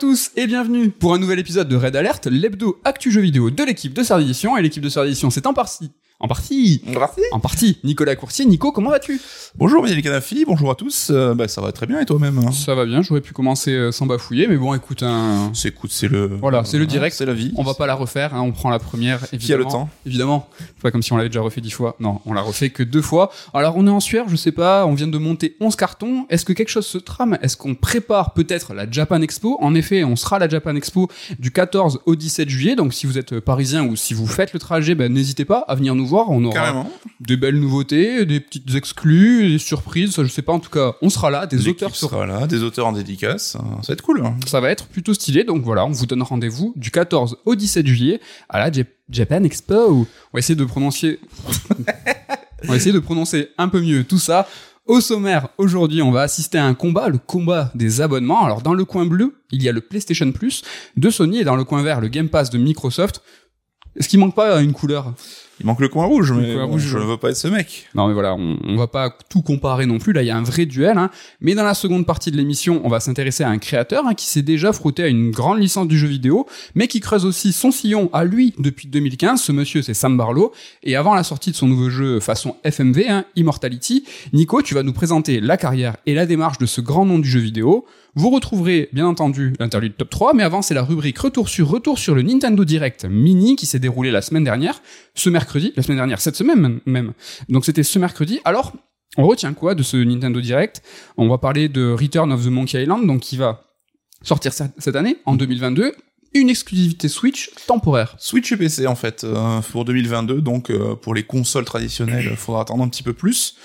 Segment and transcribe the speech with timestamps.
[0.00, 3.62] Tous et bienvenue pour un nouvel épisode de Red Alert, l'hebdo actu jeu vidéo de
[3.62, 4.56] l'équipe de Sardition.
[4.56, 6.82] Et l'équipe de Sardition, c'est en partie en partie.
[6.86, 7.22] Merci.
[7.32, 7.78] En partie.
[7.82, 8.44] Nicolas Coursier.
[8.44, 9.18] Nico, comment vas-tu?
[9.56, 11.08] Bonjour Miguel Canafi, bonjour à tous.
[11.10, 12.52] Euh, bah, ça va très bien et toi-même hein?
[12.52, 15.50] Ça va bien, j'aurais pu commencer euh, sans bafouiller, mais bon, écoute, un...
[15.54, 16.26] C'est écoute, c'est le.
[16.26, 17.16] Voilà, c'est le direct.
[17.16, 17.52] C'est la vie.
[17.56, 19.38] On va pas la refaire, hein, on prend la première, évidemment.
[19.38, 19.88] Qui a le temps?
[20.04, 20.48] Évidemment.
[20.58, 21.96] C'est pas comme si on l'avait déjà refait dix fois.
[22.00, 23.30] Non, on l'a refait que deux fois.
[23.54, 26.26] Alors, on est en sueur, je sais pas, on vient de monter 11 cartons.
[26.28, 27.38] Est-ce que quelque chose se trame?
[27.40, 29.56] Est-ce qu'on prépare peut-être la Japan Expo?
[29.62, 31.08] En effet, on sera à la Japan Expo
[31.38, 34.58] du 14 au 17 juillet, donc si vous êtes parisien ou si vous faites le
[34.58, 36.30] trajet, ben, n'hésitez pas à venir nous voir.
[36.30, 36.90] On aura Carrément.
[37.20, 40.94] des belles nouveautés, des petites exclus, des surprises, ça, je sais pas, en tout cas,
[41.00, 43.56] on sera là, des L'équipe auteurs sera là, des auteurs en dédicace.
[43.56, 43.78] hein.
[43.82, 44.24] Ça va être cool.
[44.24, 44.36] hein.
[44.46, 47.86] Ça va être plutôt stylé, donc voilà, on vous donne rendez-vous du 14 au 17
[47.86, 49.74] juillet à la Jap- Japan Expo.
[49.74, 51.18] On va essayer de prononcer...
[52.64, 54.46] on va essayer de prononcer un peu mieux tout ça.
[54.86, 58.44] Au sommaire, aujourd'hui, on va assister à un combat, le combat des abonnements.
[58.44, 60.62] Alors, dans le coin bleu, il y a le PlayStation Plus
[60.96, 63.22] de Sony et dans le coin vert, le Game Pass de Microsoft.
[63.96, 65.14] Est-ce qu'il manque pas une couleur?
[65.60, 67.48] Il manque le coin rouge, mais coin bon, rouge, je ne veux pas être ce
[67.48, 67.86] mec.
[67.94, 70.36] Non mais voilà, on, on va pas tout comparer non plus, là il y a
[70.36, 70.96] un vrai duel.
[70.96, 71.10] Hein.
[71.40, 74.26] Mais dans la seconde partie de l'émission, on va s'intéresser à un créateur hein, qui
[74.26, 77.70] s'est déjà frotté à une grande licence du jeu vidéo, mais qui creuse aussi son
[77.70, 79.40] sillon à lui depuis 2015.
[79.40, 80.52] Ce monsieur c'est Sam Barlow.
[80.82, 84.82] Et avant la sortie de son nouveau jeu façon FMV, hein, Immortality, Nico, tu vas
[84.82, 87.84] nous présenter la carrière et la démarche de ce grand nom du jeu vidéo.
[88.16, 91.98] Vous retrouverez bien entendu l'interlude top 3, mais avant c'est la rubrique retour sur retour
[91.98, 94.82] sur le Nintendo Direct Mini qui s'est déroulé la semaine dernière,
[95.14, 97.12] ce mercredi, la semaine dernière, cette semaine même.
[97.48, 98.40] Donc c'était ce mercredi.
[98.44, 98.72] Alors,
[99.16, 100.82] on retient quoi de ce Nintendo Direct?
[101.16, 103.64] On va parler de Return of the Monkey Island, donc qui va
[104.22, 105.94] sortir cette année, en 2022.
[106.32, 108.14] Une exclusivité Switch temporaire.
[108.18, 110.40] Switch et PC en fait euh, pour 2022.
[110.40, 113.56] Donc euh, pour les consoles traditionnelles, il faudra attendre un petit peu plus.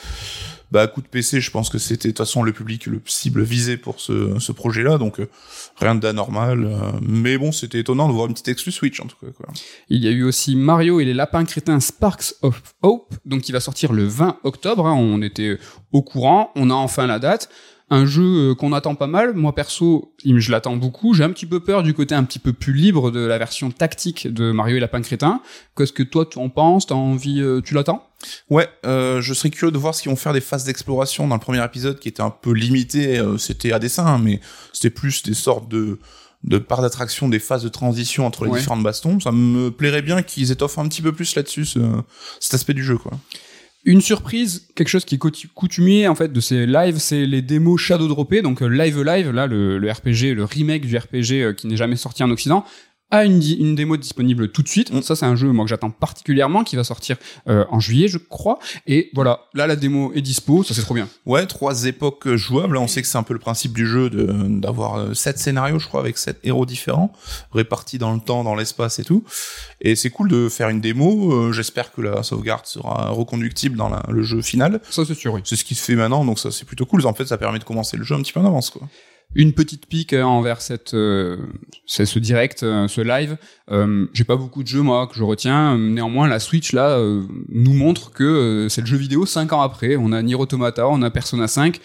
[0.71, 3.43] Bah coup de PC, je pense que c'était de toute façon le public le cible
[3.43, 5.27] visé pour ce, ce projet-là, donc euh,
[5.77, 6.63] rien d'anormal.
[6.65, 9.31] euh, mais bon, c'était étonnant de voir une petite exclus Switch en tout cas.
[9.35, 9.47] Quoi.
[9.89, 13.51] Il y a eu aussi Mario et les lapins crétins Sparks of Hope, donc qui
[13.51, 14.87] va sortir le 20 octobre.
[14.87, 14.93] hein.
[14.93, 15.57] on était
[15.91, 17.49] au courant, on a enfin la date.
[17.91, 19.35] Un jeu euh, qu'on attend pas mal.
[19.35, 21.13] Moi perso, je l'attends beaucoup.
[21.13, 23.69] J'ai un petit peu peur du côté un petit peu plus libre de la version
[23.69, 25.39] tactique de Mario et lapins crétins.
[25.77, 26.87] Qu'est-ce que toi tu en penses?
[26.87, 28.07] T'as envie euh, Tu l'attends?
[28.49, 31.35] Ouais, euh, je serais curieux de voir ce qu'ils vont faire des phases d'exploration dans
[31.35, 33.17] le premier épisode qui était un peu limité.
[33.19, 34.39] euh, c'était à dessin, hein, mais
[34.73, 35.99] c'était plus des sortes de
[36.43, 38.59] de parts d'attraction, des phases de transition entre les Ouais.
[38.59, 39.19] différentes bastons.
[39.19, 41.79] Ça me plairait bien qu'ils étoffent un petit peu plus là-dessus, ce-
[42.39, 43.13] cet aspect du jeu, quoi.
[43.83, 47.41] Une surprise, quelque chose qui est coutu- coutumier en fait de ces lives, c'est les
[47.41, 51.55] démos Shadow Droppé, donc euh, Live Live, là le, le RPG, le remake du RPG
[51.55, 52.63] qui n'est jamais sorti en Occident,
[53.11, 54.91] a une, une démo disponible tout de suite.
[54.91, 55.01] Mm.
[55.01, 57.17] Ça c'est un jeu moi que j'attends particulièrement, qui va sortir
[57.47, 58.59] euh, en juillet je crois.
[58.87, 61.07] Et voilà, là la démo est dispo, ça c'est trop bien.
[61.25, 62.73] Ouais, trois époques jouables.
[62.75, 64.25] Là, on sait que c'est un peu le principe du jeu de
[64.59, 67.13] d'avoir euh, sept scénarios, je crois, avec sept héros différents,
[67.51, 69.23] répartis dans le temps, dans l'espace et tout.
[69.81, 71.31] Et c'est cool de faire une démo.
[71.33, 74.81] Euh, J'espère que la sauvegarde sera reconductible dans la- le jeu final.
[74.89, 75.41] Ça c'est sûr, oui.
[75.43, 77.05] C'est ce qui se fait maintenant, donc ça c'est plutôt cool.
[77.05, 78.87] En fait, ça permet de commencer le jeu un petit peu en avance, quoi.
[79.33, 81.37] Une petite pique envers cette, euh,
[81.85, 83.37] ce direct, euh, ce live.
[83.69, 85.77] Euh, J'ai pas beaucoup de jeux moi que je retiens.
[85.77, 86.97] Néanmoins, la Switch là
[87.49, 89.97] nous montre que c'est le jeu vidéo cinq ans après.
[89.97, 91.79] On a Nier Automata, on a Persona 5.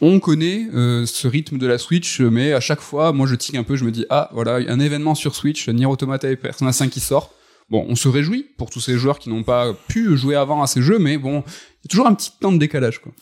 [0.00, 3.62] On connaît ce rythme de la Switch, mais à chaque fois, moi je tique un
[3.64, 6.90] peu, je me dis ah voilà un événement sur Switch, Nier Automata et Persona 5
[6.90, 7.32] qui sort.
[7.70, 10.66] Bon, on se réjouit pour tous ces joueurs qui n'ont pas pu jouer avant à
[10.66, 13.12] ces jeux, mais bon, il y a toujours un petit temps de décalage quoi.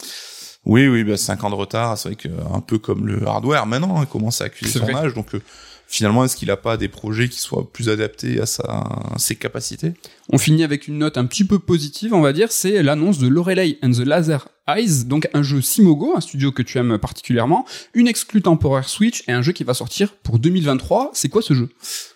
[0.64, 3.66] Oui, oui, bah, 5 ans de retard, c'est vrai que un peu comme le hardware
[3.66, 4.94] maintenant, hein, commence à accuser son vrai.
[4.94, 5.42] âge, donc euh,
[5.88, 9.34] finalement, est-ce qu'il a pas des projets qui soient plus adaptés à, sa, à ses
[9.36, 9.94] capacités?
[10.28, 13.28] On finit avec une note un petit peu positive, on va dire, c'est l'annonce de
[13.28, 17.66] Lorelei and the Laser Eyes, donc un jeu Simogo, un studio que tu aimes particulièrement,
[17.95, 21.10] une exclue temporaire Switch et un jeu qui va sortir pour 2023.
[21.15, 21.69] C'est quoi ce jeu?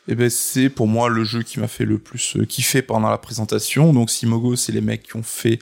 [0.06, 3.11] Eh ben, c'est pour moi le jeu qui m'a fait le plus euh, kiffer pendant
[3.11, 3.93] la présentation.
[3.93, 5.59] Donc, Simogo, c'est les mecs qui ont fait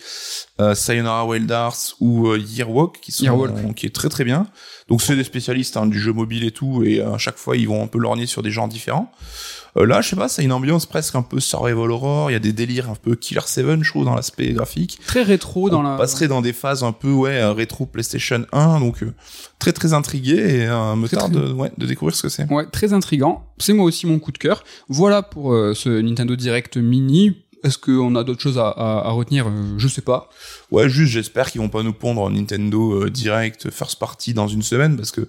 [0.61, 3.75] euh, Sayonara Wild Hearts ou euh, Yearwalk, qui sont, Yearwalk.
[3.75, 4.47] qui est très très bien.
[4.89, 7.57] Donc, c'est des spécialistes hein, du jeu mobile et tout, et euh, à chaque fois,
[7.57, 9.11] ils vont un peu lorgner sur des genres différents.
[9.77, 12.31] Euh, là, je sais pas, c'est une ambiance presque un peu survival horror.
[12.31, 15.01] Il y a des délires un peu Killer 7, je trouve, dans l'aspect graphique.
[15.07, 15.97] Très rétro dans on la...
[15.97, 19.13] passerait dans des phases un peu ouais euh, rétro PlayStation 1 donc euh,
[19.59, 22.29] très très intrigué et euh, me Très, tarde très- de, ouais, de découvrir ce que
[22.29, 22.51] c'est.
[22.53, 23.47] Ouais, très intrigant.
[23.59, 24.63] C'est moi aussi mon coup de cœur.
[24.89, 27.39] Voilà pour euh, ce Nintendo Direct Mini.
[27.65, 29.51] Est-ce qu'on a d'autres choses à, à- à retenir?
[29.79, 30.29] Je sais pas.
[30.71, 34.97] Ouais, juste j'espère qu'ils vont pas nous pondre Nintendo Direct First Party dans une semaine
[34.97, 35.27] parce que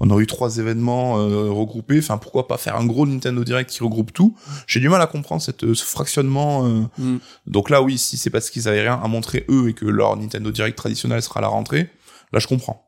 [0.00, 1.98] on a eu trois événements euh, regroupés.
[1.98, 4.34] Enfin, pourquoi pas faire un gros Nintendo Direct qui regroupe tout
[4.66, 6.66] J'ai du mal à comprendre cette, euh, ce fractionnement.
[6.66, 6.82] euh.
[6.98, 7.18] Mm.
[7.46, 10.16] Donc là, oui, si c'est parce qu'ils avaient rien à montrer eux et que leur
[10.16, 11.90] Nintendo Direct traditionnel sera à la rentrée,
[12.32, 12.87] là je comprends.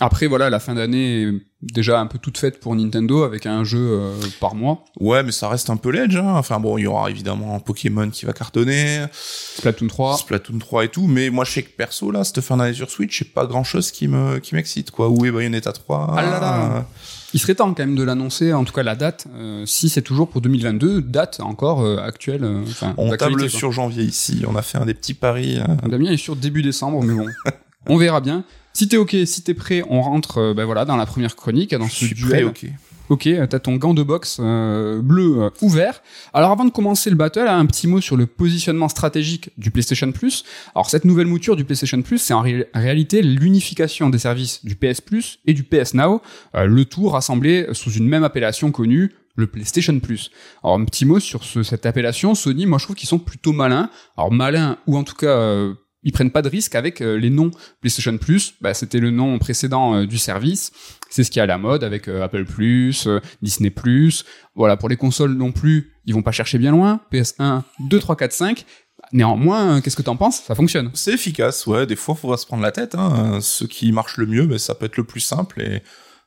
[0.00, 1.32] Après, voilà, la fin d'année est
[1.62, 4.84] déjà un peu toute faite pour Nintendo avec un jeu euh, par mois.
[5.00, 6.16] Ouais, mais ça reste un peu l'edge.
[6.16, 6.34] Hein.
[6.36, 10.16] Enfin bon, il y aura évidemment Pokémon qui va cartonner, Splatoon 3.
[10.18, 11.06] Splatoon 3 et tout.
[11.06, 13.64] Mais moi, je sais que perso, là, cette fin d'année sur Switch, c'est pas grand
[13.64, 15.08] chose qui me qui m'excite, quoi.
[15.08, 16.86] Où est Bayonetta 3 Ah là là.
[17.34, 20.00] Il serait temps quand même de l'annoncer, en tout cas la date, euh, si c'est
[20.00, 22.44] toujours pour 2022, date encore euh, actuelle.
[22.44, 22.64] euh,
[22.96, 23.48] On table quoi.
[23.48, 24.44] sur janvier ici.
[24.48, 25.58] On a fait un des petits paris.
[25.58, 25.76] hein.
[25.88, 27.26] Damien est sur début décembre, mais bon,
[27.88, 28.44] on verra bien.
[28.76, 31.74] Si t'es ok, si t'es prêt, on rentre euh, ben voilà, dans la première chronique,
[31.74, 32.28] dans Je ce suis duel.
[32.28, 32.66] prêt, ok.
[33.08, 36.02] Ok, euh, t'as ton gant de boxe euh, bleu euh, ouvert.
[36.34, 40.10] Alors avant de commencer le battle, un petit mot sur le positionnement stratégique du PlayStation
[40.12, 40.44] Plus.
[40.74, 44.74] Alors cette nouvelle mouture du PlayStation Plus, c'est en ré- réalité l'unification des services du
[44.74, 46.20] PS Plus et du PS Now,
[46.56, 50.30] euh, le tout rassemblé sous une même appellation connue, le PlayStation Plus.
[50.64, 53.52] Alors un petit mot sur ce- cette appellation, Sony, moi je trouve qu'ils sont plutôt
[53.52, 53.88] malins.
[54.18, 55.74] Alors malins ou en tout cas euh,
[56.06, 57.50] ils prennent pas de risque avec euh, les noms
[57.80, 58.54] PlayStation Plus.
[58.60, 60.70] Bah, c'était le nom précédent euh, du service.
[61.10, 63.08] C'est ce qui est à la mode avec euh, Apple Plus,
[63.42, 64.24] Disney Plus.
[64.54, 67.00] Voilà, pour les consoles non plus, ils vont pas chercher bien loin.
[67.12, 68.64] PS1, 2, 3, 4, 5.
[69.12, 70.42] Néanmoins, qu'est-ce que t'en penses?
[70.42, 70.90] Ça fonctionne.
[70.94, 71.86] C'est efficace, ouais.
[71.86, 72.94] Des fois, faut pas se prendre la tête.
[72.94, 73.40] Hein.
[73.40, 75.60] Ce qui marche le mieux, ben, ça peut être le plus simple.
[75.60, 75.82] Et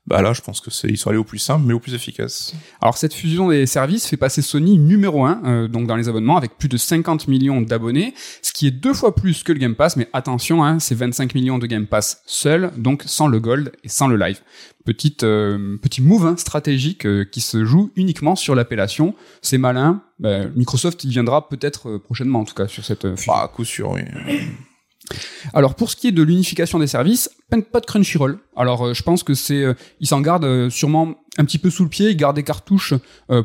[0.09, 1.93] bah là, je pense que c'est ils sont allés au plus simple, mais au plus
[1.93, 2.53] efficace.
[2.81, 6.57] Alors cette fusion des services fait passer Sony numéro 1 donc dans les abonnements avec
[6.57, 9.95] plus de 50 millions d'abonnés, ce qui est deux fois plus que le Game Pass,
[9.95, 13.89] mais attention, hein, c'est 25 millions de Game Pass seul, donc sans le Gold et
[13.89, 14.41] sans le Live.
[14.85, 19.13] Petite, euh, petit move hein, stratégique euh, qui se joue uniquement sur l'appellation.
[19.41, 20.01] C'est malin.
[20.19, 23.15] Ben, Microsoft viendra peut-être euh, prochainement en tout cas sur cette euh.
[23.27, 24.01] Bah, à coup sûr, oui.
[25.53, 28.37] Alors pour ce qui est de l'unification des services, pas de Crunchyroll.
[28.55, 31.69] Alors euh, je pense que c'est, euh, ils s'en gardent euh, sûrement un petit peu
[31.69, 32.93] sous le pied, ils gardent des cartouches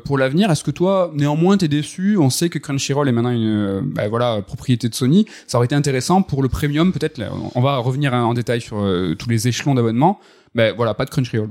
[0.04, 0.50] pour l'avenir.
[0.50, 2.16] Est-ce que toi, néanmoins, t'es déçu?
[2.18, 5.26] On sait que Crunchyroll est maintenant une, bah, voilà, propriété de Sony.
[5.46, 7.20] Ça aurait été intéressant pour le premium, peut-être.
[7.54, 8.84] On va revenir hein, en détail sur
[9.16, 10.18] tous les échelons d'abonnement.
[10.54, 11.50] Ben voilà, pas de Crunchyroll.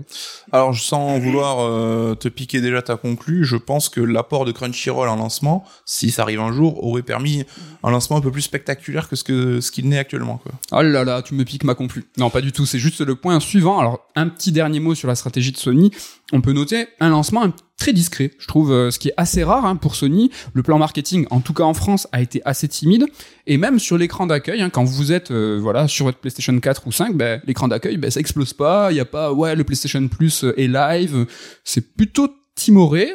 [0.51, 5.09] Alors, sans vouloir euh, te piquer déjà ta conclu, je pense que l'apport de Crunchyroll
[5.09, 7.43] en lancement, si ça arrive un jour, aurait permis
[7.83, 10.37] un lancement un peu plus spectaculaire que ce que ce qu'il n'est actuellement.
[10.37, 10.53] Quoi.
[10.71, 12.05] Oh là là, tu me piques ma conclu.
[12.17, 12.65] Non, pas du tout.
[12.65, 13.79] C'est juste le point suivant.
[13.79, 15.91] Alors, un petit dernier mot sur la stratégie de Sony.
[16.31, 17.43] On peut noter un lancement
[17.77, 18.31] très discret.
[18.39, 20.31] Je trouve euh, ce qui est assez rare hein, pour Sony.
[20.53, 23.05] Le plan marketing, en tout cas en France, a été assez timide.
[23.47, 26.87] Et même sur l'écran d'accueil, hein, quand vous êtes euh, voilà sur votre PlayStation 4
[26.87, 28.91] ou 5, ben, l'écran d'accueil, ben, ça explose pas.
[28.91, 31.25] Il y a pas, ouais, le PlayStation Plus euh, est live.
[31.63, 33.11] C'est plutôt timoré.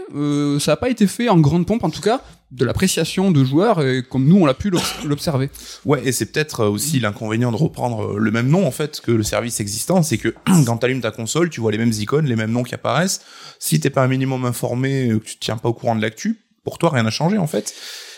[0.58, 3.82] Ça n'a pas été fait en grande pompe, en tout cas de l'appréciation de joueurs,
[3.86, 5.50] et comme nous on l'a pu l'obs- l'observer.
[5.84, 9.00] Ouais, et c'est peut-être euh, aussi l'inconvénient de reprendre euh, le même nom en fait
[9.00, 10.34] que le service existant, c'est que
[10.66, 13.20] quand t'allumes ta console, tu vois les mêmes icônes, les mêmes noms qui apparaissent.
[13.58, 16.00] Si t'es pas un minimum informé, euh, que tu te tiens pas au courant de
[16.02, 17.74] l'actu, pour toi rien n'a changé en fait.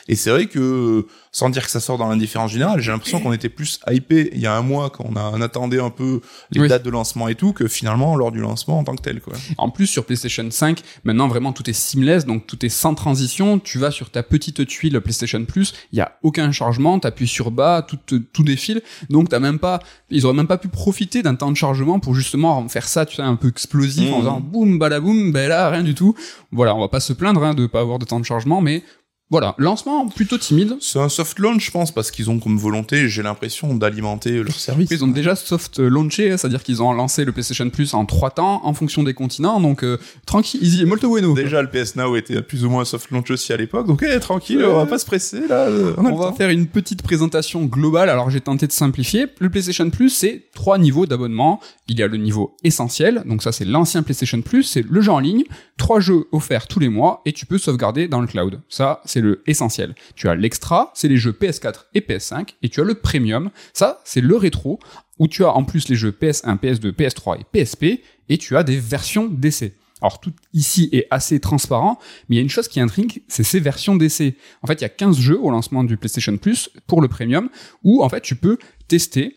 [0.09, 3.33] Et c'est vrai que, sans dire que ça sort dans l'indifférence générale, j'ai l'impression qu'on
[3.33, 6.21] était plus hypé il y a un mois quand on, a, on attendait un peu
[6.51, 6.69] les Oui.
[6.69, 9.35] dates de lancement et tout, que finalement lors du lancement en tant que tel quoi.
[9.59, 13.59] En plus, sur PlayStation 5, maintenant vraiment tout est seamless, donc tout est sans transition.
[13.59, 17.51] Tu vas sur ta petite tuile PlayStation Plus, il y a aucun chargement, t'appuies sur
[17.51, 17.99] bas, tout,
[18.33, 18.83] tout défile.
[19.09, 19.81] Donc t'as même pas,
[20.11, 23.17] ils auraient même pas pu profiter d'un temps de chargement pour justement faire ça, tu
[23.17, 24.21] sais, un peu explosif en Mhm.
[24.21, 25.33] faisant boum balaboum.
[25.33, 26.15] Ben là, rien du tout.
[26.53, 28.83] Voilà, on va pas se plaindre hein, de pas avoir de temps de chargement, mais
[29.31, 30.77] voilà, lancement plutôt timide.
[30.81, 34.53] C'est un soft launch, je pense, parce qu'ils ont comme volonté, j'ai l'impression, d'alimenter leur
[34.55, 34.89] service.
[34.91, 38.61] Ils ont déjà soft launché, c'est-à-dire qu'ils ont lancé le PlayStation Plus en trois temps
[38.65, 41.35] en fonction des continents, donc euh, tranquille, easy, molto bueno.
[41.35, 44.03] Déjà, le PS Now était plus ou moins un soft launch aussi à l'époque, donc
[44.03, 45.67] eh, tranquille, on va pas se presser là.
[45.67, 46.33] euh, On, va temps.
[46.35, 48.09] faire une petite présentation globale.
[48.09, 49.27] Alors j'ai tenté de simplifier.
[49.39, 51.61] Le PlayStation Plus, c'est trois niveaux d'abonnement.
[51.89, 55.13] Il y a le niveau essentiel, donc ça c'est l'ancien PlayStation Plus, c'est le jeu
[55.13, 55.45] en ligne,
[55.77, 58.61] trois jeux offerts tous les mois et tu peux sauvegarder dans le cloud.
[58.69, 59.95] Ça c'est le essentiel.
[60.15, 63.51] Tu as l'extra, c'est les jeux PS4 et PS5 et tu as le premium.
[63.73, 64.79] Ça c'est le rétro
[65.19, 68.63] où tu as en plus les jeux PS1, PS2, PS3 et PSP et tu as
[68.63, 69.75] des versions d'essai.
[70.03, 71.99] Alors tout ici est assez transparent,
[72.29, 74.37] mais il y a une chose qui intrigue, c'est ces versions d'essai.
[74.63, 77.51] En fait, il y a 15 jeux au lancement du PlayStation Plus pour le premium,
[77.85, 78.59] où en fait tu peux
[78.89, 79.37] tester,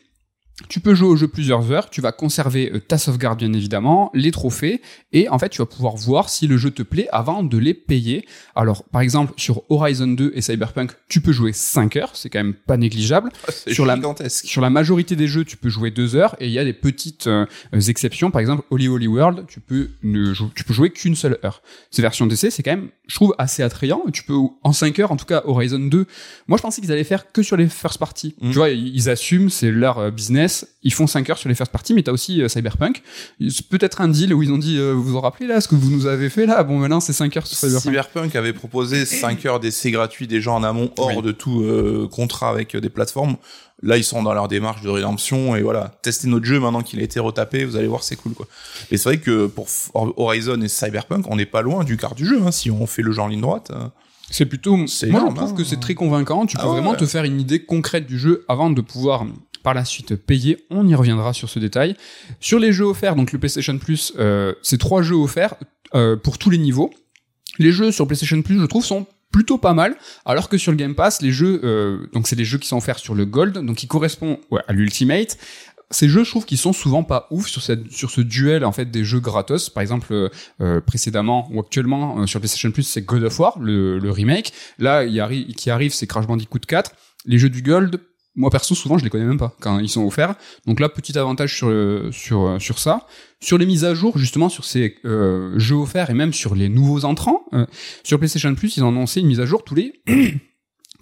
[0.70, 4.12] tu peux jouer au jeu plusieurs heures, tu vas conserver euh, ta sauvegarde bien évidemment,
[4.14, 4.82] les trophées,
[5.12, 7.74] et en fait tu vas pouvoir voir si le jeu te plaît avant de les
[7.74, 8.26] payer.
[8.56, 12.40] Alors par exemple sur Horizon 2 et Cyberpunk, tu peux jouer 5 heures, c'est quand
[12.40, 13.32] même pas négligeable.
[13.50, 13.98] C'est sur la-.
[14.30, 16.74] Sur la majorité des jeux, tu peux jouer deux heures et il y a des
[16.74, 17.46] petites euh,
[17.88, 18.32] exceptions.
[18.32, 21.62] Par exemple, Holy Holy World, tu peux ne tu peux jouer qu'une seule heure.
[21.92, 24.04] Ces versions d'essai, c'est quand même, je trouve, assez attrayant.
[24.12, 26.06] Tu peux en 5 heures, en tout cas Horizon 2.
[26.48, 28.36] Moi, je pensais qu'ils allaient faire que sur les first party.
[28.42, 28.52] Mm.
[28.52, 31.50] Tu vois, ils ils assument, c'est leur euh, business, business, ils font 5 heures sur
[31.50, 33.02] les first parties, mais t'as aussi euh, Cyberpunk.
[33.50, 35.76] C'est Peut-être un deal où ils ont dit, euh, vous vous rappelez là, ce que
[35.76, 36.64] vous nous avez fait là?
[36.64, 37.82] Bon, maintenant c'est 5 heures sur Cyberpunk.
[37.84, 41.22] Cyberpunk avait proposé 5 heures d'essai gratuit déjà en amont, hors Oui.
[41.24, 43.38] de tout euh, contrat avec euh, des plateformes.
[43.82, 47.00] Là, ils sont dans leur démarche de rédemption et voilà, testez notre jeu maintenant qu'il
[47.00, 48.48] a été retapé, vous allez voir, c'est cool quoi.
[48.92, 52.26] Et c'est vrai que pour Horizon et Cyberpunk, on n'est pas loin du quart du
[52.26, 53.72] jeu hein, si on fait le genre ligne droite.
[53.76, 53.88] euh.
[54.32, 54.78] C'est plutôt.
[54.78, 55.54] Moi, énorme, je trouve hein.
[55.58, 56.46] que c'est très convaincant.
[56.46, 56.98] Tu Ah peux vraiment ouais.
[56.98, 59.26] te faire une idée concrète du jeu avant de pouvoir
[59.64, 60.66] par la suite payer.
[60.70, 61.96] On y reviendra sur ce détail.
[62.40, 65.56] Sur les jeux offerts, donc le PlayStation Plus, euh, c'est trois jeux offerts
[65.96, 66.92] euh, pour tous les niveaux.
[67.60, 70.78] Les jeux sur PlayStation Plus, je trouve, sont plutôt pas mal, alors que sur le
[70.78, 73.58] Game Pass, les jeux, euh, donc c'est les jeux qui sont offerts sur le Gold,
[73.66, 75.38] donc qui correspondent ouais, à l'Ultimate.
[75.90, 79.04] Ces jeux, je trouve qu'ils sont souvent pas ouf sur ce duel en fait des
[79.04, 79.70] jeux gratos.
[79.70, 80.30] Par exemple, euh,
[80.62, 84.54] euh, précédemment ou actuellement euh, sur PlayStation Plus, c'est God of War, le, le remake.
[84.80, 86.92] Là, il arri- qui arrive, c'est Crash Bandicoot 4.
[87.26, 88.00] Les jeux du Gold,
[88.36, 90.36] moi perso, souvent, je les connais même pas quand ils sont offerts.
[90.66, 93.06] Donc là, petit avantage sur le- sur euh, sur ça.
[93.40, 96.70] Sur les mises à jour, justement, sur ces euh, jeux offerts et même sur les
[96.70, 97.66] nouveaux entrants, euh,
[98.04, 100.02] sur PlayStation Plus, ils ont annoncé une mise à jour tous les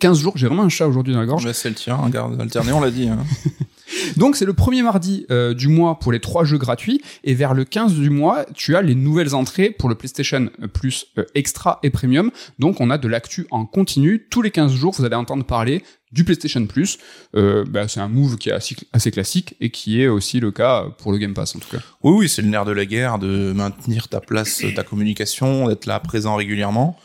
[0.01, 0.33] 15 jours.
[0.35, 1.49] J'ai vraiment un chat aujourd'hui dans la gorge.
[1.53, 3.07] C'est le tien, hein, garde alterné, on l'a dit.
[3.07, 3.19] Hein.
[4.17, 7.53] Donc c'est le premier mardi euh, du mois pour les trois jeux gratuits et vers
[7.53, 11.79] le 15 du mois, tu as les nouvelles entrées pour le PlayStation Plus euh, Extra
[11.83, 12.31] et Premium.
[12.57, 14.27] Donc on a de l'actu en continu.
[14.29, 16.97] Tous les 15 jours, vous allez entendre parler du PlayStation Plus.
[17.35, 20.51] Euh, bah, c'est un move qui est assez, assez classique et qui est aussi le
[20.51, 21.83] cas pour le Game Pass en tout cas.
[22.01, 25.85] Oui, oui, c'est le nerf de la guerre de maintenir ta place, ta communication, d'être
[25.85, 26.97] là présent régulièrement.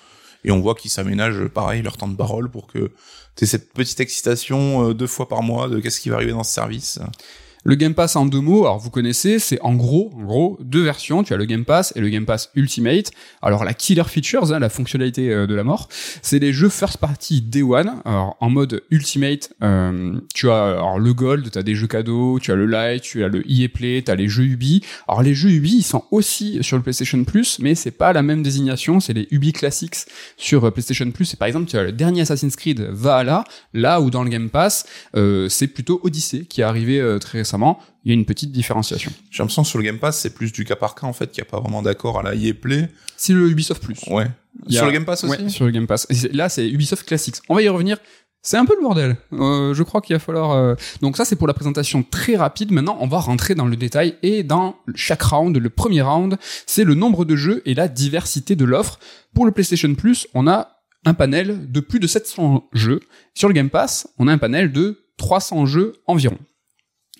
[0.46, 2.90] Et on voit qu'ils s'aménagent, pareil, leur temps de parole pour que
[3.34, 6.44] tu cette petite excitation euh, deux fois par mois de qu'est-ce qui va arriver dans
[6.44, 7.00] ce service.
[7.68, 10.84] Le Game Pass en deux mots, alors vous connaissez, c'est en gros, en gros, deux
[10.84, 11.24] versions.
[11.24, 13.10] Tu as le Game Pass et le Game Pass Ultimate.
[13.42, 15.88] Alors la killer features, hein, la fonctionnalité euh, de la mort,
[16.22, 17.94] c'est les jeux first party Day One.
[18.04, 22.52] Alors en mode Ultimate, euh, tu as le Gold, tu as des jeux cadeaux, tu
[22.52, 24.84] as le Light, tu as le EA Play, tu as les jeux Ubi.
[25.08, 28.22] Alors les jeux Ubi, ils sont aussi sur le PlayStation Plus, mais c'est pas la
[28.22, 30.06] même désignation, c'est les Ubi Classics
[30.36, 31.34] sur euh, PlayStation Plus.
[31.34, 33.42] Et par exemple, tu as le dernier Assassin's Creed Valhalla,
[33.74, 37.55] là où dans le Game Pass, euh, c'est plutôt Odyssey qui est arrivé très récemment.
[38.04, 39.10] Il y a une petite différenciation.
[39.30, 41.30] J'ai l'impression que sur le Game Pass, c'est plus du cas par cas, en fait,
[41.30, 42.88] qu'il n'y a pas vraiment d'accord à la EA Play.
[43.16, 43.98] C'est le Ubisoft Plus.
[44.08, 44.24] Ouais.
[44.68, 46.06] A- Sur le Game Pass aussi Ouais, sur le Game Pass.
[46.10, 47.36] Et Là, c'est Ubisoft Classics.
[47.48, 47.98] On va y revenir.
[48.42, 49.16] C'est un peu le bordel.
[49.32, 50.52] Euh, je crois qu'il va falloir.
[50.52, 52.70] euh, Donc ça, c'est pour la présentation très rapide.
[52.70, 55.56] Maintenant, on va rentrer dans le détail et dans chaque round.
[55.56, 59.00] Le premier round, c'est le nombre de jeux et la diversité de l'offre.
[59.34, 60.68] Pour le PlayStation Plus, on a
[61.04, 63.00] un panel de plus de 700 jeux.
[63.34, 66.38] Sur le Game Pass, on a un panel de 300 jeux environ.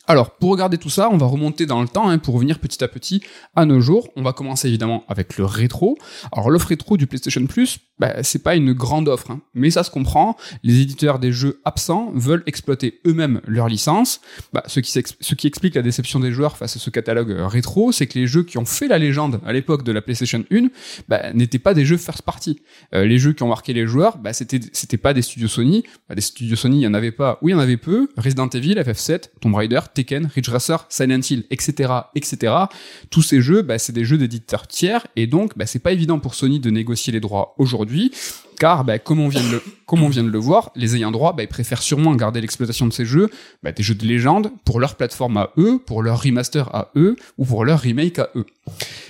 [0.09, 2.83] Alors, pour regarder tout ça, on va remonter dans le temps hein, pour revenir petit
[2.85, 3.23] à petit
[3.57, 4.09] à nos jours.
[4.15, 5.99] On va commencer évidemment avec le rétro.
[6.31, 9.83] Alors, l'offre rétro du PlayStation Plus, bah, c'est pas une grande offre, hein, mais ça
[9.83, 10.37] se comprend.
[10.63, 14.21] Les éditeurs des jeux absents veulent exploiter eux-mêmes leur licence.
[14.53, 18.07] Bah, ce, qui explique la déception des joueurs face à ce catalogue euh, rétro, c'est
[18.07, 20.69] que les jeux qui ont fait la légende à l'époque de la PlayStation 1
[21.09, 22.61] bah, n'étaient pas des jeux first party.
[22.95, 25.83] Euh, les jeux qui ont marqué les joueurs, bah, c'était pas des studios Sony.
[26.09, 27.39] Bah, des studios Sony, il y en avait pas.
[27.43, 28.09] Oui, il y en avait peu.
[28.17, 32.55] Resident Evil, FF7, Tomb Raider, Tekken, Ridge Racer, Silent Hill, etc., etc.
[33.11, 36.19] Tous ces jeux, bah, c'est des jeux d'éditeurs tiers et donc bah, c'est pas évident
[36.19, 38.13] pour Sony de négocier les droits aujourd'hui.
[38.59, 41.35] Car, bah, comme, on vient de le, comme on de le voir, les ayants droit,
[41.35, 43.31] bah, ils préfèrent sûrement garder l'exploitation de ces jeux,
[43.63, 47.17] bah, des jeux de légende, pour leur plateforme à eux, pour leur remaster à eux,
[47.37, 48.47] ou pour leur remake à eux.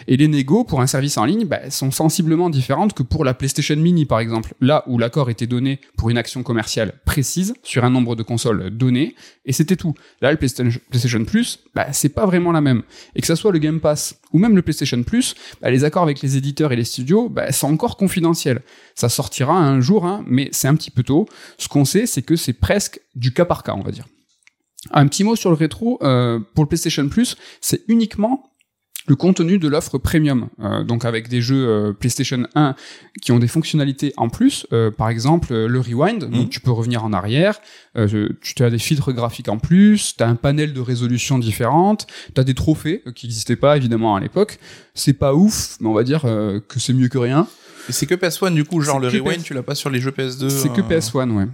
[0.09, 3.35] Et les négos pour un service en ligne bah, sont sensiblement différentes que pour la
[3.35, 7.85] PlayStation Mini par exemple, là où l'accord était donné pour une action commerciale précise sur
[7.85, 9.95] un nombre de consoles donné, et c'était tout.
[10.21, 12.83] Là, le PlayStation Plus, bah, c'est pas vraiment la même.
[13.15, 16.03] Et que ça soit le Game Pass ou même le PlayStation Plus, bah, les accords
[16.03, 18.63] avec les éditeurs et les studios bah, sont encore confidentiels.
[18.95, 21.27] Ça sortira un jour, hein, mais c'est un petit peu tôt.
[21.59, 24.07] Ce qu'on sait, c'est que c'est presque du cas par cas, on va dire.
[24.93, 28.51] Un petit mot sur le rétro, euh, pour le PlayStation Plus, c'est uniquement
[29.09, 32.75] le contenu de l'offre premium, euh, donc avec des jeux euh, PlayStation 1
[33.23, 36.49] qui ont des fonctionnalités en plus, euh, par exemple euh, le rewind, donc Mhm.
[36.49, 37.61] tu peux revenir en arrière,
[37.97, 42.07] euh, tu as des filtres graphiques en plus, tu as un panel de résolution différente,
[42.35, 44.59] tu as des trophées qui n'existaient pas évidemment à l'époque.
[44.95, 47.47] C'est pas ouf, mais on va dire euh, que c'est mieux que rien.
[47.89, 50.01] Et c'est que PS1, du coup, genre le rewind, PS- tu l'as pas sur les
[50.01, 51.47] jeux PS2 C'est que euh, PS1, ouais.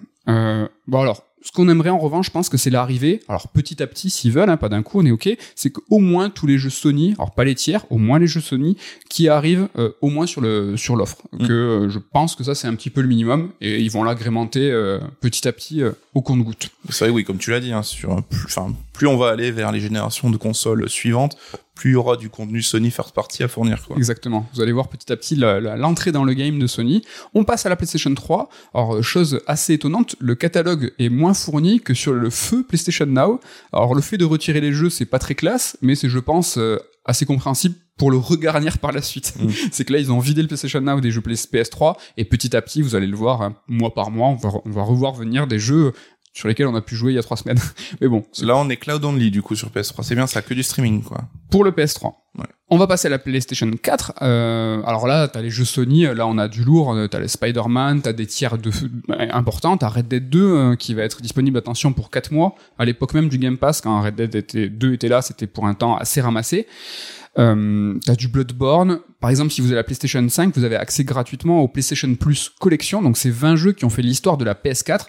[0.86, 3.86] Bon alors, ce qu'on aimerait en revanche, je pense que c'est l'arrivée, alors petit à
[3.86, 6.56] petit s'ils veulent, hein, pas d'un coup, on est ok, c'est qu'au moins tous les
[6.56, 8.76] jeux Sony, alors pas les tiers, au moins les jeux Sony
[9.08, 11.22] qui arrivent euh, au moins sur le sur l'offre.
[11.32, 11.46] Mm.
[11.46, 14.04] Que euh, je pense que ça c'est un petit peu le minimum et ils vont
[14.04, 15.82] l'agrémenter euh, petit à petit
[16.14, 16.70] au compte-goutte.
[16.90, 18.46] C'est vrai, oui, comme tu l'as dit, hein, sur plus,
[18.92, 21.36] plus on va aller vers les générations de consoles suivantes,
[21.74, 23.96] plus il y aura du contenu Sony first party à fournir, quoi.
[23.96, 24.46] Exactement.
[24.54, 27.02] Vous allez voir petit à petit l'entrée dans le game de Sony.
[27.34, 28.48] On passe à la PlayStation 3.
[28.74, 33.06] Alors, chose assez étonnante, le catalogue catalogue est moins fourni que sur le feu PlayStation
[33.06, 33.40] Now.
[33.72, 36.58] Alors le fait de retirer les jeux, c'est pas très classe, mais c'est je pense
[36.58, 39.34] euh, assez compréhensible pour le regarnir par la suite.
[39.38, 39.48] Mm.
[39.72, 42.62] c'est que là, ils ont vidé le PlayStation Now des jeux PS3 et petit à
[42.62, 45.46] petit, vous allez le voir, hein, mois par mois, on va, on va revoir venir
[45.46, 45.92] des jeux
[46.32, 47.58] sur lesquels on a pu jouer il y a trois semaines.
[48.00, 50.02] Mais bon, Là, on est cloud only du coup sur PS3.
[50.02, 51.22] C'est bien ça, que du streaming quoi.
[51.50, 52.14] pour le PS3.
[52.38, 52.46] Ouais.
[52.70, 54.14] On va passer à la PlayStation 4.
[54.22, 57.28] Euh, alors là, t'as les jeux Sony, là on a du lourd, euh, t'as les
[57.28, 61.20] Spider-Man, t'as des tiers de euh, importants, t'as Red Dead 2 euh, qui va être
[61.20, 62.54] disponible, attention, pour 4 mois.
[62.78, 65.66] À l'époque même du Game Pass, quand Red Dead était, 2 était là, c'était pour
[65.66, 66.66] un temps assez ramassé.
[67.38, 69.00] Euh, t'as du Bloodborne.
[69.20, 72.50] Par exemple, si vous avez la PlayStation 5, vous avez accès gratuitement au PlayStation Plus
[72.60, 73.02] Collection.
[73.02, 75.06] Donc c'est 20 jeux qui ont fait l'histoire de la PS4.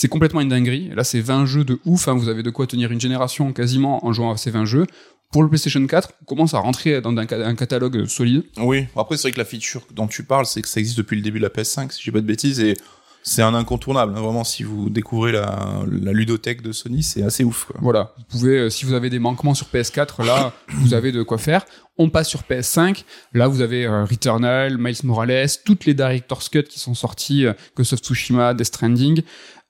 [0.00, 0.88] C'est complètement une dinguerie.
[0.96, 2.08] Là, c'est 20 jeux de ouf.
[2.08, 2.14] hein.
[2.14, 4.86] Vous avez de quoi tenir une génération quasiment en jouant à ces 20 jeux.
[5.30, 8.44] Pour le PlayStation 4, on commence à rentrer dans un, ca- un catalogue solide.
[8.56, 8.86] Oui.
[8.96, 11.22] Après, c'est vrai que la feature dont tu parles, c'est que ça existe depuis le
[11.22, 12.78] début de la PS5, si j'ai pas de bêtises, et
[13.22, 14.14] c'est un incontournable.
[14.16, 14.22] hein.
[14.22, 17.66] Vraiment, si vous découvrez la, la ludothèque de Sony, c'est assez ouf.
[17.66, 17.76] Quoi.
[17.82, 18.14] Voilà.
[18.16, 21.36] Vous pouvez, euh, si vous avez des manquements sur PS4, là, vous avez de quoi
[21.36, 21.66] faire.
[21.98, 23.04] On passe sur PS5.
[23.34, 27.52] Là, vous avez euh, Returnal, Miles Morales, toutes les Director's Cut qui sont sorties, euh,
[27.76, 29.20] Ghost of Tsushima, Death Stranding.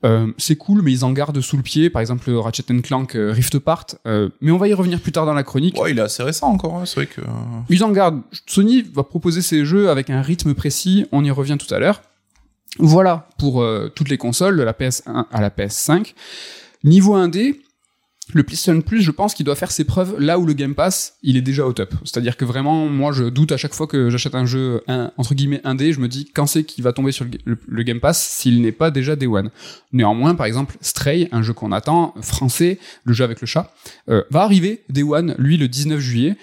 [0.02, 1.90] Euh, c'est cool, mais ils en gardent sous le pied.
[1.90, 3.86] Par exemple, Ratchet Clank euh, Rift Apart.
[4.06, 5.78] Euh, mais on va y revenir plus tard dans la chronique.
[5.80, 6.76] Ouais, il est assez récent encore.
[6.76, 6.86] hein.
[6.86, 7.20] C'est vrai que.
[7.68, 8.22] Ils en gardent.
[8.46, 11.06] Sony va proposer ses jeux avec un rythme précis.
[11.12, 12.00] On y revient tout à l'heure.
[12.78, 16.14] Voilà pour euh, toutes les consoles de la PS1 à la PS5.
[16.84, 17.56] Niveau 1D,
[18.34, 21.14] le PlayStation Plus, je pense qu'il doit faire ses preuves là où le Game Pass,
[21.22, 21.94] il est déjà au top.
[22.04, 25.34] C'est-à-dire que vraiment, moi, je doute à chaque fois que j'achète un jeu un, entre
[25.34, 28.00] guillemets 1D, je me dis quand c'est qu'il va tomber sur le, le- le Game
[28.00, 29.50] Pass s'il n'est pas déjà Day One.
[29.92, 33.72] Néanmoins, par exemple, Stray, un jeu qu'on attend, français, le jeu avec le chat,
[34.08, 36.36] euh, va arriver Day One, lui, le 19 juillet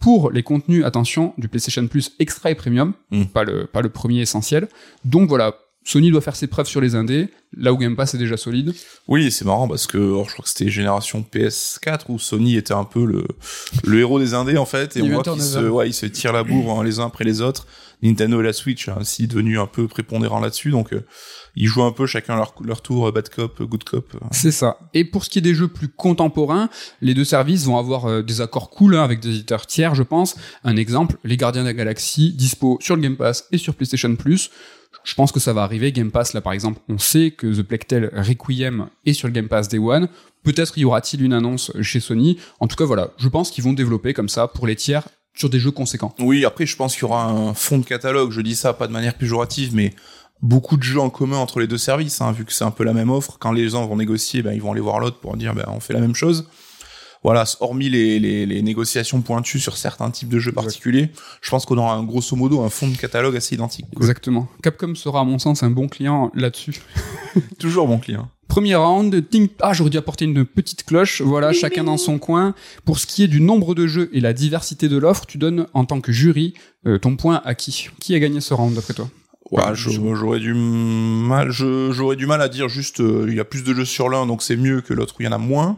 [0.00, 3.24] pour les contenus, attention, du PlayStation Plus Extra et Premium, Mm.
[3.26, 4.68] pas le pas le premier essentiel.
[5.04, 8.18] Donc voilà, Sony doit faire ses preuves sur les indés, là où Game Pass est
[8.18, 8.74] déjà solide.
[9.06, 12.72] Oui, c'est marrant parce que alors, je crois que c'était génération PS4 où Sony était
[12.72, 13.26] un peu le,
[13.84, 16.32] le héros des indés en fait, et on voit qu'ils se, ouais, ils se tirent
[16.32, 17.66] la bourre hein, les uns après les autres.
[18.02, 21.04] Nintendo et la Switch hein, aussi devenu un peu prépondérant là-dessus, donc euh,
[21.56, 24.16] ils jouent un peu chacun leur, leur tour, euh, bad cop, euh, good cop.
[24.32, 24.78] C'est ça.
[24.92, 26.68] Et pour ce qui est des jeux plus contemporains,
[27.00, 30.02] les deux services vont avoir euh, des accords cool hein, avec des éditeurs tiers, je
[30.02, 30.36] pense.
[30.64, 34.14] Un exemple, les Gardiens de la Galaxie, dispo sur le Game Pass et sur PlayStation
[34.16, 34.50] Plus.
[35.02, 35.92] Je pense que ça va arriver.
[35.92, 39.48] Game Pass, là, par exemple, on sait que The Tale Requiem est sur le Game
[39.48, 40.08] Pass Day One.
[40.42, 42.38] Peut-être y aura-t-il une annonce chez Sony.
[42.60, 43.10] En tout cas, voilà.
[43.18, 45.04] Je pense qu'ils vont développer comme ça pour les tiers
[45.34, 46.14] sur des jeux conséquents.
[46.20, 48.86] Oui, après je pense qu'il y aura un fond de catalogue, je dis ça pas
[48.86, 49.92] de manière péjorative, mais
[50.42, 52.84] beaucoup de jeux en commun entre les deux services, hein, vu que c'est un peu
[52.84, 53.38] la même offre.
[53.38, 55.80] Quand les gens vont négocier, ben, ils vont aller voir l'autre pour dire ben, on
[55.80, 56.48] fait la même chose.
[57.24, 61.10] Voilà, hormis les, les, les négociations pointues sur certains types de jeux particuliers,
[61.40, 63.86] je pense qu'on aura un grosso modo un fond de catalogue assez identique.
[63.94, 64.02] quoi.
[64.02, 64.46] Exactement.
[64.62, 66.74] Capcom sera, à mon sens, un bon client là-dessus.
[67.58, 68.28] Toujours bon client.
[68.46, 69.48] Premier round, ting...
[69.62, 72.54] ah j'aurais dû apporter une petite cloche, voilà, chacun dans son coin.
[72.84, 75.66] Pour ce qui est du nombre de jeux et la diversité de l'offre, tu donnes
[75.72, 76.52] en tant que jury
[76.86, 77.88] euh, ton point à qui?
[78.00, 79.08] Qui a gagné ce round d'après toi?
[79.50, 83.62] Ouais, j'aurais du mal, j'aurais du mal à dire juste euh, il y a plus
[83.62, 85.76] de jeux sur l'un donc c'est mieux que l'autre où il y en a moins.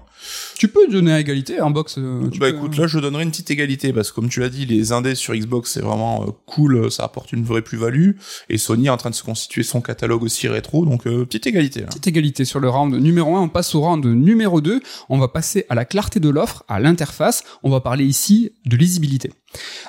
[0.56, 3.24] Tu peux donner à égalité en box euh, tu bah peux- écoute, là je donnerais
[3.24, 6.22] une petite égalité parce que comme tu l'as dit, les indés sur Xbox c'est vraiment
[6.22, 8.12] euh, cool, ça apporte une vraie plus-value
[8.48, 11.46] et Sony est en train de se constituer son catalogue aussi rétro donc euh, petite
[11.48, 11.80] égalité.
[11.80, 11.86] Là.
[11.86, 14.80] Petite égalité sur le round numéro 1, on passe au round numéro 2.
[15.08, 17.42] On va passer à la clarté de l'offre, à l'interface.
[17.62, 19.32] On va parler ici de lisibilité.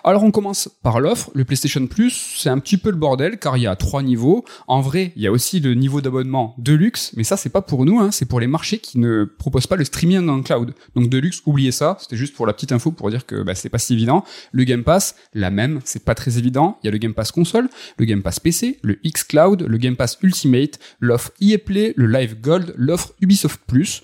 [0.04, 1.30] Alors on commence par l'offre.
[1.34, 4.46] Le PlayStation Plus, c'est un petit peu le bordel car il y a trois niveaux.
[4.68, 7.86] En vrai, il y a aussi le niveau d'abonnement Deluxe, mais ça c'est pas pour
[7.86, 10.74] nous, hein, c'est pour les marchés qui ne proposent pas le streaming le cloud.
[10.96, 11.98] Donc Deluxe, oubliez ça.
[12.00, 14.24] C'était juste pour la petite info pour dire que bah, c'est pas si évident.
[14.52, 16.78] Le Game Pass, la même, c'est pas très évident.
[16.84, 19.78] Il y a le Game Pass console, le Game Pass PC, le X Cloud, le
[19.78, 24.02] Game Pass Ultimate, l'offre EA Play, le Live Gold, l'offre Ubisoft Plus.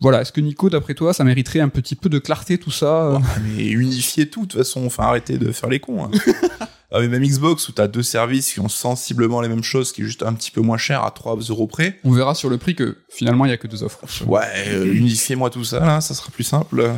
[0.00, 3.10] Voilà, est-ce que Nico, d'après toi, ça mériterait un petit peu de clarté tout ça
[3.10, 6.04] euh Ah, mais unifier tout de toute façon, enfin arrêtez de faire les cons.
[6.04, 6.10] Hein.
[6.90, 10.00] ah, mais même Xbox où t'as deux services qui ont sensiblement les mêmes choses, qui
[10.00, 11.98] est juste un petit peu moins cher à 3 euros près.
[12.04, 14.00] On verra sur le prix que finalement il y a que deux offres.
[14.26, 16.90] Ouais, euh, unifiez-moi tout ça là, ça sera plus simple.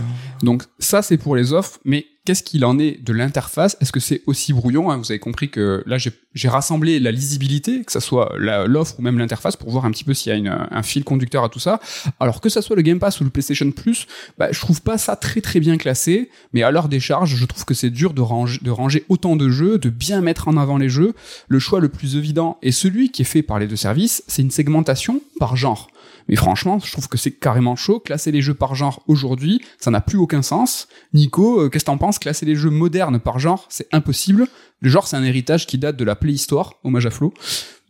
[0.45, 3.76] Donc ça c'est pour les offres, mais qu'est-ce qu'il en est de l'interface?
[3.80, 4.96] Est-ce que c'est aussi brouillon hein?
[4.96, 6.12] Vous avez compris que là j'ai-
[6.48, 10.14] rassemblé la lisibilité, que ça soit l'offre ou même l'interface, pour voir un petit peu
[10.14, 11.80] s'il y a un fil conducteur à tout ça.
[12.20, 14.06] Alors que ça soit le Game Pass ou le PlayStation Plus,
[14.38, 17.44] bah, je trouve pas ça très très bien classé, mais à l'heure des charges, je
[17.44, 20.88] trouve que c'est dur de ranger, autant de jeux, de bien mettre en avant les
[20.88, 21.14] jeux.
[21.48, 24.42] Le choix le plus évident et celui qui est fait par les deux services, c'est
[24.42, 25.88] une segmentation par genre.
[26.33, 28.01] Mais franchement, je trouve que c'est carrément chaud.
[28.01, 30.88] Classer les jeux par genre aujourd'hui, ça n'a plus aucun sens.
[31.12, 32.18] Nico, euh, qu'est-ce que t'en penses?
[32.18, 34.49] Classer les jeux modernes par genre, c'est impossible.
[34.81, 37.35] Le genre, c'est un héritage qui date de la préhistoire, hommage à Flo.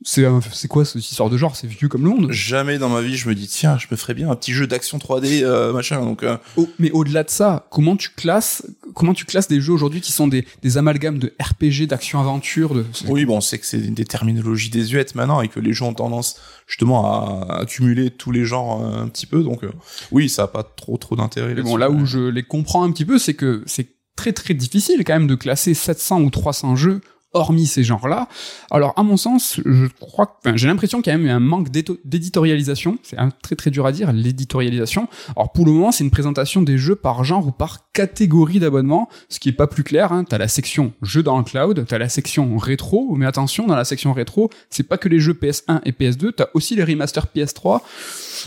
[0.04, 1.56] C'est c'est quoi cette histoire de genre?
[1.56, 2.30] C'est vieux comme le monde.
[2.32, 4.66] Jamais dans ma vie je me dis tiens, je me ferais bien un petit jeu
[4.66, 6.00] d'action 3D euh, machin.
[6.02, 9.72] Donc euh, Oh, mais au-delà de ça, comment tu classes comment tu classes des jeux
[9.72, 13.66] aujourd'hui qui sont des, des amalgames de RPG, d'action aventure, de oui, bon, c'est que
[13.66, 16.36] c'est des terminologies désuètes maintenant et que les gens ont tendance
[16.66, 19.42] justement à accumuler tous les genres euh, un petit peu.
[19.42, 19.72] Donc euh,
[20.10, 21.54] oui, ça a pas trop trop d'intérêt.
[21.54, 24.54] Mais bon, là où je les comprends un petit peu, c'est que c'est très très
[24.54, 27.00] difficile quand même de classer 700 ou 300 jeux
[27.34, 28.28] hormis ces genres-là.
[28.70, 32.98] Alors, à mon sens, je crois j'ai l'impression qu'il y a même un manque d'éditorialisation.
[33.02, 35.08] C'est très très dur à dire, l'éditorialisation.
[35.36, 39.08] Alors, pour le moment, c'est une présentation des jeux par genre ou par catégorie d'abonnement,
[39.28, 40.12] ce qui est pas plus clair.
[40.12, 40.24] Hein.
[40.24, 43.84] T'as la section jeux dans le cloud, t'as la section rétro, mais attention, dans la
[43.84, 47.80] section rétro, c'est pas que les jeux PS1 et PS2, t'as aussi les remasters PS3.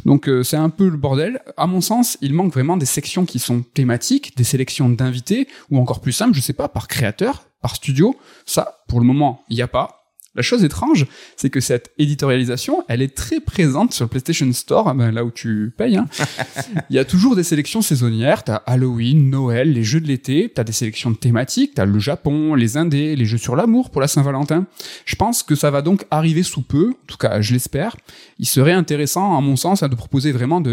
[0.06, 1.42] Donc euh, c'est un peu le bordel.
[1.58, 5.80] À mon sens, il manque vraiment des sections qui sont thématiques, des sélections d'invités, ou
[5.80, 8.16] encore plus simple, je sais pas, par créateur, par studio.
[8.46, 10.04] Ça, pour le moment, il n'y a pas.
[10.36, 14.94] La chose étrange, c'est que cette éditorialisation, elle est très présente sur le PlayStation Store,
[14.94, 15.96] ben, là où tu payes.
[15.98, 16.08] hein.
[16.92, 18.44] Il y a toujours des sélections saisonnières.
[18.44, 20.52] T'as Halloween, Noël, les jeux de l'été.
[20.54, 21.72] T'as des sélections thématiques.
[21.74, 24.68] T'as le Japon, les Indés, les jeux sur l'amour pour la Saint-Valentin.
[25.06, 26.90] Je pense que ça va donc arriver sous peu.
[26.90, 27.96] En tout cas, je l'espère.
[28.38, 30.72] Il serait intéressant, à mon sens, hein, de proposer vraiment de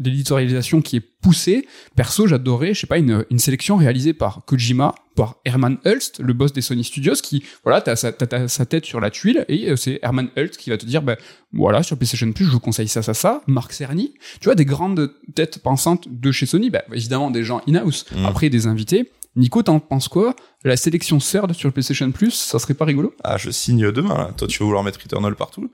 [0.00, 1.66] l'éditorialisation qui est poussée.
[1.96, 6.32] Perso, j'adorais, je sais pas, une, une sélection réalisée par Kojima, par Herman Hulst, le
[6.32, 8.12] boss des Sony Studios, qui, voilà, t'as sa,
[8.48, 11.16] sa tête sur la tuile, et euh, c'est Herman Hulst qui va te dire, ben,
[11.52, 13.42] voilà, sur PlayStation Plus, je vous conseille ça, ça, ça.
[13.46, 17.62] Marc Cerny, tu vois, des grandes têtes pensantes de chez Sony, ben, évidemment, des gens
[17.68, 18.06] in-house.
[18.12, 18.26] Mm.
[18.26, 19.10] Après, des invités.
[19.34, 20.36] Nico, t'en penses quoi?
[20.62, 23.14] La sélection CERD sur PlayStation Plus, ça serait pas rigolo?
[23.24, 24.18] Ah, je signe demain.
[24.18, 24.30] Là.
[24.36, 25.70] Toi, tu vas vouloir mettre Returnal partout.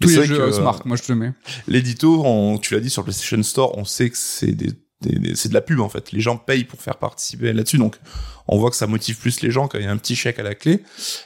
[0.00, 1.32] Tous les jeux que, euh, Smart, moi je te mets.
[1.68, 5.34] L'édito, on- tu l'as dit sur PlayStation Store, on sait que c'est des, des- des-
[5.36, 6.12] c'est de la pub en fait.
[6.12, 7.96] Les gens payent pour faire participer là-dessus, donc
[8.48, 10.38] on voit que ça motive plus les gens quand il y a un petit chèque
[10.38, 10.82] à la clé.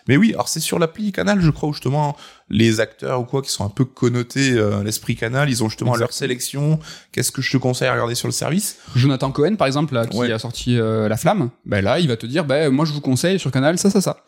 [0.09, 2.17] Mais oui, alors c'est sur l'appli Canal, je crois, où justement
[2.51, 5.97] les acteurs ou quoi qui sont un peu connotés euh, l'esprit Canal, ils ont justement
[5.97, 6.79] leur sélection.
[7.13, 8.77] Qu'est-ce que je te conseille à regarder sur le service?
[8.95, 10.31] Jonathan Cohen, par exemple, là, qui Ouais.
[10.33, 13.01] a sorti euh, La Flamme, ben là, il va te dire, ben moi je vous
[13.01, 14.19] conseille sur Canal ça, ça, ça.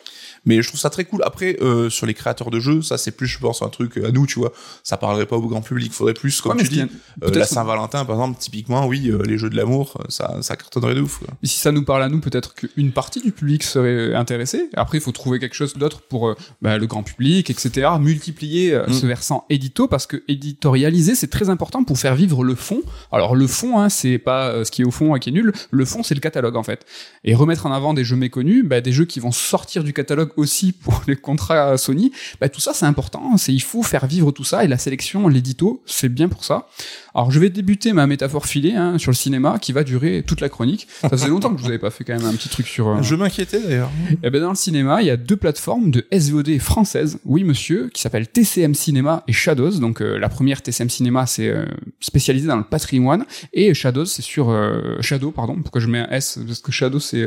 [0.47, 1.23] Mais je trouve ça très cool.
[1.25, 4.11] Après, euh, sur les créateurs de jeux, ça c'est plus, je pense, un truc à
[4.13, 4.53] nous, tu vois.
[4.83, 5.93] Ça parlerait pas au grand public.
[5.93, 9.23] Faudrait plus, comme Ouais, tu dis, est- euh, la Saint-Valentin, par exemple, typiquement, oui, euh,
[9.25, 11.19] les jeux de l'amour, euh, ça, ça cartonnerait de ouf.
[11.19, 11.29] quoi.
[11.43, 14.71] Et si ça nous parle à nous, peut-être qu'une partie du public serait intéressée.
[14.77, 17.89] Après, il faut trouver quelque chose d'autre pour euh, bah, le grand public, etc.
[18.01, 18.93] Multiplier euh, Mm.
[18.93, 22.83] ce versant édito, parce que éditorialiser, c'est très important pour faire vivre le fond.
[23.13, 25.33] Alors le fond, hein, c'est pas euh, ce qui est au fond et qui est
[25.33, 25.53] nul.
[25.71, 26.85] Le fond, c'est le catalogue en fait.
[27.25, 30.31] Et remettre en avant des jeux méconnus, bah, des jeux qui vont sortir du catalogue
[30.37, 33.37] aussi pour les contrats Sony, bah, tout ça c'est important.
[33.37, 36.69] C'est il faut faire vivre tout ça et la sélection, l'édito, c'est bien pour ça.
[37.15, 40.41] Alors je vais débuter ma métaphore filée hein, sur le cinéma qui va durer toute
[40.41, 40.87] la chronique.
[41.01, 42.89] Ça faisait longtemps que je vous avais pas fait quand même un petit truc sur.
[42.89, 43.91] euh, Je m'inquiétais d'ailleurs.
[44.23, 47.89] eh ben dans le cinéma, il y a deux plateformes de SVOD françaises, oui monsieur,
[47.93, 49.79] qui s'appellent TCM Cinéma et Shadows.
[49.79, 51.65] Donc euh, la première TCM Cinéma, c'est euh,
[52.01, 55.57] spécialisé dans le patrimoine, et Shadows, c'est sur euh, Shadow, pardon.
[55.63, 56.39] Pourquoi je mets un S?
[56.47, 57.27] Parce que Shadow, c'est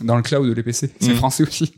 [0.00, 1.14] dans le cloud de les PC, c'est Mhm.
[1.16, 1.72] français aussi.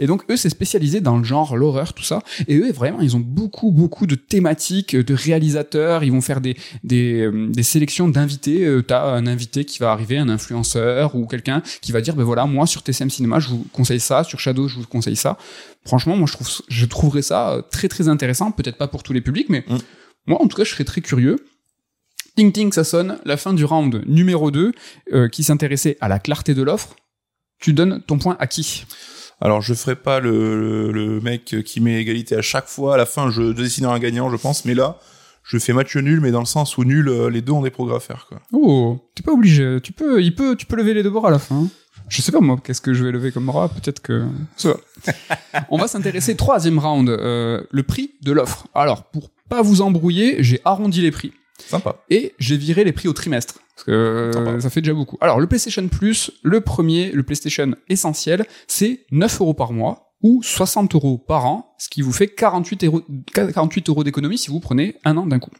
[0.00, 2.22] Et donc eux, c'est spécialisé dans le genre, l'horreur, tout ça.
[2.48, 6.02] Et eux, vraiment, ils ont beaucoup, beaucoup de thématiques, de réalisateurs.
[6.02, 8.64] Ils vont faire des des, euh, des sélections d'invités.
[8.64, 12.24] Euh, T'as un invité qui va arriver, un influenceur ou quelqu'un qui va dire, ben
[12.24, 15.36] voilà, moi sur TCM Cinéma, je vous conseille ça, sur Shadow, je vous conseille ça.
[15.84, 18.50] Franchement, moi, je trouve, je trouverais ça euh, très, très intéressant.
[18.50, 19.76] Peut-être pas pour tous les publics, mais Mm.
[20.26, 21.36] moi, en tout cas, je serais très curieux.
[22.36, 24.72] Ting ting, ça sonne, la fin du round numéro 2,
[25.12, 26.96] euh, qui s'intéressait à la clarté de l'offre.
[27.60, 28.86] Tu donnes ton point à qui?
[29.40, 32.94] Alors je ferai pas le, le, le mec qui met égalité à chaque fois.
[32.94, 34.64] À la fin, je dessinerai un gagnant, je pense.
[34.64, 34.98] Mais là,
[35.44, 37.70] je fais match nul, mais dans le sens où nul, euh, les deux ont des
[37.70, 38.26] progrès à faire.
[38.28, 38.38] Quoi.
[38.52, 39.78] Oh, t'es pas obligé.
[39.82, 41.68] Tu peux, il peut, tu peux lever les deux bras à la fin.
[42.08, 43.68] Je sais pas moi, qu'est-ce que je vais lever comme bras.
[43.68, 44.24] Peut-être que
[44.56, 45.62] ça va.
[45.70, 48.66] On va s'intéresser troisième round, euh, le prix de l'offre.
[48.74, 52.04] Alors pour pas vous embrouiller, j'ai arrondi les prix Sympa.
[52.10, 53.60] et j'ai viré les prix au trimestre.
[53.74, 55.18] Parce que euh, ça fait déjà beaucoup.
[55.20, 60.42] Alors, le PlayStation Plus, le premier, le PlayStation essentiel, c'est 9 euros par mois ou
[60.42, 64.60] 60 euros par an, ce qui vous fait 48 euros, 48 euros d'économie si vous
[64.60, 65.52] prenez un an d'un coup.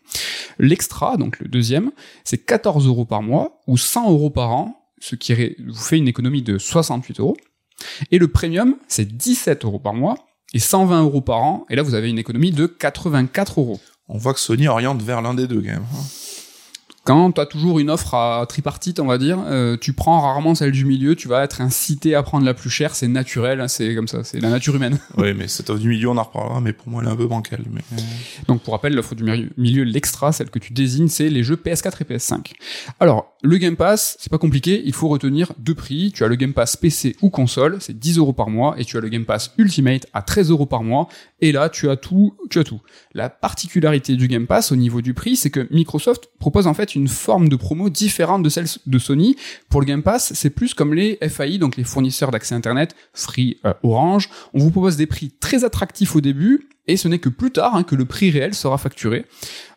[0.58, 1.92] L'extra, donc le deuxième,
[2.24, 5.32] c'est 14 euros par mois ou 100 euros par an, ce qui
[5.64, 7.37] vous fait une économie de 68 euros.
[8.11, 10.16] Et le premium, c'est 17 euros par mois
[10.52, 13.80] et 120 euros par an, et là vous avez une économie de 84 euros.
[14.09, 15.87] On voit que Sony oriente vers l'un des deux quand même.
[17.09, 20.55] Quand tu as toujours une offre à tripartite, on va dire, euh, tu prends rarement
[20.55, 23.68] celle du milieu, tu vas être incité à prendre la plus chère, c'est naturel, hein,
[23.68, 24.99] c'est comme ça, c'est la nature humaine.
[25.16, 27.16] Oui, mais cette offre du milieu, on en reparlera, mais pour moi, elle est un
[27.16, 27.64] peu bancale.
[27.73, 27.81] Mais...
[28.47, 29.25] Donc pour rappel, l'offre du
[29.57, 32.53] milieu, l'extra, celle que tu désignes, c'est les jeux PS4 et PS5.
[33.01, 36.12] Alors, le Game Pass, c'est pas compliqué, il faut retenir deux prix.
[36.14, 38.99] Tu as le Game Pass PC ou console, c'est 10 euros par mois, et tu
[38.99, 41.09] as le Game Pass Ultimate à 13 euros par mois,
[41.40, 42.81] et là, tu as tout, tu as tout.
[43.14, 46.94] La particularité du Game Pass au niveau du prix, c'est que Microsoft propose en fait
[46.94, 49.37] une forme de promo différente de celle de Sony.
[49.68, 53.58] Pour le Game Pass, c'est plus comme les FAI, donc les fournisseurs d'accès Internet, Free,
[53.64, 54.30] euh, Orange.
[54.54, 57.77] On vous propose des prix très attractifs au début et ce n'est que plus tard
[57.77, 59.27] hein, que le prix réel sera facturé.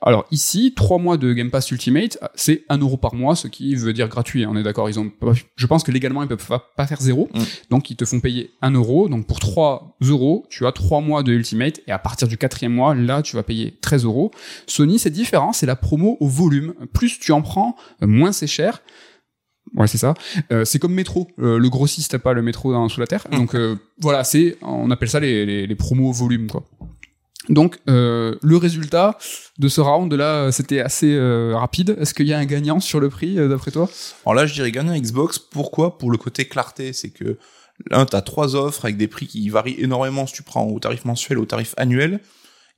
[0.02, 3.76] Alors ici, 3 mois de Game Pass Ultimate, c'est 1 euro par mois, ce qui
[3.76, 5.12] veut dire gratuit, hein, on est d'accord, ils ont
[5.56, 7.41] je pense que légalement ils peuvent pas faire zéro, mm.
[7.69, 11.21] donc ils te font payer 1 euro, donc pour 3 euros, tu as 3 mois
[11.21, 14.32] de Ultimate, et à partir du quatrième mois, là tu vas payer 13 euros.
[14.65, 18.82] Sony c'est différent, c'est la promo au volume, plus tu en prends, moins c'est cher,
[19.76, 20.15] Ouais, c'est ça.
[20.52, 21.30] Euh, c'est comme métro.
[21.39, 23.26] Euh, le grossiste pas le métro dans, sous la terre.
[23.32, 23.38] Mm.
[23.38, 26.65] Donc euh, voilà, c'est on appelle ça les, les, les promos au volume quoi.
[27.49, 29.17] Donc euh, le résultat
[29.58, 31.97] de ce round là, c'était assez euh, rapide.
[31.99, 33.89] Est-ce qu'il y a un gagnant sur le prix euh, d'après toi?
[34.25, 35.39] Alors là, je dirais gagnant Xbox.
[35.39, 35.97] Pourquoi?
[35.97, 37.38] Pour le côté clarté, c'est que
[37.89, 41.06] là, t'as trois offres avec des prix qui varient énormément si tu prends au tarif
[41.06, 42.19] mensuel au tarif annuel.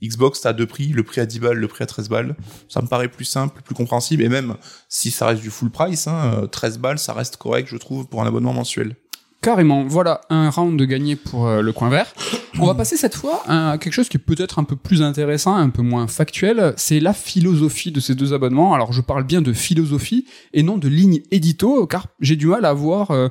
[0.02, 2.36] Xbox, t'as deux prix, le prix à 10 balles, le prix à 13 balles.
[2.67, 4.56] Ça me paraît plus simple, plus compréhensible, et même
[4.89, 8.21] si ça reste du full price, hein, 13 balles, ça reste correct, je trouve, pour
[8.21, 8.97] un abonnement mensuel.
[9.43, 12.13] Carrément, voilà un round de gagné pour euh, le coin vert.
[12.60, 15.53] On va passer cette fois à quelque chose qui est peut-être un peu plus intéressant,
[15.53, 18.73] un peu moins factuel, c'est la philosophie de ces deux abonnements.
[18.73, 22.63] Alors je parle bien de philosophie et non de ligne édito, car j'ai du mal
[22.63, 23.27] à voir euh,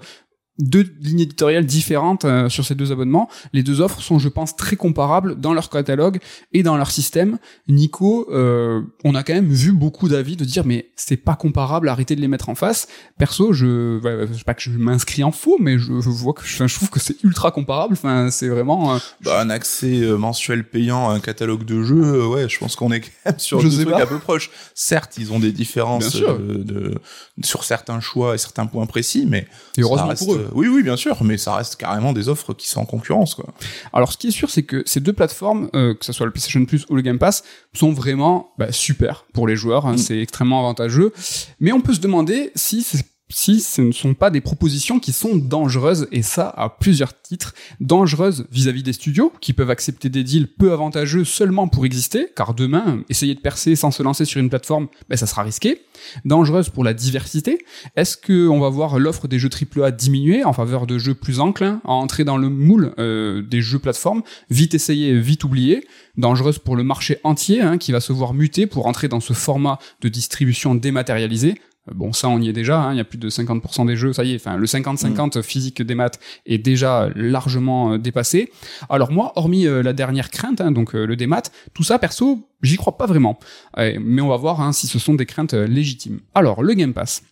[0.59, 3.29] deux lignes éditoriales différentes euh, sur ces deux abonnements.
[3.53, 6.19] Les deux offres sont, je pense, très comparables dans leur catalogue
[6.53, 7.38] et dans leur système.
[7.69, 11.88] Nico, euh, on a quand même vu beaucoup d'avis de dire mais c'est pas comparable,
[11.88, 12.87] arrêtez de les mettre en face.
[13.19, 16.75] Perso, je, je sais pas que je m'inscris en faux, mais je, vois que je,
[16.75, 17.95] trouve que c'est ultra comparable.
[17.95, 22.27] Enfin, c'est vraiment euh, bah, un accès mensuel payant à un catalogue de jeux.
[22.27, 24.51] ouais, je pense qu'on est quand même sur je deux trucs un peu proches.
[24.75, 26.95] Certes, ils ont des différences de,
[27.43, 29.47] sur certains choix et certains points précis, mais
[29.79, 32.69] et heureusement pour eux oui, oui, bien sûr, mais ça reste carrément des offres qui
[32.69, 33.47] sont en concurrence, quoi.
[33.93, 36.33] Alors, ce qui est sûr, c'est que ces deux plateformes, euh, que ce soit le
[36.33, 39.87] PlayStation Plus ou le Game Pass, sont vraiment bah, super pour les joueurs.
[39.87, 39.99] Hein, mm.
[39.99, 41.13] C'est extrêmement avantageux.
[41.61, 45.12] Mais on peut se demander si c'est si ce ne sont pas des propositions qui
[45.12, 47.55] sont dangereuses, et ça à plusieurs titres.
[47.81, 52.55] Dangereuses vis-à-vis des studios, qui peuvent accepter des deals peu avantageux seulement pour exister, car
[52.55, 55.83] demain, essayer de percer sans se lancer sur une plateforme, ben, ça sera risqué.
[56.25, 57.64] Dangereuse pour la diversité.
[57.97, 61.81] Est-ce qu'on va voir l'offre des jeux AAA diminuer en faveur de jeux plus enclins
[61.85, 66.77] à entrer dans le moule euh, des jeux plateformes, vite essayé, vite oublié dangereuse pour
[66.77, 70.09] le marché entier, hein, qui va se voir muter pour entrer dans ce format de
[70.09, 71.55] distribution dématérialisé,
[71.90, 72.81] Bon, ça, on y est déjà.
[72.81, 74.12] Hein, il y a plus de 50% des jeux.
[74.12, 74.37] Ça y est.
[74.37, 75.42] Enfin, le 50-50 mm.
[75.42, 78.53] physique des maths est déjà largement euh, dépassé.
[78.88, 81.42] Alors moi, hormis euh, la dernière crainte, hein, donc euh, le démat,
[81.75, 83.38] tout ça, perso, j'y crois pas vraiment.
[83.77, 86.21] mais on va voir hein, si ce sont des craintes légitimes.
[86.35, 87.23] Alors, le Game Pass.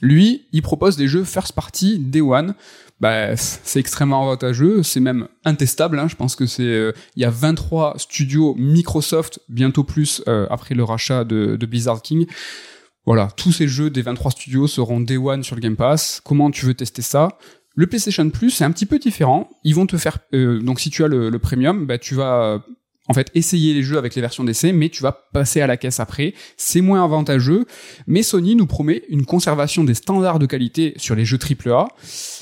[0.00, 2.54] Lui, il propose des jeux first party day one.
[3.00, 5.98] Bah, c'est extrêmement avantageux, c'est même intestable.
[5.98, 6.06] Hein.
[6.08, 11.24] Je pense que c'est, il y a 23 studios Microsoft, bientôt plus après le rachat
[11.24, 12.26] de, de Blizzard King.
[13.06, 16.20] Voilà, tous ces jeux des 23 studios seront Day One sur le Game Pass.
[16.24, 17.38] Comment tu veux tester ça?
[17.76, 19.50] Le PlayStation Plus, c'est un petit peu différent.
[19.62, 20.18] Ils vont te faire...
[20.32, 22.64] Euh, donc si tu as le, Premium, bah, tu vas
[23.08, 25.76] en fait essayer les jeux avec les versions d'essai, mais tu vas passer à la
[25.76, 26.34] caisse après.
[26.56, 27.66] C'est moins avantageux,
[28.06, 31.88] mais Sony nous promet une conservation des standards de qualité sur les jeux AAA.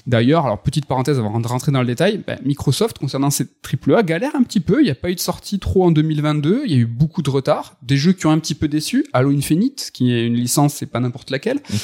[0.06, 4.02] D'ailleurs, alors petite parenthèse avant de rentrer dans le détail, ben, Microsoft concernant ces AAA
[4.02, 4.80] galère un petit peu.
[4.80, 6.62] Il n'y a pas eu de sortie trop en 2022.
[6.64, 9.04] Il y a eu beaucoup de retard, des jeux qui ont un petit peu déçu.
[9.12, 11.60] Halo Infinite, qui est une licence, c'est pas n'importe laquelle.
[11.70, 11.78] Mhm.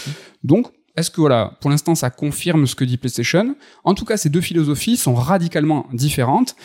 [0.44, 3.54] Donc est-ce que voilà, pour l'instant, ça confirme ce que dit PlayStation?
[3.84, 6.56] En tout cas, ces deux philosophies sont radicalement différentes.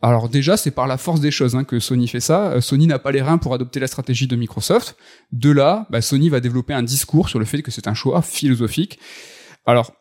[0.00, 2.52] Alors déjà, c'est par la force des choses hein, que Sony fait ça.
[2.52, 4.96] Euh, Sony n'a pas les reins pour adopter la stratégie de Microsoft.
[5.30, 8.22] De là, bah, Sony va développer un discours sur le fait que c'est un choix
[8.22, 8.98] philosophique.
[9.64, 9.92] Alors,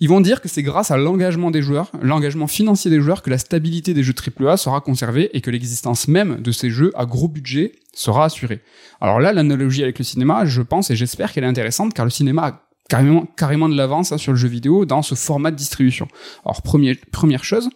[0.00, 3.30] ils vont dire que c'est grâce à l'engagement des joueurs, l'engagement financier des joueurs, que
[3.30, 7.06] la stabilité des jeux AAA sera conservée et que l'existence même de ces jeux à
[7.06, 8.60] gros budget sera assurée.
[9.00, 12.10] Alors là, l'analogie avec le cinéma, je pense et j'espère qu'elle est intéressante car le
[12.10, 15.56] cinéma a carrément, carrément de l'avance hein, sur le jeu vidéo dans ce format de
[15.56, 16.08] distribution.
[16.44, 17.68] Alors première, première chose,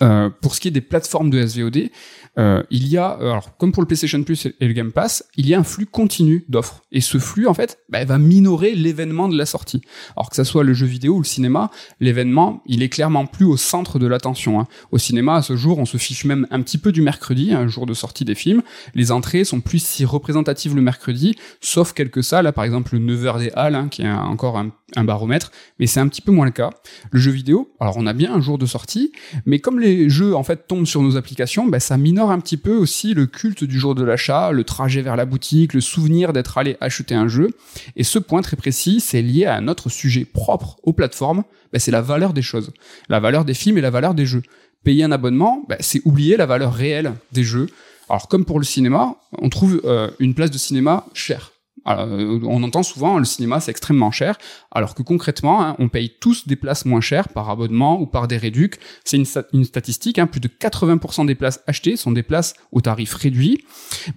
[0.00, 1.90] Euh, pour ce qui est des plateformes de SVOD,
[2.38, 5.46] euh, il y a, alors comme pour le PlayStation Plus et le Game Pass, il
[5.46, 6.82] y a un flux continu d'offres.
[6.90, 9.82] Et ce flux, en fait, bah, va minorer l'événement de la sortie.
[10.16, 13.44] Alors que ça soit le jeu vidéo ou le cinéma, l'événement, il est clairement plus
[13.44, 14.60] au centre de l'attention.
[14.60, 14.66] Hein.
[14.92, 17.68] Au cinéma, à ce jour, on se fiche même un petit peu du mercredi, un
[17.68, 18.62] jour de sortie des films.
[18.94, 23.14] Les entrées sont plus si représentatives le mercredi, sauf quelques salles, là, par exemple le
[23.14, 26.32] 9h des Halles, hein, qui est encore un, un baromètre, mais c'est un petit peu
[26.32, 26.70] moins le cas.
[27.10, 29.12] Le jeu vidéo, alors on a bien un jour de sortie,
[29.46, 32.56] mais comme les jeux en fait tombent sur nos applications, bah, ça minore un petit
[32.56, 36.32] peu aussi le culte du jour de l'achat, le trajet vers la boutique, le souvenir
[36.32, 37.50] d'être allé acheter un jeu.
[37.96, 41.78] Et ce point très précis, c'est lié à un autre sujet propre aux plateformes, bah,
[41.78, 42.72] c'est la valeur des choses,
[43.08, 44.42] la valeur des films et la valeur des jeux.
[44.84, 47.68] Payer un abonnement, bah, c'est oublier la valeur réelle des jeux.
[48.08, 51.51] Alors comme pour le cinéma, on trouve euh, une place de cinéma chère.
[51.88, 54.38] Euh, on entend souvent le cinéma c'est extrêmement cher,
[54.70, 58.28] alors que concrètement hein, on paye tous des places moins chères par abonnement ou par
[58.28, 58.78] des réducs.
[59.04, 63.14] C'est une, statistique, hein, plus de 80% des places achetées sont des places au tarif
[63.14, 63.64] réduit.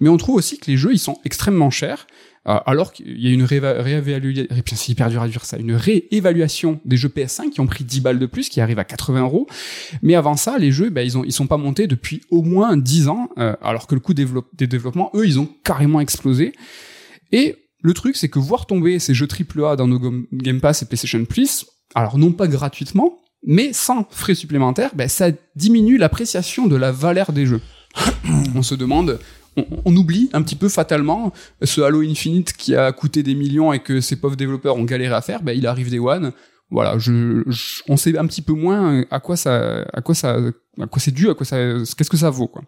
[0.00, 2.06] Mais on trouve aussi que les jeux ils sont extrêmement chers.
[2.48, 6.80] Euh, alors qu'il y a une réévaluation, c'est hyper dur à dire ça, une réévaluation
[6.84, 9.48] des jeux PS5 qui ont pris 10 balles de plus, qui arrivent à 80 euros.
[10.02, 12.76] Mais avant ça, les jeux, ben, ils ont, ils sont pas montés depuis au moins
[12.76, 16.52] 10 ans, euh, alors que le coût des développements, eux, ils ont carrément explosé.
[17.32, 20.00] Et le truc, c'est que voir tomber ces jeux AAA dans nos
[20.32, 25.28] Game Pass et PlayStation Plus, alors non pas gratuitement, mais sans frais supplémentaires, ben, ça
[25.54, 27.60] diminue l'appréciation de la valeur des jeux.
[28.54, 29.20] on se demande,
[29.84, 33.78] on, oublie un petit peu fatalement ce Halo Infinite qui a coûté des millions et
[33.78, 36.32] que ces pauvres développeurs ont galéré à faire, ben, il arrive des One.
[36.70, 37.44] Voilà, je,
[37.88, 40.36] on sait un petit peu moins à quoi ça, à quoi ça,
[40.80, 42.62] à quoi c'est dû, à quoi ça, qu'est-ce que ça vaut, quoi.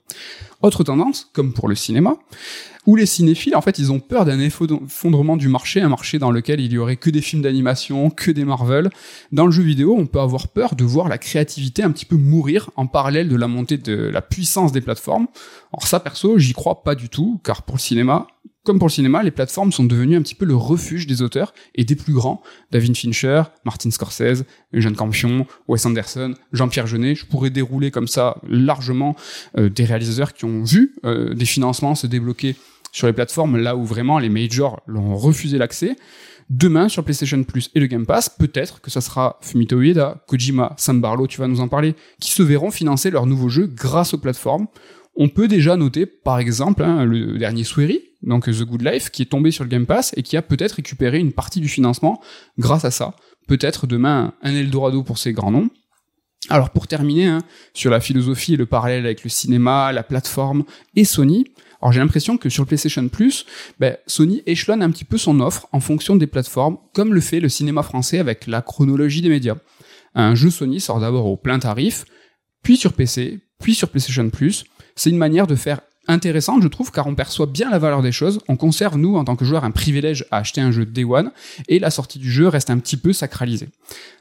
[0.63, 2.15] Autre tendance, comme pour le cinéma,
[2.87, 6.31] où les cinéphiles, en fait, ils ont peur d'un effondrement du marché, un marché dans
[6.31, 8.89] lequel il y aurait que des films d'animation, que des Marvel.
[9.33, 12.17] Dans le jeu vidéo, on peut avoir peur de voir la créativité un petit peu
[12.17, 15.27] mourir en parallèle de la montée de la puissance des plateformes.
[15.73, 18.29] Alors ça, perso, j'y crois pas du tout, car pour le cinéma,
[18.65, 21.55] comme pour le cinéma, les plateformes sont devenues un petit peu le refuge des auteurs
[21.75, 22.43] et des plus grands.
[22.71, 24.45] David Fincher, Martin Scorsese,
[24.75, 27.15] Eugène Campion, Wes Anderson, Jean-Pierre Jeunet.
[27.15, 29.17] Je pourrais dérouler comme ça largement
[29.57, 32.57] euh, des réalisateurs qui ont vu euh, des financements se débloquer
[32.93, 35.97] sur les plateformes là où vraiment les majors l'ont refusé l'accès.
[36.51, 40.75] Demain, sur PlayStation Plus et le Game Pass, peut-être que ça sera Fumito Ueda, Kojima,
[40.79, 44.15] Sam Barlow, tu vas nous en parler, qui se verront financer leurs nouveaux jeux grâce
[44.15, 44.67] aux plateformes.
[45.21, 49.23] On peut déjà noter, par exemple, hein, le dernier Swery, donc The Good Life, qui
[49.23, 52.23] est tombé sur le Game Pass et qui a peut-être récupéré une partie du financement
[52.57, 53.17] grâce à ça.
[53.49, 55.71] Peut-être demain un Eldorado pour ces grands noms.
[56.49, 57.43] Alors pour terminer, hein,
[57.75, 60.63] sur la philosophie et le parallèle avec le cinéma, la plateforme
[60.95, 61.47] et Sony,
[61.83, 63.45] alors j'ai l'impression que sur PlayStation Plus,
[63.81, 67.41] ben, Sony échelonne un petit peu son offre en fonction des plateformes, comme le fait
[67.41, 69.57] le cinéma français avec la chronologie des médias.
[70.15, 72.05] Un jeu Sony sort d'abord au plein tarif,
[72.63, 74.65] puis sur PC, puis sur PlayStation Plus.
[74.99, 78.11] C'est une manière de faire intéressante, je trouve, car on perçoit bien la valeur des
[78.11, 78.41] choses.
[78.49, 81.31] On conserve, nous, en tant que joueurs, un privilège à acheter un jeu Day One,
[81.69, 83.69] et la sortie du jeu reste un petit peu sacralisée.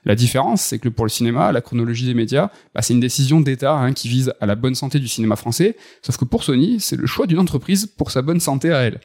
[0.05, 3.41] La différence, c'est que pour le cinéma, la chronologie des médias, bah, c'est une décision
[3.41, 6.79] d'État hein, qui vise à la bonne santé du cinéma français, sauf que pour Sony,
[6.79, 8.99] c'est le choix d'une entreprise pour sa bonne santé à elle.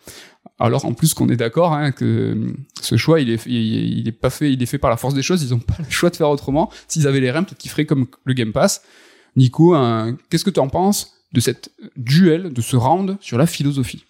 [0.59, 4.67] Alors en plus qu'on est d'accord hein, que ce choix il est, fait, il est
[4.67, 6.71] fait par la force des choses, ils ont pas le choix de faire autrement.
[6.89, 8.83] S'ils avaient les reins, peut-être qu'ils feraient comme le Game Pass.
[9.37, 11.22] Nico, hein, qu'est-ce que tu en penses?
[11.33, 14.05] De cette duel, de ce round sur la philosophie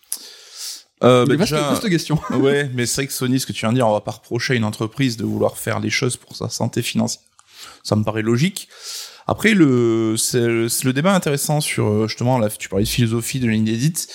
[1.03, 2.21] euh, bah question.
[2.31, 4.13] ouais, mais c'est vrai que Sony, ce que tu viens de dire, on va pas
[4.13, 7.23] reprocher à une entreprise de vouloir faire les choses pour sa santé financière.
[7.83, 8.69] Ça me paraît logique.
[9.27, 13.49] Après, le, c'est le, débat intéressant sur euh, justement, là, tu parlais de philosophie de
[13.49, 14.09] l'inédite,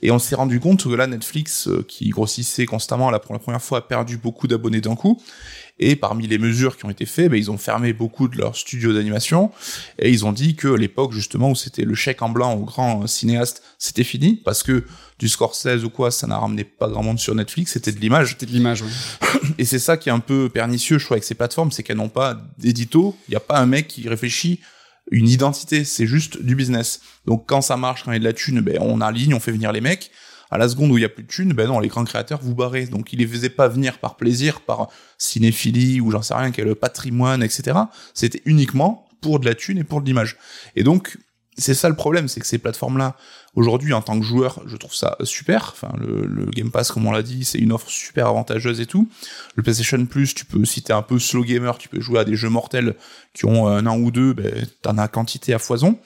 [0.00, 3.40] et on s'est rendu compte que là, Netflix, euh, qui grossissait constamment, là, pour la
[3.40, 5.20] première fois, a perdu beaucoup d'abonnés d'un coup.
[5.80, 8.56] Et parmi les mesures qui ont été faites, ben, ils ont fermé beaucoup de leurs
[8.56, 9.50] studios d'animation.
[9.98, 13.06] Et ils ont dit que l'époque justement où c'était le chèque en blanc aux grands
[13.06, 14.40] cinéastes, c'était fini.
[14.44, 14.84] Parce que
[15.18, 18.30] du Scorsese ou quoi, ça n'a ramené pas grand monde sur Netflix, c'était de l'image.
[18.30, 18.90] C'était de l'image, oui.
[19.58, 21.96] Et c'est ça qui est un peu pernicieux, je crois, avec ces plateformes, c'est qu'elles
[21.96, 24.60] n'ont pas d'édito, il n'y a pas un mec qui réfléchit
[25.10, 27.00] une identité, c'est juste du business.
[27.26, 29.40] Donc quand ça marche, quand il y a de la thune, ben on aligne, on
[29.40, 30.10] fait venir les mecs
[30.50, 32.40] à la seconde où il y a plus de thunes, ben non, les grands créateurs
[32.42, 32.86] vous barrez.
[32.86, 36.74] Donc il les faisait pas venir par plaisir, par cinéphilie ou j'en sais rien, quel
[36.74, 37.78] patrimoine, etc.
[38.14, 40.36] C'était uniquement pour de la thune et pour de l'image.
[40.76, 41.18] Et donc
[41.56, 43.16] c'est ça le problème, c'est que ces plateformes-là,
[43.54, 45.72] aujourd'hui, en tant que joueur, je trouve ça super.
[45.72, 49.08] Enfin, le, Game Pass, comme on l'a dit, c'est une offre super avantageuse et tout.
[49.54, 52.24] Le PlayStation Plus, tu peux, si t'es un peu slow gamer, tu peux jouer à
[52.24, 52.96] des jeux mortels
[53.34, 55.98] qui ont un an ou deux, ben, t'en as quantité à foison.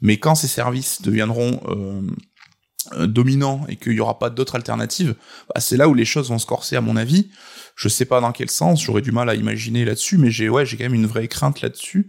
[0.00, 2.00] Mais quand ces services deviendront euh,
[3.06, 5.14] dominant et qu'il y aura pas d'autres alternatives,
[5.48, 7.30] bah, c'est là où les choses vont se corser à mon avis.
[7.74, 10.64] Je sais pas dans quel sens, j'aurais du mal à imaginer là-dessus, mais j'ai ouais,
[10.66, 12.06] j'ai quand même une vraie crainte là-dessus.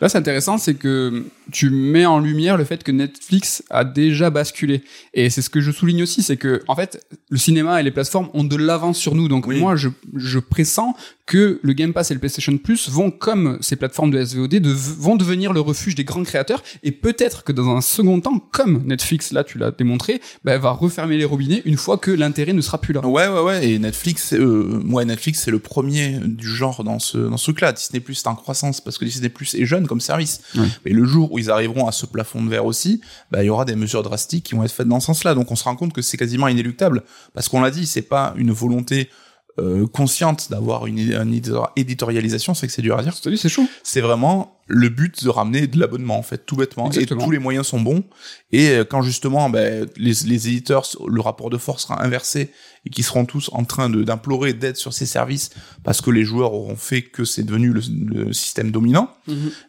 [0.00, 4.30] Là, c'est intéressant, c'est que tu mets en lumière le fait que Netflix a déjà
[4.30, 4.82] basculé.
[5.14, 7.90] Et c'est ce que je souligne aussi, c'est que en fait, le cinéma et les
[7.90, 9.28] plateformes ont de l'avance sur nous.
[9.28, 9.60] Donc Oui.
[9.60, 10.94] moi, je, je pressens
[11.26, 14.70] que le Game Pass et le PlayStation Plus vont, comme ces plateformes de SVOD, de-
[14.70, 16.62] vont devenir le refuge des grands créateurs.
[16.82, 20.72] Et peut-être que dans un second temps, comme Netflix, là, tu l'as démontré, bah, va
[20.72, 23.06] refermer les robinets une fois que l'intérêt ne sera plus là.
[23.06, 23.70] Ouais, ouais, ouais.
[23.70, 27.72] Et Netflix, euh, ouais, Netflix, c'est le premier du genre dans ce, dans ce truc-là.
[27.72, 30.40] Disney Plus, c'est en croissance parce que Disney Plus est jeune comme service.
[30.56, 30.66] Ouais.
[30.84, 33.00] Mais le jour où ils arriveront à ce plafond de verre aussi,
[33.30, 35.34] bah, il y aura des mesures drastiques qui vont être faites dans ce sens-là.
[35.34, 37.02] Donc, on se rend compte que c'est quasiment inéluctable.
[37.34, 39.08] Parce qu'on l'a dit, c'est pas une volonté,
[39.60, 43.14] euh, consciente d'avoir une, une éditor- éditorialisation, c'est que c'est dur à dire.
[43.36, 43.66] C'est chaud.
[43.84, 46.86] C'est vraiment le but de ramener de l'abonnement en fait, tout bêtement.
[46.86, 47.20] Exactement.
[47.20, 48.04] Et tous les moyens sont bons.
[48.52, 52.50] Et euh, quand justement ben, les, les éditeurs, le rapport de force sera inversé
[52.86, 55.50] et qui seront tous en train d'implorer d'aide sur ces services
[55.82, 59.10] parce que les joueurs auront fait que c'est devenu le, le système dominant,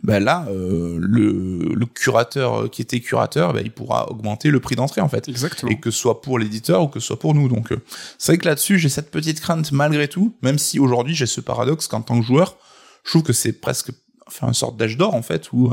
[0.04, 4.60] ben là, euh, le, le curateur euh, qui était curateur, ben, il pourra augmenter le
[4.60, 5.28] prix d'entrée en fait.
[5.30, 5.72] Exactement.
[5.72, 7.48] Et que ce soit pour l'éditeur ou que ce soit pour nous.
[7.48, 7.82] Donc, euh,
[8.18, 11.41] c'est vrai que là-dessus, j'ai cette petite crainte malgré tout, même si aujourd'hui j'ai ce
[11.41, 12.58] paradoxe qu'en tant que joueur,
[13.04, 13.91] je trouve que c'est presque
[14.28, 15.71] enfin, une sorte d'âge d'or en fait, où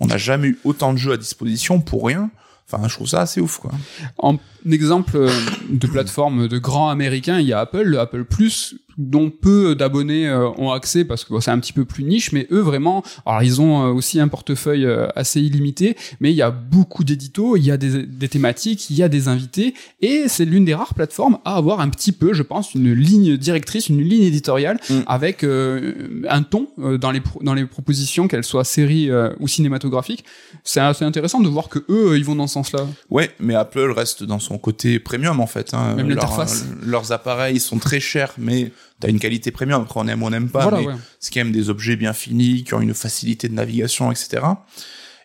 [0.00, 2.30] on n'a jamais eu autant de jeux à disposition pour rien.
[2.68, 3.70] Enfin, je trouve ça assez ouf, quoi.
[4.18, 4.38] En
[4.68, 5.30] exemple euh,
[5.68, 10.26] de plateforme de grands américains, il y a Apple, le Apple Plus, dont peu d'abonnés
[10.28, 13.02] euh, ont accès parce que bon, c'est un petit peu plus niche, mais eux vraiment,
[13.26, 17.04] alors ils ont euh, aussi un portefeuille euh, assez illimité, mais il y a beaucoup
[17.04, 20.64] d'éditos, il y a des, des thématiques, il y a des invités, et c'est l'une
[20.64, 24.22] des rares plateformes à avoir un petit peu, je pense, une ligne directrice, une ligne
[24.24, 24.94] éditoriale Mm.
[25.06, 29.30] avec euh, un ton euh, dans les pro- dans les propositions, qu'elles soient séries euh,
[29.40, 30.24] ou cinématographiques.
[30.64, 32.86] C'est assez intéressant de voir que eux, ils vont dans ce sens-là.
[33.10, 35.74] Ouais, mais Apple reste dans son côté premium en fait.
[35.74, 35.94] Hein.
[35.96, 36.64] Même Leur- l'interface.
[36.84, 38.70] leurs appareils sont très chers, mais
[39.00, 39.82] t'as une qualité premium.
[39.82, 40.94] Après, on aime ou on n'aime pas, voilà, mais ouais.
[41.20, 44.42] c'est quand même des objets bien finis, qui ont une facilité de navigation, etc.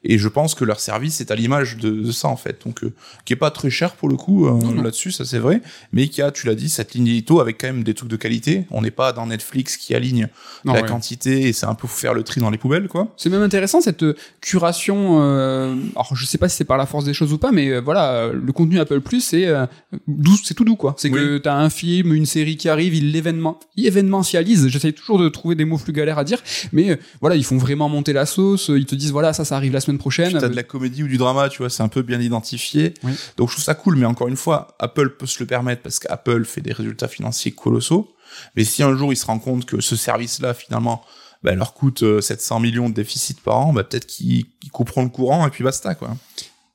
[0.04, 2.84] Et je pense que leur service est à l'image de, de ça en fait, donc
[2.84, 2.92] euh,
[3.24, 5.62] qui est pas très cher pour le coup euh, là-dessus, ça c'est vrai,
[5.94, 8.16] mais qui a, tu l'as dit, cette ligne édito avec quand même des trucs de
[8.16, 8.66] qualité.
[8.72, 10.28] On n'est pas dans Netflix qui aligne
[10.66, 10.88] Non, la ouais.
[10.88, 13.14] quantité et c'est un peu faire le tri dans les poubelles quoi.
[13.16, 15.22] C'est même intéressant cette euh, curation.
[15.22, 17.70] Euh, alors je sais pas si c'est par la force des choses ou pas, mais
[17.70, 19.66] euh, voilà, euh, le contenu Apple Plus c'est euh,
[20.08, 20.96] doux, c'est tout doux quoi.
[20.98, 24.68] C'est que t'as un film, une série qui arrive, ils l'événement, événementialisent.
[24.68, 26.40] J'essaie toujours de trouver des mots plus galères à dire,
[26.72, 28.72] mais voilà, ils font vraiment monter la sauce.
[28.74, 30.32] Ils te disent voilà, ça, ça arrive la semaine prochaine.
[30.32, 32.20] Puis t'as Euh, de la comédie ou du drama, tu vois, c'est un peu bien
[32.20, 32.94] identifié.
[33.04, 33.14] Oui.
[33.38, 36.00] Donc je trouve ça cool, mais encore une fois, Apple peut se le permettre parce
[36.00, 38.14] qu'Apple fait des résultats financiers colossaux.
[38.56, 41.04] Mais si un jour ils se rendent compte que ce service-là, finalement,
[41.44, 45.04] bah, leur coûte euh, 700 millions de déficit par an, bah, peut-être qu'ils qu'ils couperont
[45.04, 46.16] le courant et puis basta, quoi.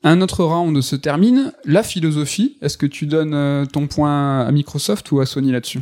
[0.03, 1.53] Un autre round se termine.
[1.65, 2.57] La philosophie.
[2.63, 5.81] Est-ce que tu donnes euh, ton point à Microsoft ou à Sony là-dessus?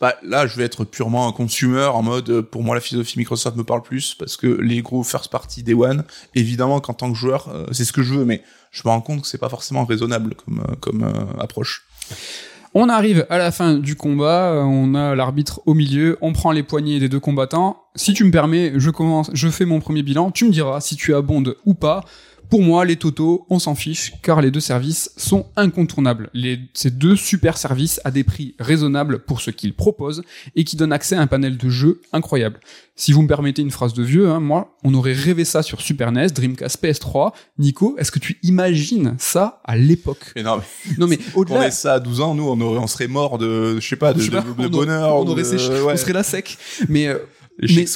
[0.00, 3.18] Bah, là, je vais être purement un consumer en mode, euh, pour moi, la philosophie
[3.18, 6.04] Microsoft me parle plus parce que les gros first party Day One,
[6.34, 9.00] évidemment qu'en tant que joueur, euh, c'est ce que je veux, mais je me rends
[9.00, 11.86] compte que c'est pas forcément raisonnable comme, euh, approche.
[12.74, 16.62] On arrive à la fin du combat, on a l'arbitre au milieu, on prend les
[16.62, 17.84] poignées des deux combattants.
[17.94, 20.94] Si tu me permets, je commence, je fais mon premier bilan, tu me diras si
[20.94, 22.04] tu abondes ou pas.
[22.50, 26.30] Pour moi, les totaux, on s'en fiche, car les deux services sont incontournables.
[26.32, 30.22] Les, ces deux super services à des prix raisonnables pour ce qu'ils proposent
[30.54, 32.60] et qui donnent accès à un panel de jeux incroyable.
[32.94, 35.80] Si vous me permettez une phrase de vieux, hein, moi, on aurait rêvé ça sur
[35.82, 37.32] Super NES, Dreamcast, PS3.
[37.58, 41.66] Nico, est-ce que tu imagines ça à l'époque Mais non, mais Non mais on au-delà,
[41.66, 44.14] est ça à 12 ans, nous, on, aurait, on serait mort de, je sais pas,
[44.14, 45.16] de, sais pas, de- de on bonheur.
[45.16, 46.56] on aurait de- séché, ouais, on serait là sec.
[46.88, 47.18] Mais euh,
[47.62, 47.86] et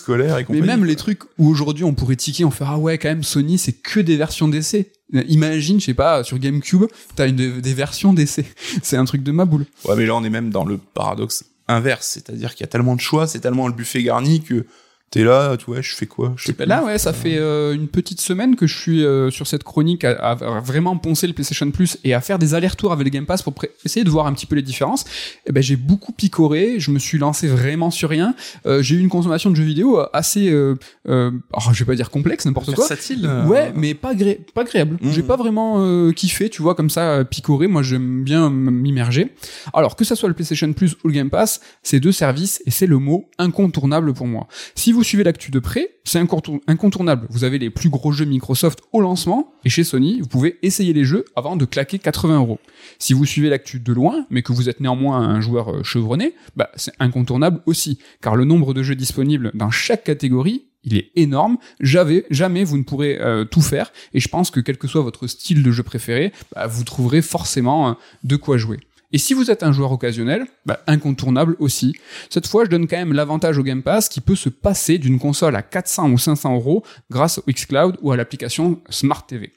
[0.48, 3.22] mais même les trucs où aujourd'hui on pourrait tiquer, on fait ah ouais quand même
[3.22, 4.92] Sony c'est que des versions d'essai.
[5.12, 6.84] Imagine, je sais pas, sur GameCube,
[7.16, 8.44] t'as une des, des versions d'essai.
[8.82, 9.66] C'est un truc de ma boule.
[9.84, 12.94] Ouais, mais là, on est même dans le paradoxe inverse, c'est-à-dire qu'il y a tellement
[12.94, 14.66] de choix, c'est tellement le buffet garni que
[15.10, 16.32] t'es là, tu vois, je fais quoi?
[16.36, 16.64] Je plus.
[16.66, 20.04] Là ouais, ça fait euh, une petite semaine que je suis euh, sur cette chronique
[20.04, 23.26] à, à vraiment poncer le PlayStation Plus et à faire des allers-retours avec le Game
[23.26, 23.54] Pass pour
[23.84, 25.04] essayer de voir un petit peu les différences.
[25.46, 28.34] Et ben j'ai beaucoup picoré, je me suis lancé vraiment sur rien.
[28.66, 30.76] Euh, j'ai eu une consommation de jeux vidéo assez, euh,
[31.08, 32.86] euh, alors, je vais pas dire complexe, n'importe quoi.
[32.86, 33.24] Versatile.
[33.26, 34.96] euh, Ouais, mais pas, agré- pas agréable.
[35.00, 35.12] Mhm.
[35.12, 37.66] J'ai pas vraiment euh, kiffé, tu vois, comme ça, picorer.
[37.66, 39.32] Moi, j'aime bien m'immerger.
[39.74, 42.70] Alors, que ça soit le PlayStation Plus ou le Game Pass, c'est deux services et
[42.70, 44.46] c'est le mot incontournable pour moi.
[44.74, 47.26] Si vous suivez l'actu de près, c'est incontour- incontournable.
[47.30, 50.92] Vous avez les plus gros jeux Microsoft au lancement et chez Sony, vous pouvez essayer
[50.92, 52.58] les jeux avant de claquer 80 euros.
[52.98, 56.34] Si vous suivez l'actu de loin, mais que vous êtes néanmoins un joueur euh, chevronné,
[56.56, 61.10] bah, c'est incontournable aussi, car le nombre de jeux disponibles dans chaque catégorie il est
[61.16, 61.58] énorme.
[61.80, 63.92] Jamais, jamais vous ne pourrez euh, tout faire.
[64.14, 67.22] Et je pense que quel que soit votre style de jeu préféré, bah, vous trouverez
[67.22, 67.92] forcément euh,
[68.24, 68.78] de quoi jouer.
[69.12, 71.96] Et si vous êtes un joueur occasionnel, bah, incontournable aussi.
[72.28, 75.18] Cette fois, je donne quand même l'avantage au Game Pass qui peut se passer d'une
[75.18, 79.52] console à 400 ou 500 euros grâce au xCloud ou à l'application Smart TV.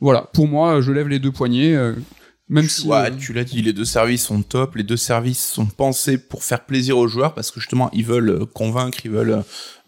[0.00, 1.74] Voilà, pour moi, je lève les deux poignets.
[1.74, 1.94] Euh,
[2.50, 4.74] même si, ouais, euh, tu l'as dit, les deux services sont top.
[4.74, 8.30] Les deux services sont pensés pour faire plaisir aux joueurs parce que justement, ils veulent
[8.30, 9.44] euh, convaincre, ils veulent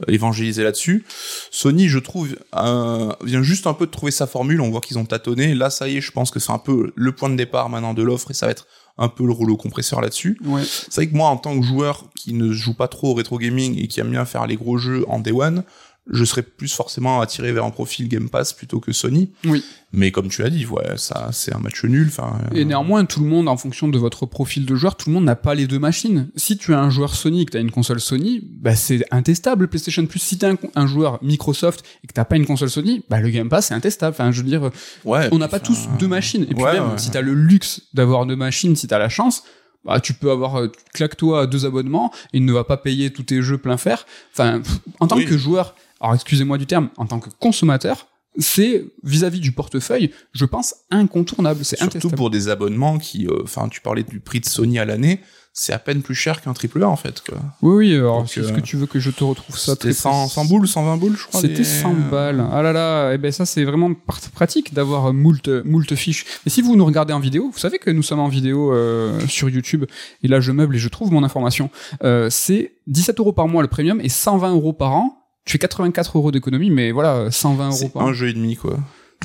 [0.06, 1.04] évangéliser là-dessus.
[1.50, 4.60] Sony, je trouve, euh, vient juste un peu de trouver sa formule.
[4.60, 5.56] On voit qu'ils ont tâtonné.
[5.56, 7.94] Là, ça y est, je pense que c'est un peu le point de départ maintenant
[7.94, 8.68] de l'offre et ça va être
[8.98, 10.38] un peu le rouleau compresseur là-dessus.
[10.44, 10.62] ouais.
[10.64, 13.38] C'est vrai que moi, en tant que joueur qui ne joue pas trop au rétro
[13.38, 15.64] gaming et qui aime bien faire les gros jeux en day one,
[16.10, 19.30] je serais plus forcément attiré vers un profil Game Pass plutôt que Sony.
[19.44, 19.64] Oui.
[19.92, 22.08] Mais comme tu as dit, ouais, ça, c'est un match nul.
[22.08, 25.10] Enfin, euh, Et néanmoins, tout le monde, en fonction de votre profil de joueur, tout
[25.10, 26.28] le monde n'a pas les deux machines.
[26.34, 29.04] Si tu es un joueur Sony et que tu as une console Sony, bah c'est
[29.12, 30.18] intestable le PlayStation Plus.
[30.18, 33.20] Si tu es un, un joueur Microsoft et que t'as pas une console Sony, bah
[33.20, 34.16] le Game Pass c'est intestable.
[34.18, 34.70] Enfin, je veux dire,
[35.04, 36.42] ouais, on n'a pas tous deux machines.
[36.42, 36.98] Et puis ouais, même, ouais.
[36.98, 39.44] si t'as le luxe d'avoir deux machines, si t'as la chance,
[39.84, 43.42] bah tu peux avoir, euh, claque-toi deux abonnements, il ne va pas payer tous tes
[43.42, 44.06] jeux plein fer.
[44.32, 44.62] Enfin,
[45.00, 45.24] en tant Oui.
[45.24, 48.06] que joueur, alors excusez-moi du terme, en tant que consommateur,
[48.38, 51.64] c'est vis-à-vis du portefeuille, je pense incontournable.
[51.64, 54.84] C'est Surtout pour des abonnements qui, euh, enfin, tu parlais du prix de Sony à
[54.84, 55.20] l'année,
[55.54, 57.20] c'est à peine plus cher qu'un triple A en fait.
[57.20, 57.38] Quoi.
[57.60, 57.96] Oui, oui.
[57.96, 60.34] Alors, est-ce euh, que tu veux que je te retrouve ça C'était très 100, précis
[60.34, 61.40] 100 boules, 120 boules, je crois.
[61.42, 62.42] C'était des- 100 balles.
[62.50, 63.92] Ah là là, et ben ça c'est vraiment
[64.34, 66.24] pratique d'avoir moult, moult fiches.
[66.46, 69.20] Mais si vous nous regardez en vidéo, vous savez que nous sommes en vidéo euh,
[69.28, 69.84] sur YouTube,
[70.22, 71.68] et là je meuble et je trouve mon information.
[72.02, 75.18] Euh, c'est 17 euros par mois le premium et 120 euros par an.
[75.44, 78.08] Tu fais 84 euros d'économie, mais voilà, 120 euros C'est par an.
[78.08, 78.78] un jeu et demi, quoi.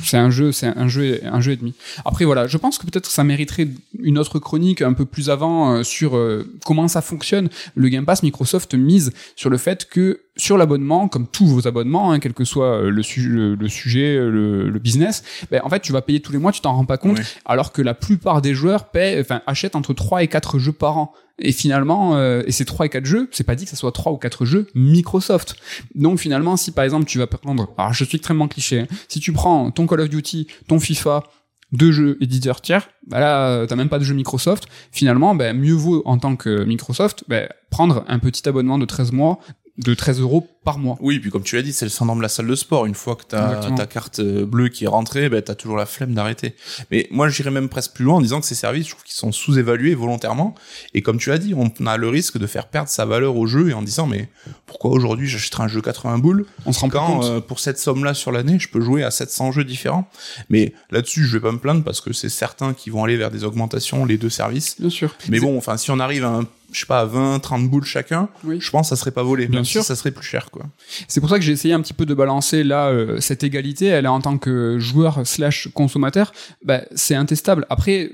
[0.04, 1.74] C'est un jeu, c'est un jeu, un jeu et demi.
[2.04, 3.66] Après voilà, je pense que peut-être ça mériterait
[3.98, 7.48] une autre chronique un peu plus avant euh, sur euh, comment ça fonctionne.
[7.74, 12.12] Le Game Pass, Microsoft mise sur le fait que sur l'abonnement, comme tous vos abonnements,
[12.12, 15.60] hein, quel que soit euh, le, su- le, le sujet, euh, le, le business, ben,
[15.64, 17.24] en fait tu vas payer tous les mois, tu t'en rends pas compte, Oui.
[17.44, 20.96] alors que la plupart des joueurs paient, enfin achètent entre 3 et 4 jeux par
[20.96, 21.12] an.
[21.40, 23.92] Et finalement, euh, et ces 3 et 4 jeux, c'est pas dit que ça soit
[23.92, 25.56] 3 ou 4 jeux Microsoft.
[25.94, 29.20] Donc finalement, si par exemple tu vas prendre, alors je suis extrêmement cliché, hein, si
[29.20, 31.22] tu prends ton Call of Duty, ton FIFA,
[31.70, 34.64] deux jeux éditeurs tiers, bah là euh, t'as même pas de jeu Microsoft.
[34.90, 39.12] Finalement, ben mieux vaut en tant que Microsoft ben, prendre un petit abonnement de 13
[39.12, 39.38] mois,
[39.78, 40.98] de 13 euros par mois.
[41.00, 42.84] Oui, puis comme tu l'as dit, c'est le syndrome de la salle de sport.
[42.86, 45.86] Une fois que t'as ta carte euh, bleue qui est rentrée, ben, t'as toujours la
[45.86, 46.56] flemme d'arrêter.
[46.90, 49.14] Mais moi, j'irais même presque plus loin en disant que ces services, je trouve qu'ils
[49.14, 50.54] sont sous-évalués volontairement.
[50.94, 53.46] Et comme tu l'as dit, on a le risque de faire perdre sa valeur au
[53.46, 54.28] jeu et en disant, mais
[54.66, 57.24] pourquoi aujourd'hui j'achèterais un jeu 80 boules On se rend quand compte.
[57.24, 60.08] euh, pour cette somme-là sur l'année, je peux jouer à 700 jeux différents?
[60.50, 63.30] Mais là-dessus, je vais pas me plaindre parce que c'est certains qui vont aller vers
[63.30, 64.76] des augmentations, les deux services.
[64.80, 65.14] Bien sûr.
[65.28, 67.84] Mais bon, enfin, si on arrive à un, je sais pas, à 20, 30 boules
[67.84, 68.58] chacun, Oui.
[68.60, 69.46] je pense que ça serait pas volé.
[69.46, 69.80] Bien même sûr.
[69.82, 70.66] si ça serait plus cher, quoi.
[71.08, 73.86] C'est pour ça que j'ai essayé un petit peu de balancer là euh, cette égalité.
[73.86, 76.32] Elle est en tant que joueur slash consommateur,
[76.64, 77.66] bah, c'est intestable.
[77.70, 78.12] Après,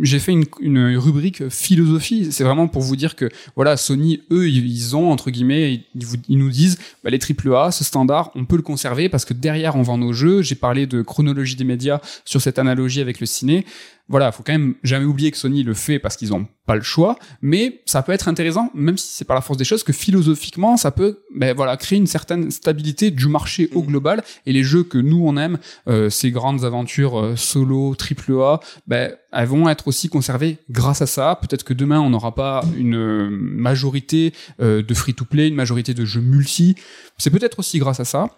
[0.00, 2.28] j'ai fait une, une rubrique philosophie.
[2.30, 6.06] C'est vraiment pour vous dire que voilà, Sony, eux, ils ils ont entre guillemets, ils,
[6.06, 9.34] vous- ils nous disent bah, les AAA, ce standard, on peut le conserver parce que
[9.34, 10.42] derrière on vend nos jeux.
[10.42, 13.66] J'ai parlé de chronologie des médias sur cette analogie avec le ciné.
[14.08, 16.82] Voilà, faut quand même jamais oublier que Sony le fait parce qu'ils ont pas le
[16.82, 19.92] choix, mais ça peut être intéressant, même si c'est par la force des choses, que
[19.92, 24.22] philosophiquement, ça peut, ben voilà, créer une certaine stabilité du marché au global.
[24.46, 28.60] Et les jeux que nous on aime, euh, ces grandes aventures euh, solo, triple A,
[28.86, 31.38] ben elles vont être aussi conservées grâce à ça.
[31.40, 36.04] Peut-être que demain on n'aura pas une euh, majorité euh, de free-to-play, une majorité de
[36.04, 36.76] jeux multi.
[37.18, 38.30] C'est peut-être aussi grâce à ça.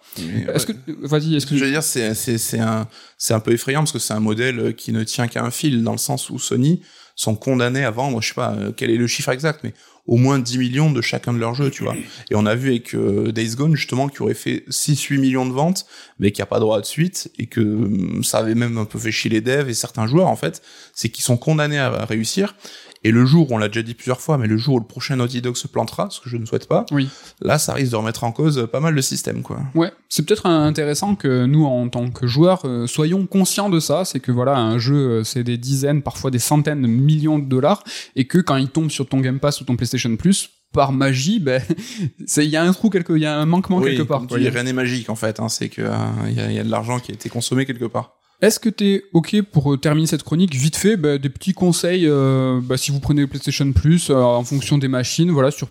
[0.53, 2.87] Est-ce que, vas-y, est-ce Ce que je veux dire, c'est, c'est, c'est un,
[3.17, 5.83] c'est un peu effrayant parce que c'est un modèle qui ne tient qu'à un fil
[5.83, 6.81] dans le sens où Sony
[7.15, 9.73] sont condamnés à vendre, je sais pas euh, quel est le chiffre exact, mais
[10.05, 11.95] au moins 10 millions de chacun de leurs jeux, tu vois.
[12.31, 15.51] Et on a vu avec euh, Days Gone, justement, qui aurait fait 6-8 millions de
[15.51, 15.85] ventes,
[16.19, 18.97] mais qui a pas droit de suite, et que hum, ça avait même un peu
[18.97, 20.61] fait chier les devs et certains joueurs, en fait,
[20.93, 22.55] c'est qu'ils sont condamnés à réussir.
[23.03, 25.15] Et le jour, on l'a déjà dit plusieurs fois, mais le jour où le prochain
[25.17, 27.09] Naughty Dog se plantera, ce que je ne souhaite pas, Oui.
[27.41, 29.59] là, ça risque de remettre en cause pas mal le système, quoi.
[29.75, 34.03] Ouais, c'est peut-être intéressant que nous, en tant que joueurs, euh, soyons conscients de ça.
[34.05, 37.45] C'est que voilà, un jeu, euh, c'est des dizaines, parfois des centaines de millions de
[37.45, 37.83] dollars,
[38.15, 41.39] et que quand il tombe sur ton Game Pass ou ton PlayStation Plus, par magie,
[41.39, 41.61] ben,
[42.37, 44.27] il y a un trou quelque, il y a un manquement Oui, quelque part.
[44.27, 44.37] quoi.
[44.37, 45.39] dis, rien n'est magique en fait.
[45.39, 45.95] Hein, c'est que euh,
[46.27, 48.16] y, il y a de l'argent qui a été consommé quelque part.
[48.41, 52.05] Est-ce que t'es ok pour euh, terminer cette chronique vite fait, ben, des petits conseils,
[52.07, 55.69] euh, ben, si vous prenez PlayStation Plus, euh, en fonction des machines, voilà, sur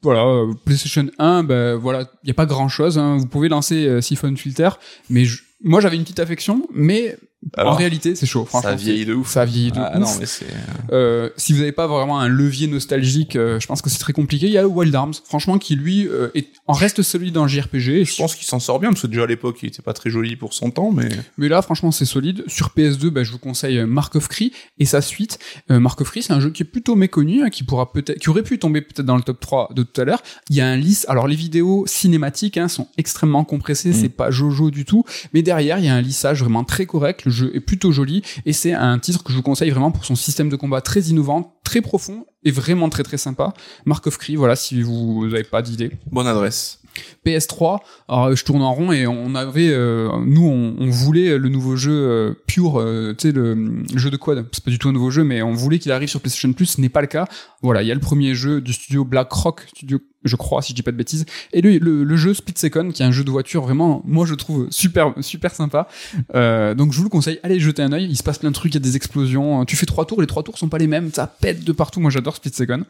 [0.00, 2.98] voilà, euh, PlayStation 1, ben voilà, il y a pas grand chose.
[2.98, 4.70] Vous pouvez lancer Siphon Filter,
[5.10, 5.24] mais
[5.62, 7.16] moi j'avais une petite affection, mais
[7.56, 8.44] en réalité, c'est chaud.
[8.44, 9.28] Franchement, ça vieillit de ouf.
[9.28, 10.00] Ça vieillit de ah, ouf.
[10.00, 10.46] non, mais c'est.
[10.92, 14.12] Euh, si vous n'avez pas vraiment un levier nostalgique, euh, je pense que c'est très
[14.12, 14.46] compliqué.
[14.46, 17.48] Il y a Wild Arms, franchement, qui lui euh, est, en reste solide dans le
[17.48, 18.04] JRPG.
[18.04, 20.10] Je pense qu'il s'en sort bien parce que déjà à l'époque, il était pas très
[20.10, 21.08] joli pour son temps, mais.
[21.36, 22.42] Mais là, franchement, c'est solide.
[22.48, 25.38] Sur PS2, bah, je vous conseille Mark of Cree et sa suite.
[25.70, 28.18] Euh, Mark of Cree, c'est un jeu qui est plutôt méconnu, hein, qui pourra peut-être,
[28.18, 30.22] qui aurait pu tomber peut-être dans le top 3 de tout à l'heure.
[30.50, 31.06] Il y a un lisse.
[31.08, 35.04] Alors les vidéos cinématiques hein, sont extrêmement compressées, c'est pas Jojo du tout.
[35.32, 37.27] Mais derrière, il y a un lissage vraiment très correct.
[37.28, 40.06] Le jeu est plutôt joli et c'est un titre que je vous conseille vraiment pour
[40.06, 43.52] son système de combat très innovant, très profond et vraiment très très sympa.
[43.84, 45.90] Mark of Cree, voilà, si vous n'avez pas d'idée.
[46.10, 46.80] Bonne adresse.
[47.26, 51.48] PS3, alors je tourne en rond et on avait, euh, nous on, on, voulait le
[51.50, 54.78] nouveau jeu euh, Pure, euh, tu sais le, le, jeu de quad, c'est pas du
[54.78, 57.02] tout un nouveau jeu, mais on voulait qu'il arrive sur PlayStation Plus, ce n'est pas
[57.02, 57.26] le cas.
[57.62, 60.72] Voilà, il y a le premier jeu du studio Black Rock Studio, je crois, si
[60.72, 63.10] je dis pas de bêtises, et le, le, le jeu Split Second, qui est un
[63.10, 65.88] jeu de voiture vraiment, moi je trouve super super sympa.
[66.34, 68.06] Euh, donc je vous le conseille, allez jeter un œil.
[68.08, 69.64] Il se passe plein de trucs, il y a des explosions.
[69.64, 72.00] Tu fais trois tours, les trois tours sont pas les mêmes, ça pète de partout.
[72.00, 72.82] Moi j'adore Split Second.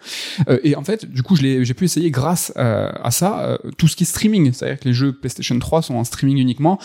[0.49, 3.97] Euh, et en fait, du coup, j'ai pu essayer grâce à, à ça tout ce
[3.97, 6.79] qui est streaming, c'est-à-dire que les jeux PlayStation 3 sont en streaming uniquement.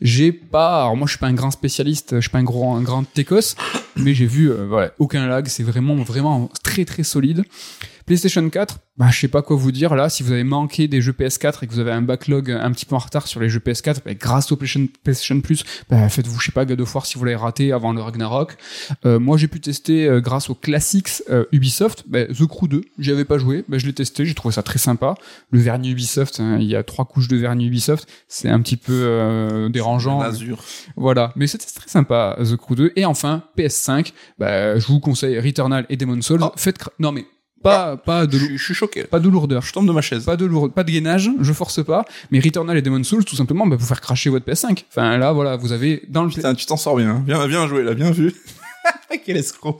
[0.00, 2.72] J'ai pas, alors moi je suis pas un grand spécialiste, je suis pas un gros
[2.74, 3.54] un grand techos,
[3.96, 7.44] mais j'ai vu euh, voilà aucun lag, c'est vraiment vraiment très très solide.
[8.08, 10.08] PlayStation 4, bah, je sais pas quoi vous dire là.
[10.08, 12.86] Si vous avez manqué des jeux PS4 et que vous avez un backlog un petit
[12.86, 16.40] peu en retard sur les jeux PS4, bah, grâce au PlayStation, PlayStation Plus, bah, faites-vous,
[16.40, 18.56] je sais pas, God of War si vous l'avez raté avant le Ragnarok.
[19.04, 22.80] Euh, moi, j'ai pu tester euh, grâce aux classics euh, Ubisoft, bah, The Crew 2.
[22.98, 25.14] J'y avais pas joué, bah, je l'ai testé, j'ai trouvé ça très sympa.
[25.50, 28.78] Le vernis Ubisoft, hein, il y a trois couches de vernis Ubisoft, c'est un petit
[28.78, 30.22] peu euh, dérangeant.
[30.22, 30.64] Azur.
[30.96, 32.92] Voilà, mais c'était très sympa The Crew 2.
[32.96, 36.40] Et enfin PS5, bah, je vous conseille Returnal et Demon Souls.
[36.42, 36.52] Oh.
[36.56, 37.26] Faites, non mais
[37.62, 39.04] pas pas de Je, je suis choqué.
[39.04, 39.62] pas de lourdeur.
[39.62, 40.24] Je tombe de ma chaise.
[40.24, 43.36] Pas de lourd, pas de gainage, je force pas, mais Returnal et Demon Souls, tout
[43.36, 44.84] simplement, bah, pour faire cracher votre PS5.
[44.90, 47.10] Enfin, là, voilà, vous avez dans le, Putain, tu t'en sors bien.
[47.10, 47.22] hein.
[47.26, 48.32] Bien, bien joué là, bien vu.
[49.24, 49.78] Quel escroc.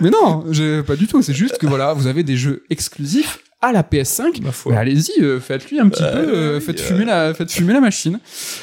[0.00, 0.44] mais non,
[0.86, 4.42] pas du tout, c'est juste que voilà, vous avez des jeux exclusifs à la PS5.
[4.42, 4.72] Ma foi.
[4.72, 6.84] Bah, allez-y, euh, faites-lui un petit Euh, peu, euh, faites euh.
[6.84, 8.18] fumer la, faites fumer la machine.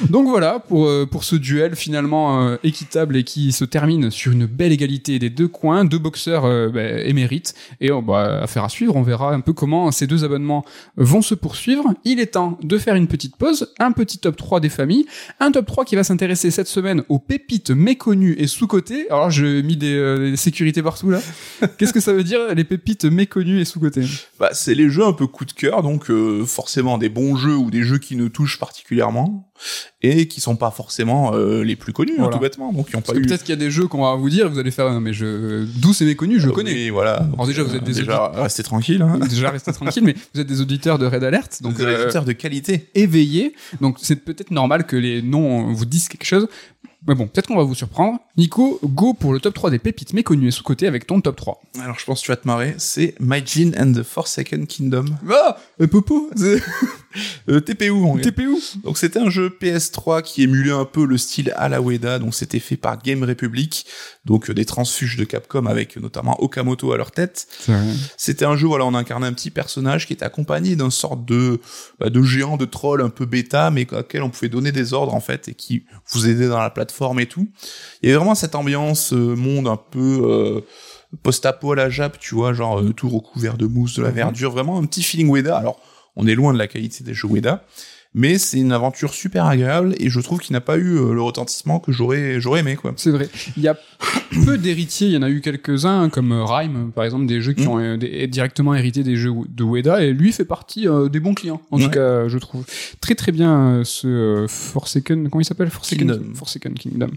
[0.09, 4.31] Donc voilà pour euh, pour ce duel finalement euh, équitable et qui se termine sur
[4.33, 8.63] une belle égalité des deux coins, deux boxeurs euh, bah, émérites et oh, bah, affaire
[8.65, 8.95] à suivre.
[8.97, 10.65] On verra un peu comment ces deux abonnements
[10.97, 11.93] vont se poursuivre.
[12.03, 15.05] Il est temps de faire une petite pause, un petit top 3 des familles,
[15.39, 19.07] un top 3 qui va s'intéresser cette semaine aux pépites méconnues et sous-cotées.
[19.09, 21.21] Alors j'ai mis des, euh, des sécurités partout là.
[21.77, 24.03] Qu'est-ce que ça veut dire les pépites méconnues et sous-cotées?
[24.39, 27.55] Bah, c'est les jeux un peu coup de cœur, donc euh, forcément des bons jeux
[27.55, 29.48] ou des jeux qui nous touchent particulièrement
[30.01, 32.71] et qui sont pas forcément euh, les plus connus, hein, tout bêtement.
[32.71, 33.21] Donc, ont pas eu.
[33.21, 35.13] peut-être qu'il y a des jeux qu'on va vous dire, vous allez faire, non mais
[35.13, 36.71] je, d'où c'est méconnu, je Euh, connais.
[36.73, 37.27] oui, voilà.
[37.33, 39.01] Alors déjà, vous êtes des déjà restez tranquille.
[39.01, 39.19] Hein.
[39.29, 42.25] Déjà, restez tranquille, mais vous êtes des auditeurs de Red Alert, donc des euh, auditeurs
[42.25, 42.89] de qualité.
[42.95, 43.53] éveillés.
[43.81, 46.47] Donc c'est peut-être normal que les noms vous disent quelque chose.
[47.07, 48.19] Mais bon, peut-être qu'on va vous surprendre.
[48.35, 51.61] Nico, go pour le top 3 des pépites méconnues et sous-côté avec ton top 3.
[51.81, 52.75] Alors, je pense que tu vas te marrer.
[52.77, 55.05] C'est My Jin and the Forsaken Kingdom.
[55.31, 55.57] Ah
[55.89, 56.29] Popo
[57.49, 58.17] Euh, TPU, en.
[58.17, 62.19] TPU Donc c'était un jeu PS3 qui émulait un peu le style à la Ueda,
[62.19, 63.85] donc c'était fait par Game Republic,
[64.25, 67.47] donc euh, des transfuges de Capcom avec euh, notamment Okamoto à leur tête.
[68.17, 71.59] C'était un jeu, voilà, on incarnait un petit personnage qui était accompagné d'un sorte de,
[71.99, 74.93] bah, de géant, de troll un peu bêta, mais à quel on pouvait donner des
[74.93, 77.47] ordres en fait et qui vous aidait dans la plateforme et tout.
[78.01, 80.61] Il y avait vraiment cette ambiance euh, monde un peu euh,
[81.23, 84.15] post-apo à la Jap, tu vois, genre euh, tout recouvert de mousse, de la Mhm.
[84.15, 85.57] verdure, vraiment un petit feeling Ueda.
[85.57, 85.79] Alors
[86.15, 87.63] on est loin de la qualité des jeux Ueda,
[88.13, 91.21] mais c'est une aventure super agréable et je trouve qu'il n'a pas eu euh, le
[91.21, 92.93] retentissement que j'aurais j'aurais aimé quoi.
[92.97, 93.29] C'est vrai.
[93.55, 93.77] Il y a
[94.45, 97.53] peu d'héritiers, il y en a eu quelques-uns, comme euh, Rhyme, par exemple, des jeux
[97.53, 97.67] qui Mm.
[97.67, 101.19] ont euh, des- directement hérité des jeux de Ueda, et lui fait partie euh, des
[101.19, 102.65] bons clients, en tout cas, je trouve.
[103.01, 105.69] Très très bien euh, ce euh, Forsaken, comment il s'appelle?
[105.69, 106.33] Forsaken Kingdom.
[106.35, 107.09] Forsaken Kingdom.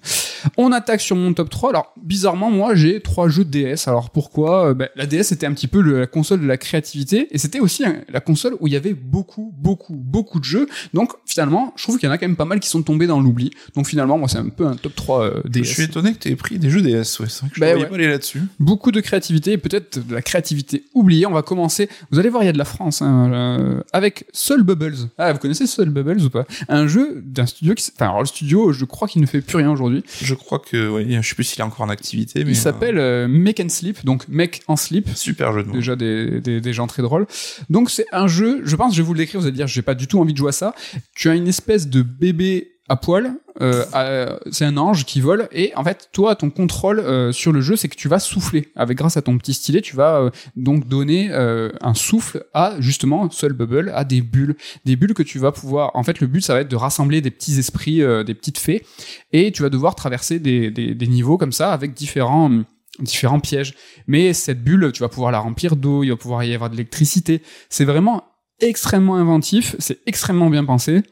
[0.57, 1.71] On attaque sur mon top 3.
[1.71, 3.87] Alors, bizarrement, moi, j'ai trois jeux DS.
[3.87, 4.75] Alors, pourquoi?
[4.75, 7.61] Ben, La DS, c'était un petit peu le- la console de la créativité, et c'était
[7.61, 10.67] aussi hein, la console où il y avait beaucoup, beaucoup, beaucoup de jeux.
[10.95, 13.07] Donc, finalement, je trouve qu'il y en a quand même pas mal qui sont tombés
[13.07, 13.51] dans l'oubli.
[13.75, 15.65] Donc, finalement, moi, c'est un peu un top 3 euh, DS.
[15.65, 17.61] Je suis étonné que tu aies pris des jeux DS, ouais, c'est vrai que je
[17.61, 17.87] ouais.
[17.87, 18.43] pas aller là-dessus.
[18.59, 21.27] Beaucoup de créativité et peut-être de la créativité oubliée.
[21.27, 21.89] On va commencer.
[22.11, 25.09] Vous allez voir, il y a de la France hein, euh, avec Soul Bubbles.
[25.19, 26.45] Ah, vous connaissez Soul Bubbles ou pas?
[26.69, 29.57] Un jeu d'un studio qui, enfin, alors le studio, je crois qu'il ne fait plus
[29.57, 30.03] rien aujourd'hui.
[30.23, 32.99] Je crois que, oui, je sais plus s'il est encore en activité, mais Il s'appelle
[32.99, 35.09] euh, Make and Sleep, donc Make en Sleep.
[35.09, 35.75] euh, super jeu de mots.
[35.75, 37.27] Déjà des, des, des gens très drôles.
[37.71, 39.83] Donc c'est un jeu, je pense, je vais vous le décrire, vous allez dire, j'ai
[39.83, 40.72] pas du tout envie de jouer à ça.
[41.15, 43.35] Tu as une espèce de bébé à poil.
[43.61, 47.61] Euh, c'est un ange qui vole et en fait, toi, ton contrôle euh, sur le
[47.61, 48.73] jeu, c'est que tu vas souffler.
[48.77, 53.31] Avec grâce à ton petit stylet, tu vas euh, donc donner un souffle à justement
[53.31, 55.91] seul bubble, à des bulles, des bulles que tu vas pouvoir.
[55.95, 58.85] En fait, le but, ça va être de rassembler des petits esprits, des petites fées,
[59.33, 62.63] et tu vas devoir traverser des, des, des niveaux comme ça avec différents
[62.99, 63.75] différents pièges.
[64.07, 66.77] Mais cette bulle, tu vas pouvoir la remplir d'eau, il va pouvoir y avoir de
[66.77, 67.43] l'électricité.
[67.71, 68.25] C'est vraiment
[68.63, 71.03] extrêmement inventif, c'est extrêmement bien pensé.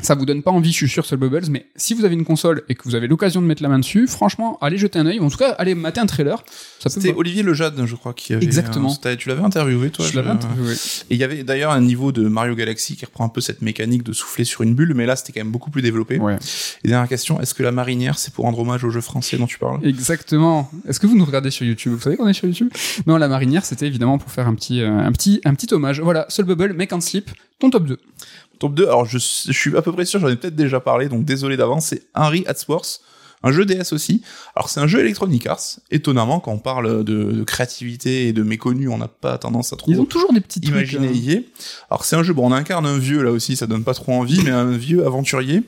[0.00, 2.24] Ça vous donne pas envie, je suis sûr, Soul Bubbles, mais si vous avez une
[2.24, 5.04] console et que vous avez l'occasion de mettre la main dessus, franchement, allez jeter un
[5.04, 5.20] œil.
[5.20, 6.42] En tout cas, allez mater un trailer.
[6.78, 8.42] C'était Olivier Lejeune, je crois, qui avait.
[8.42, 8.96] Exactement.
[9.18, 10.72] tu l'avais interviewé, toi Je l'avais interviewé.
[10.72, 13.60] Et il y avait d'ailleurs un niveau de Mario Galaxy qui reprend un peu cette
[13.60, 16.18] mécanique de souffler sur une bulle, mais là c'était quand même beaucoup plus développé.
[16.18, 16.38] Ouais.
[16.84, 19.46] Et dernière question, est-ce que la marinière c'est pour rendre hommage au jeu français dont
[19.46, 19.86] tu parles?
[19.86, 20.70] Exactement.
[20.88, 21.92] Est-ce que vous nous regardez sur YouTube?
[21.92, 22.70] Vous savez qu'on est sur YouTube?
[23.06, 26.00] Non, la marinière, c'était évidemment pour faire un petit, euh, un petit, un petit hommage.
[26.00, 27.98] Voilà, Soul Bubble, Make and Sleep, ton top 2.
[28.62, 31.08] Top 2, alors je, je suis à peu près sûr, j'en ai peut-être déjà parlé,
[31.08, 33.00] donc désolé d'avance, c'est Henry Hatsworth,
[33.42, 34.22] un jeu DS aussi.
[34.54, 38.44] Alors c'est un jeu Electronic Arts, étonnamment quand on parle de, de créativité et de
[38.44, 40.74] méconnu, on n'a pas tendance à trop Ils ont toujours des petits trucs.
[40.74, 41.44] imaginer est.
[41.90, 44.12] Alors c'est un jeu, bon on incarne un vieux là aussi, ça donne pas trop
[44.12, 45.64] envie, mais un vieux aventurier.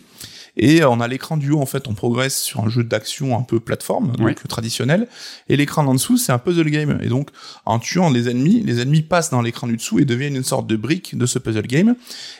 [0.56, 3.42] Et on a l'écran du haut, en fait, on progresse sur un jeu d'action un
[3.42, 4.34] peu plateforme, donc Oui.
[4.48, 5.08] traditionnel.
[5.48, 6.98] Et l'écran d'en dessous, c'est un puzzle game.
[7.02, 7.30] Et donc,
[7.64, 10.66] en tuant les ennemis, les ennemis passent dans l'écran du dessous et deviennent une sorte
[10.68, 11.96] de brique de ce puzzle game.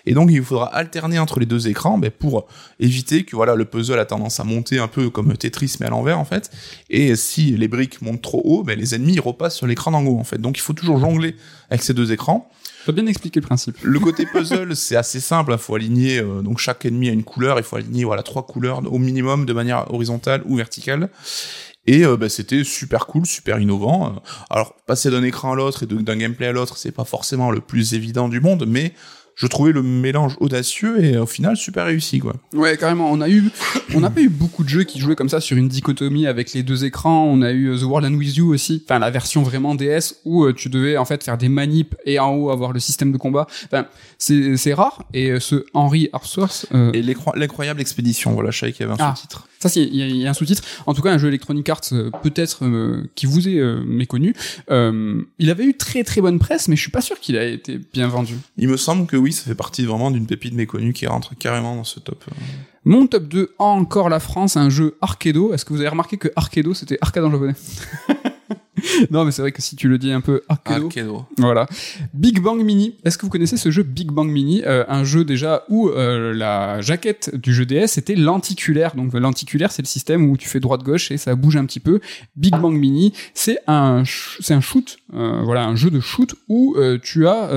[0.07, 2.47] Et donc, il faudra alterner entre les deux écrans ben, pour
[2.79, 5.91] éviter que voilà le puzzle a tendance à monter un peu comme Tetris, mais à
[5.91, 6.51] l'envers, en fait.
[6.91, 10.19] Et si les briques montent trop haut, ben, les ennemis repassent sur l'écran d'en haut,
[10.19, 10.41] en fait.
[10.41, 11.35] Donc, il faut toujours jongler
[11.69, 12.49] avec ces deux écrans.
[12.85, 13.79] Faut bien expliquer le principe.
[13.83, 15.53] Le côté puzzle, c'est assez simple.
[15.53, 17.59] Il faut aligner, euh, donc chaque ennemi a une couleur.
[17.59, 21.09] Il faut aligner voilà trois couleurs au minimum de manière horizontale ou verticale.
[21.87, 24.23] Et euh, bah, c'était super cool, super innovant.
[24.51, 27.61] Alors passer d'un écran à l'autre et d'un gameplay à l'autre, c'est pas forcément le
[27.61, 28.93] plus évident du monde, mais
[29.37, 32.35] je trouvais le mélange audacieux et au final super réussi quoi.
[32.53, 33.11] Ouais, carrément.
[33.11, 33.45] On a eu,
[33.95, 36.53] on n'a pas eu beaucoup de jeux qui jouaient comme ça sur une dichotomie avec
[36.53, 37.25] les deux écrans.
[37.25, 38.83] On a eu euh, The World and With You aussi.
[38.85, 42.19] Enfin, la version vraiment DS où euh, tu devais en fait faire des manips et
[42.19, 43.47] en haut avoir le système de combat.
[43.67, 43.87] Enfin,
[44.19, 45.05] c'est, rare.
[45.15, 49.01] Et euh, ce Henry Arthurs, euh, Et l'incroyable expédition, voilà, je savais qu'il y avait
[49.01, 49.15] un Ah.
[49.17, 49.49] sous-titre.
[49.69, 50.63] Ça, il y, a- il y a un sous-titre.
[50.87, 54.35] En tout cas, un jeu Electronic Arts euh, peut-être euh, qui vous est euh, méconnu.
[54.71, 57.45] Euh, il avait eu très très bonne presse, mais je suis pas sûr qu'il a
[57.45, 58.35] été bien vendu.
[58.57, 61.77] Il me semble que oui, ça fait partie vraiment d'une pépite méconnue qui rentre carrément
[61.77, 62.25] dans ce top.
[62.87, 65.55] Mon top 2, encore la France, un jeu Arcado.
[65.55, 67.55] Est-ce que vous avez remarqué que Arcado, c'était arcade en japonais?
[69.11, 70.87] Non, mais c'est vrai que si tu le dis un peu Arcado.
[70.87, 71.25] Arcado.
[71.39, 71.67] Voilà.
[72.13, 72.97] Big Bang Mini.
[73.05, 76.33] Est-ce que vous connaissez ce jeu Big Bang Mini Euh, Un jeu déjà où euh,
[76.35, 78.95] la jaquette du jeu DS était lenticulaire.
[78.97, 82.01] Donc lenticulaire, c'est le système où tu fais droite-gauche et ça bouge un petit peu.
[82.37, 84.03] Big Bang Mini, c'est un
[84.41, 87.51] c'est un shoot, euh, voilà, un jeu de shoot où tu as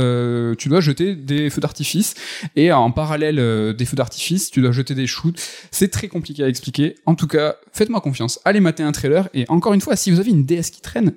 [0.57, 2.13] tu dois jeter des feux d'artifice
[2.55, 5.39] et en parallèle des feux d'artifice, tu dois jeter des shoots.
[5.71, 6.95] C'est très compliqué à expliquer.
[7.05, 8.39] En tout cas, faites-moi confiance.
[8.45, 11.13] Allez mater un trailer et encore une fois, si vous avez une DS qui traîne,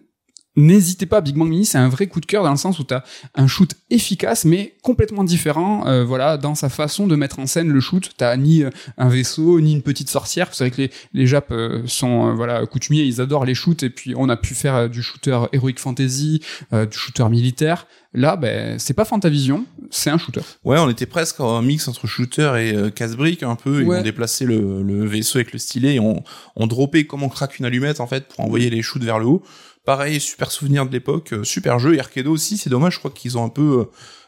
[0.61, 2.85] N'hésitez pas, Big Bang Mini, c'est un vrai coup de cœur dans le sens où
[2.85, 3.03] t'as
[3.35, 7.71] un shoot efficace mais complètement différent, euh, voilà, dans sa façon de mettre en scène
[7.71, 8.11] le shoot.
[8.17, 10.49] T'as ni euh, un vaisseau, ni une petite sorcière.
[10.53, 13.83] C'est vrai que les, les Japs euh, sont, euh, voilà, coutumiers, ils adorent les shoots
[13.83, 16.43] et puis on a pu faire du shooter heroic fantasy,
[16.73, 17.87] euh, du shooter militaire.
[18.13, 20.41] Là, ben, c'est pas Fantavision, c'est un shooter.
[20.65, 23.85] Ouais, on était presque en mix entre shooter et euh, casse-brique un peu.
[23.85, 23.97] Ouais.
[23.97, 26.25] Ils ont déplacé le, le vaisseau avec le stylet et on,
[26.57, 29.27] on droppait comme on craque une allumette en fait pour envoyer les shoots vers le
[29.27, 29.43] haut.
[29.85, 31.95] Pareil, super souvenir de l'époque, euh, super jeu.
[31.95, 33.85] Et Arcado aussi, c'est dommage, je crois qu'ils ont un peu euh,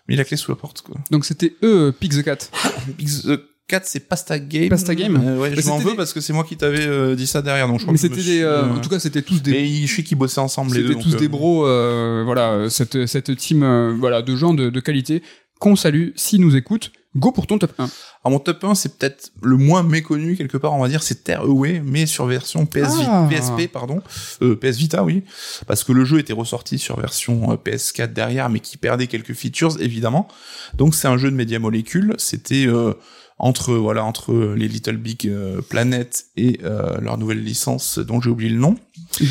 [0.09, 0.83] mis la clé sous la porte.
[0.83, 0.97] Quoi.
[1.11, 2.39] Donc c'était eux, euh, Pick the Cat.
[2.99, 4.69] Big The 4, c'est Pasta Game.
[4.71, 7.15] Pasta Game Euh, Ouais, je m'en veux des- parce que c'est moi qui t'avais euh,
[7.15, 7.69] dit ça derrière.
[7.69, 9.87] Donc je crois Mais c'était des, euh, euh, en tout cas, c'était tous des Et
[9.87, 10.89] je sais qu'ils bossaient ensemble les deux.
[10.95, 15.23] C'était tous des bros, euh, voilà, cette, cette team, voilà, de gens de, de qualité
[15.61, 16.93] qu'on salue s'ils nous écoutent.
[17.17, 17.89] Go pour ton top 1.
[18.25, 21.25] Alors mon top 1, c'est peut-être le moins méconnu quelque part, on va dire, c'est
[21.25, 23.29] Terre Away, mais sur version PS Ah.
[23.29, 24.01] PSP, pardon,
[24.43, 25.25] euh, PS Vita, oui,
[25.67, 29.33] parce que le jeu était ressorti sur version euh, PS4 derrière, mais qui perdait quelques
[29.35, 30.29] features évidemment.
[30.75, 32.15] Donc c'est un jeu de média molécules.
[32.17, 32.95] C'était euh,
[33.39, 38.31] entre voilà entre les Little Big euh, Planet et euh, leur nouvelle licence dont j'ai
[38.31, 38.77] oublié le nom.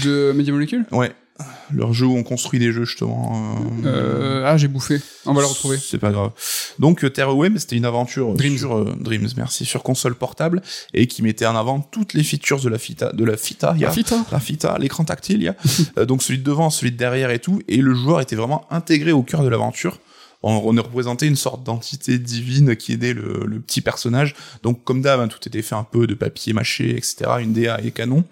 [0.04, 0.86] De Media Molecule?
[0.92, 1.14] Ouais,
[1.74, 3.56] leur jeu où on construit des jeux justement.
[3.84, 5.00] euh, euh, Ah, j'ai bouffé.
[5.26, 5.78] On va le retrouver.
[5.78, 6.32] c'est pas grave.
[6.80, 8.58] Donc euh, Terraway, mais c'était une aventure Dreams.
[8.58, 10.62] sur euh, Dreams, merci, sur console portable
[10.94, 13.82] et qui mettait en avant toutes les features de la Fita, de la Fita, il
[13.82, 14.26] y a Ah, Fita.
[14.32, 17.40] la Fita, l'écran tactile, il y a donc celui de devant, celui de derrière et
[17.40, 20.00] tout, et le joueur était vraiment intégré au cœur de l'aventure.
[20.44, 24.36] On, on représentait une sorte d'entité divine qui aidait le, le petit personnage.
[24.64, 27.32] Donc comme d'hab, hein, tout était fait un peu de papier mâché, etc.
[27.40, 28.24] Une DA et canon.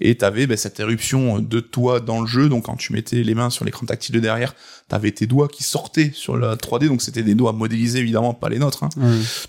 [0.00, 2.48] Et t'avais ben, cette éruption de toi dans le jeu.
[2.48, 4.54] Donc quand tu mettais les mains sur l'écran tactile de derrière,
[4.88, 6.88] t'avais tes doigts qui sortaient sur la 3D.
[6.88, 8.84] Donc c'était des doigts modélisés évidemment, pas les nôtres.
[8.84, 8.88] Hein.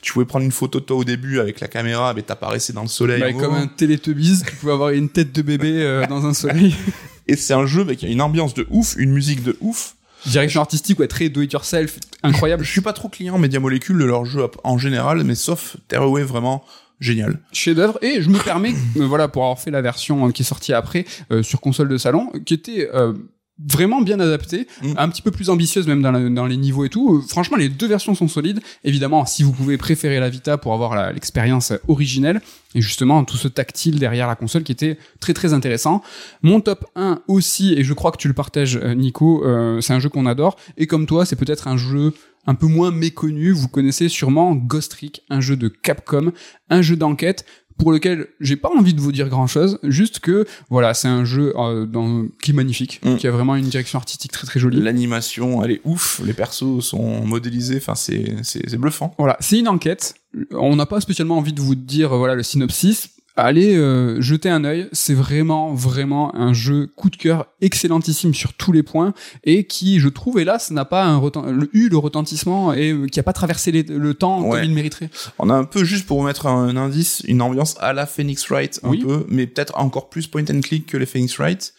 [0.01, 2.83] Tu pouvais prendre une photo de toi au début avec la caméra, mais t'apparaissais dans
[2.83, 3.21] le soleil.
[3.21, 6.75] Bah, comme un Télétubbies, tu pouvais avoir une tête de bébé euh, dans un soleil.
[7.27, 9.95] Et c'est un jeu mais, qui a une ambiance de ouf, une musique de ouf.
[10.25, 12.63] Direction artistique, ouais, très do it yourself, incroyable.
[12.63, 16.23] Je suis pas trop client Media Molecule de leur jeu en général, mais sauf Tearaway,
[16.23, 16.63] vraiment
[16.99, 17.39] génial.
[17.51, 20.43] chef d'œuvre et je me permets euh, voilà pour avoir fait la version euh, qui
[20.43, 23.11] est sortie après euh, sur console de salon qui était euh,
[23.69, 24.93] vraiment bien adaptée, Mm.
[24.97, 27.17] un petit peu plus ambitieuse même dans, la- dans les niveaux et tout.
[27.17, 28.59] Euh, franchement, les deux versions sont solides.
[28.83, 32.41] Évidemment, si vous pouvez préférer la Vita pour avoir l'expérience originelle
[32.75, 36.01] et justement tout ce tactile derrière la console qui était très très intéressant.
[36.41, 39.93] Mon top 1 aussi, et je crois que tu le partages euh, Nico, euh, c'est
[39.93, 42.13] un jeu qu'on adore et comme toi, c'est peut-être un jeu
[42.47, 43.51] un peu moins méconnu.
[43.51, 46.31] Vous connaissez sûrement Ghost Trick, un jeu de Capcom,
[46.69, 47.45] un jeu d'enquête
[47.77, 51.25] pour lequel j'ai pas envie de vous dire grand chose, juste que voilà, c'est un
[51.25, 53.17] jeu euh, dans, qui est magnifique, Mm.
[53.17, 54.81] qui a vraiment une direction artistique très très jolie.
[54.81, 56.21] L'animation, elle est ouf.
[56.23, 57.77] Les persos sont modélisés.
[57.77, 59.13] Enfin, c'est bluffant.
[59.17, 60.15] Voilà, c'est une enquête.
[60.51, 63.09] On n'a pas spécialement envie de vous dire voilà le synopsis.
[63.37, 64.87] Allez euh, jeter un œil.
[64.93, 69.13] C'est vraiment vraiment un jeu coup de cœur excellentissime sur tous les points
[69.43, 71.19] et qui, je trouve, hélas, n'a pas un
[71.51, 74.51] le- eu le retentissement et euh, qui a pas traversé les- le temps Ouais.
[74.61, 75.09] comme il mériterait.
[75.37, 78.47] On a un peu, juste pour vous mettre un indice, une ambiance à la Phoenix
[78.49, 78.99] Wright, un Oui.
[78.99, 81.73] peu, mais peut-être encore plus point and click que les Phoenix Wright.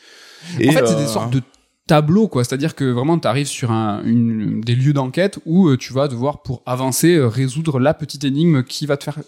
[0.61, 1.41] Et, en fait, c'est euh, des sortes de
[1.87, 2.45] tableaux, quoi.
[2.45, 6.07] C'est-à-dire que vraiment, tu arrives sur un, une, des lieux d'enquête où euh, tu vas
[6.09, 9.19] devoir, pour avancer, euh, résoudre la petite énigme qui va te faire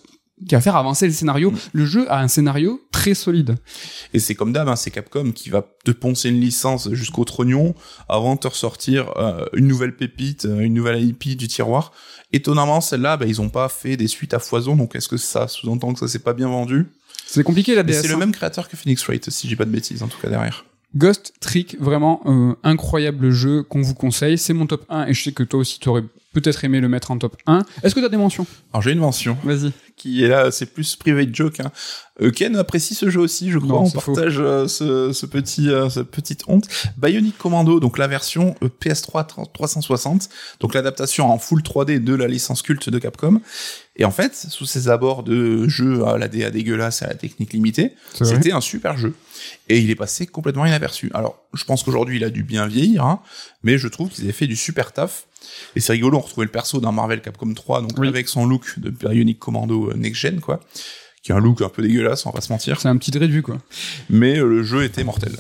[0.47, 1.53] qui va faire avancer le scénario.
[1.72, 3.57] Le jeu a un scénario très solide.
[4.14, 7.74] Et c'est comme d'hab, hein, c'est Capcom qui va te poncer une licence jusqu'au trognon
[8.09, 11.93] avant de te ressortir euh, une nouvelle pépite, euh, une nouvelle IP du tiroir.
[12.32, 15.49] Étonnamment, celle-là, bah, ils ont pas fait des suites à foison, donc est-ce que ça
[15.49, 16.86] sous-entend que ça s'est pas bien vendu?
[17.26, 18.03] C'est compliqué la DS.
[18.03, 18.18] c'est le hein.
[18.18, 20.64] même créateur que Phoenix Wright, si j'ai pas de bêtises, en tout cas derrière.
[20.97, 24.39] Ghost Trick, vraiment euh, incroyable jeu qu'on vous conseille.
[24.39, 26.05] C'est mon top 1 et je sais que toi aussi tu aurais
[26.41, 27.64] peut-être aimé le mettre en top 1.
[27.82, 28.47] Est-ce que tu as des mentions?
[28.72, 29.72] Alors j'ai une mention Vas-y.
[29.97, 31.61] qui est là, c'est plus private joke.
[31.61, 31.70] Hein.
[32.20, 33.68] Euh, Ken apprécie ce jeu aussi, je crois.
[33.80, 36.66] Non, on partage euh, ce, ce petit, euh, cette petite honte.
[36.97, 40.28] Bionic Commando, donc la version euh, PS3 3- 360,
[40.61, 43.41] donc l'adaptation en full 3D de la licence culte de Capcom.
[44.01, 47.14] Et en fait, sous ses abords de jeu à la DA dégueulasse et à la
[47.14, 49.12] technique limitée, c'était un super jeu.
[49.68, 51.11] Et il est passé complètement inaperçu.
[51.14, 53.20] Alors, je pense qu'aujourd'hui, il a dû bien vieillir, hein,
[53.64, 55.26] mais je trouve qu'ils avaient fait du super taf.
[55.74, 58.07] Et c'est rigolo, on retrouvait le perso dans Marvel Capcom 3, donc Oui.
[58.09, 60.61] avec son look de Bionic Commando euh, Next Gen, quoi.
[61.22, 62.80] Qui a un look un peu dégueulasse, on va pas se mentir.
[62.80, 63.59] C'est un petit réduit quoi.
[64.11, 65.32] Mais euh, le jeu était mortel.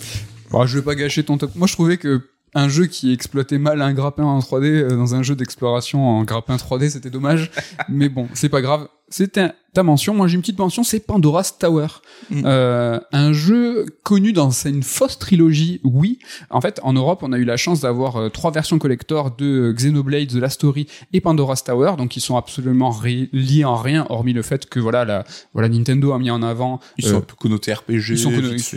[0.50, 1.54] Bon, je vais pas gâcher ton top.
[1.54, 2.22] Moi, je trouvais que
[2.54, 6.24] un jeu qui exploitait mal un grappin en 3D euh, dans un jeu d'exploration en
[6.24, 7.50] grappin 3D, c'était dommage.
[7.88, 8.88] Mais bon, c'est pas grave.
[9.10, 10.14] C'était ta mention.
[10.14, 11.86] Moi, j'ai une petite mention, c'est Pandora's Tower.
[12.30, 12.42] Mm.
[12.44, 16.18] Euh, un jeu connu dans une fausse trilogie, oui.
[16.50, 19.72] En fait, en Europe, on a eu la chance d'avoir euh, trois versions collector de
[19.72, 22.94] Xenoblade, The Last Story et Pandora's Tower, donc ils sont absolument
[23.32, 25.24] liés en rien, hormis le fait que voilà, la,
[25.54, 28.10] voilà, Nintendo a mis en avant Ils euh, sont un peu connotés RPG.
[28.10, 28.32] ils sont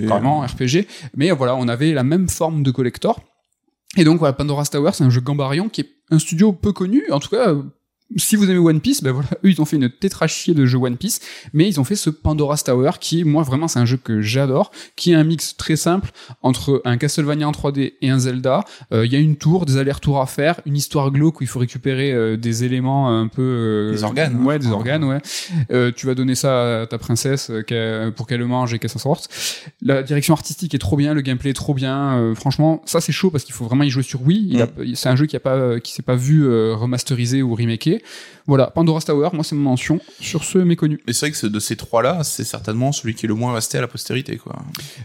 [0.07, 0.87] carrément RPG.
[1.15, 3.19] Mais euh, voilà, on avait la même forme de collector.
[3.97, 7.03] Et donc voilà, Pandora's Tower, c'est un jeu Gambarion qui est un studio peu connu.
[7.11, 7.63] En tout cas, euh,
[8.17, 10.77] si vous aimez One Piece, ben voilà, eux ils ont fait une tétrachier de jeux
[10.77, 11.19] One Piece,
[11.53, 14.71] mais ils ont fait ce Pandora's Tower qui, moi vraiment, c'est un jeu que j'adore,
[14.95, 18.63] qui est un mix très simple entre un Castlevania en 3D et un Zelda.
[18.93, 21.47] Euh, Il y a une tour, des allers-retours à faire, une histoire glauque où il
[21.47, 24.45] faut récupérer euh, des éléments un peu euh, Des organes, hein.
[24.45, 25.19] ouais, des organes, ouais.
[25.71, 28.89] Euh, tu vas donner ça à ta princesse euh, pour qu'elle le mange et qu'elle
[28.89, 29.29] s'en sorte.
[29.81, 32.17] La direction artistique est trop bien, le gameplay est trop bien.
[32.17, 34.47] euh, franchement, ça c'est chaud parce qu'il faut vraiment y jouer sur Wii.
[34.51, 37.55] Il a- C'est un jeu qui a pas, qui s'est pas vu euh, remasterisé ou
[37.55, 38.00] remaké.
[38.47, 40.99] Voilà, Pandora's Tower, moi c'est mon mention sur ce méconnu.
[41.05, 43.77] Mais c'est vrai que de ces trois-là, c'est certainement celui qui est le moins resté
[43.77, 44.55] à la postérité, quoi.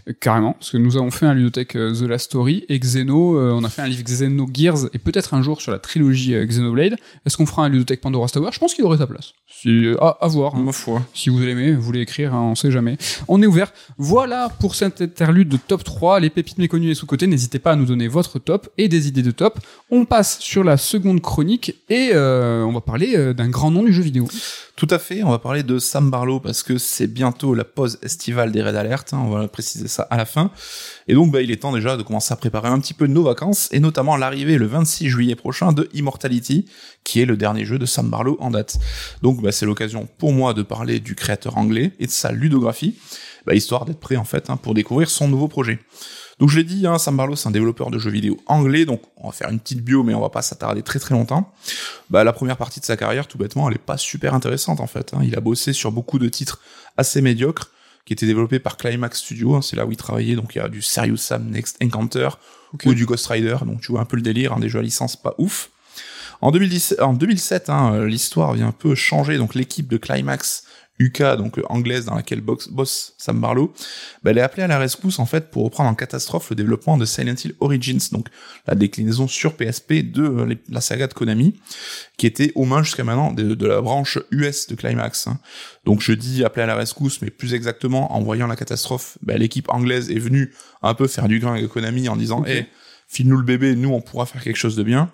[0.07, 3.37] Euh, Carrément, parce que nous avons fait un ludothèque euh, The Last Story et Xeno,
[3.37, 6.45] euh, on a fait un livre Xenogears et peut-être un jour sur la trilogie euh,
[6.45, 6.95] Xenoblade.
[7.25, 8.49] Est-ce qu'on fera un ludothèque Pandora's Tower?
[8.51, 9.33] Je pense qu'il aurait sa place.
[9.47, 10.55] Si, à, à voir.
[10.55, 10.63] hein.
[10.63, 11.01] Ma foi.
[11.13, 12.97] Si vous l'aimez, vous voulez écrire, hein, on sait jamais.
[13.27, 13.71] On est ouvert.
[13.97, 17.27] Voilà pour cet interlude de top 3, les pépites méconnues et sous-côtés.
[17.27, 19.59] N'hésitez pas à nous donner votre top et des idées de top.
[19.91, 23.83] On passe sur la seconde chronique et euh, on va parler euh, d'un grand nom
[23.83, 24.27] du jeu vidéo.
[24.77, 27.99] Tout à fait, on va parler de Sam Barlow parce que c'est bientôt la pause
[28.01, 30.51] estivale des Red Alert, hein, on va préciser ça à la fin.
[31.07, 33.23] Et donc bah, il est temps déjà de commencer à préparer un petit peu nos
[33.23, 36.65] vacances, et notamment l'arrivée le 26 juillet prochain de Immortality,
[37.03, 38.79] qui est le dernier jeu de Sam Barlow en date.
[39.21, 42.95] Donc bah, c'est l'occasion pour moi de parler du créateur anglais et de sa ludographie,
[43.45, 45.79] bah, histoire d'être prêt en fait hein, pour découvrir son nouveau projet.
[46.39, 49.01] Donc je l'ai dit, hein, Sam Barlow c'est un développeur de jeux vidéo anglais, donc
[49.17, 51.51] on va faire une petite bio, mais on va pas s'attarder très très longtemps.
[52.09, 54.87] Bah la première partie de sa carrière, tout bêtement, elle est pas super intéressante en
[54.87, 55.13] fait.
[55.13, 55.21] Hein.
[55.23, 56.61] Il a bossé sur beaucoup de titres
[56.95, 57.71] assez médiocres
[58.05, 60.61] qui étaient développés par Climax Studio, hein, c'est là où il travaillait, donc il y
[60.61, 62.29] a du Serious Sam Next Encounter
[62.85, 65.15] ou du Ghost Rider, donc tu vois un peu le délire, des jeux à licence
[65.15, 65.71] pas ouf.
[66.39, 70.63] En, 2010, en 2007, hein, l'histoire vient un peu changer, donc l'équipe de Climax
[70.99, 73.73] UK, donc anglaise dans laquelle boss, boss Sam Barlow,
[74.23, 76.97] bah, elle est appelée à la rescousse en fait pour reprendre en catastrophe le développement
[76.97, 78.27] de Silent Hill Origins, donc
[78.65, 81.59] la déclinaison sur PSP de euh, la saga de Konami,
[82.17, 85.27] qui était aux mains jusqu'à maintenant de, la branche US de Climax.
[85.27, 85.39] Hein.
[85.85, 89.37] Donc je dis appelé à la rescousse, mais plus exactement en voyant la catastrophe, bah,
[89.37, 92.67] l'équipe anglaise est venue un peu faire du grain avec Konami en disant, hé,
[93.07, 95.11] file-nous le bébé, nous on pourra faire quelque chose de bien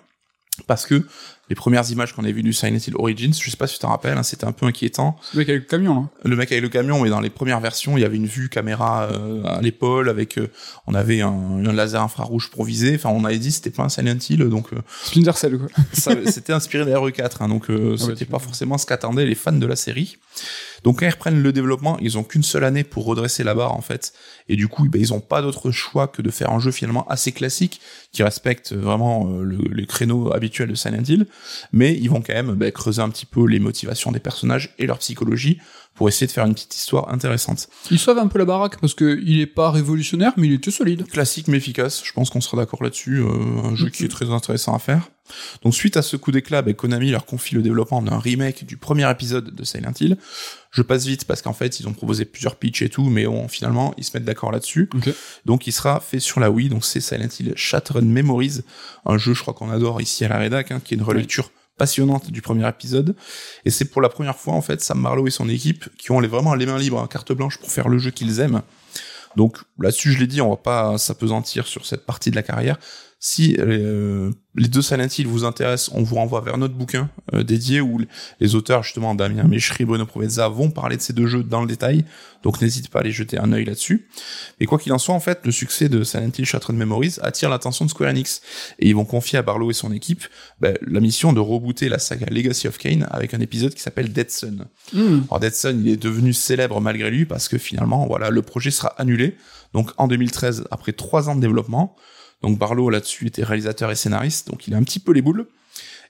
[0.66, 1.06] parce que
[1.48, 3.80] les premières images qu'on a vues du Silent Hill Origins, je sais pas si tu
[3.80, 5.16] t'en rappelles, hein, c'était un peu inquiétant.
[5.34, 6.08] Le mec avec le camion.
[6.24, 8.48] Le mec avec le camion, mais dans les premières versions, il y avait une vue
[8.48, 10.50] caméra euh, à l'épaule, avec, euh,
[10.86, 12.94] on avait un, un, laser infrarouge pour viser.
[12.94, 14.72] Enfin, on avait dit c'était pas un Silent Hill, donc.
[14.72, 15.68] Euh, Splinter Cell, quoi.
[16.30, 19.52] c'était inspiré des RE4, hein, donc euh, ah c'était pas forcément ce qu'attendaient les fans
[19.52, 20.18] de la série.
[20.82, 23.74] Donc quand ils reprennent le développement, ils ont qu'une seule année pour redresser la barre
[23.74, 24.12] en fait,
[24.48, 27.06] et du coup, ben, ils ont pas d'autre choix que de faire un jeu finalement
[27.08, 27.80] assez classique
[28.12, 31.26] qui respecte vraiment euh, le, les créneaux habituels de Silent Hill,
[31.72, 34.86] mais ils vont quand même ben, creuser un petit peu les motivations des personnages et
[34.86, 35.58] leur psychologie
[35.94, 37.68] pour essayer de faire une petite histoire intéressante.
[37.90, 40.70] Ils sauvent un peu la baraque parce que il est pas révolutionnaire, mais il était
[40.70, 41.06] solide.
[41.06, 42.02] Classique mais efficace.
[42.04, 43.20] Je pense qu'on sera d'accord là-dessus.
[43.20, 43.28] Euh,
[43.64, 45.08] un jeu qui est très intéressant à faire.
[45.62, 48.76] Donc suite à ce coup d'éclat, ben, Konami leur confie le développement d'un remake du
[48.76, 50.18] premier épisode de Silent Hill.
[50.70, 53.48] Je passe vite parce qu'en fait ils ont proposé plusieurs pitchs et tout, mais bon,
[53.48, 54.90] finalement ils se mettent d'accord là-dessus.
[55.46, 56.68] Donc il sera fait sur la Wii.
[56.68, 58.60] Donc c'est Silent Hill Shattered Memories,
[59.06, 61.50] un jeu je crois qu'on adore ici à la rédac, hein, qui est une relecture
[61.76, 63.14] passionnante du premier épisode.
[63.64, 66.20] Et c'est pour la première fois, en fait, Sam Marlowe et son équipe qui ont
[66.20, 68.62] les, vraiment les mains libres, hein, carte blanche pour faire le jeu qu'ils aiment.
[69.36, 72.78] Donc là-dessus, je l'ai dit, on va pas s'apesantir sur cette partie de la carrière.
[73.26, 77.42] Si euh, les deux Silent Hill vous intéressent, on vous renvoie vers notre bouquin euh,
[77.42, 77.98] dédié où
[78.38, 81.62] les auteurs, justement, Damien Méchery et Bruno Provezza, vont parler de ces deux jeux dans
[81.62, 82.04] le détail.
[82.42, 84.10] Donc n'hésitez pas à aller jeter un œil là-dessus.
[84.60, 87.48] Et quoi qu'il en soit, en fait, le succès de Silent Hill Shattered Memories attire
[87.48, 88.42] l'attention de Square Enix.
[88.78, 90.24] Et ils vont confier à Barlow et son équipe
[90.60, 94.12] ben, la mission de rebooter la saga Legacy of Kane avec un épisode qui s'appelle
[94.12, 94.66] Dead Sun.
[94.92, 95.20] Hmm.
[95.30, 98.70] Alors Dead Sun, il est devenu célèbre malgré lui parce que finalement, voilà, le projet
[98.70, 99.38] sera annulé.
[99.72, 101.96] Donc en 2013, après trois ans de développement,
[102.44, 105.46] donc Barlow là-dessus était réalisateur et scénariste, donc il a un petit peu les boules.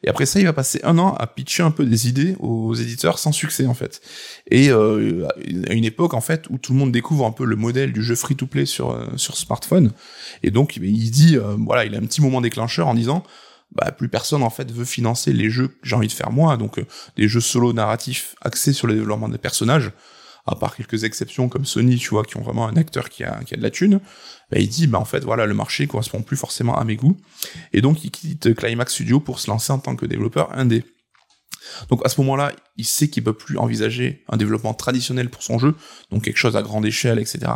[0.03, 2.75] Et après ça, il va passer un an à pitcher un peu des idées aux
[2.75, 4.03] éditeurs sans succès en fait.
[4.51, 5.29] Et euh,
[5.69, 8.03] à une époque en fait où tout le monde découvre un peu le modèle du
[8.03, 9.93] jeu free-to-play sur euh, sur smartphone.
[10.43, 13.23] Et donc il dit euh, voilà, il a un petit moment déclencheur en disant
[13.73, 16.57] bah plus personne en fait veut financer les jeux que j'ai envie de faire moi,
[16.57, 16.85] donc
[17.17, 19.93] des jeux solo narratifs axés sur le développement des personnages
[20.47, 23.43] à part quelques exceptions comme Sony, tu vois, qui ont vraiment un acteur qui a,
[23.45, 24.01] qui a de la thune,
[24.51, 27.17] bah, il dit, bah, en fait, voilà, le marché correspond plus forcément à mes goûts.
[27.73, 30.85] Et donc, il quitte Climax Studio pour se lancer en tant que développeur indé.
[31.89, 35.59] Donc à ce moment-là, il sait qu'il peut plus envisager un développement traditionnel pour son
[35.59, 35.75] jeu,
[36.11, 37.51] donc quelque chose à grande échelle, etc.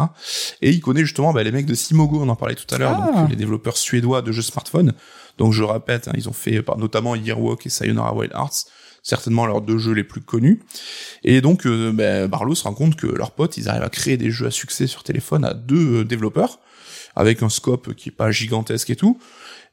[0.63, 2.97] Et il connaît justement bah, les mecs de Simogo, on en parlait tout à l'heure,
[2.97, 3.27] donc ah.
[3.29, 4.95] les développeurs suédois de jeux smartphone.
[5.37, 8.67] Donc je répète, hein, ils ont fait notamment Yearwalk et Sayonara Wild Hearts
[9.09, 10.61] certainement leurs deux jeux les plus connus.
[11.25, 14.19] Et donc, euh, ben, Barlow se rend compte que leurs potes, ils arrivent à créer
[14.19, 16.61] des jeux à succès sur téléphone à deux euh, développeurs,
[17.17, 19.19] avec un scope qui est pas gigantesque et tout.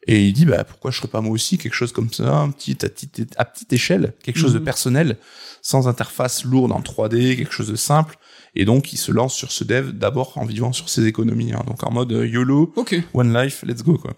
[0.08, 2.52] Et il dit, bah, pourquoi je ferais pas moi aussi quelque chose comme ça, un
[2.52, 4.66] petit, à, petite, à petite échelle, quelque chose de mhm.
[4.66, 5.18] personnel,
[5.62, 8.18] sans interface lourde en 3D, quelque chose de simple.
[8.56, 11.64] Et donc, il se lance sur ce dev d'abord en vivant sur ses économies, hein.
[11.68, 12.74] donc en mode euh, YOLO,
[13.14, 14.14] One Life, let's go, quoi.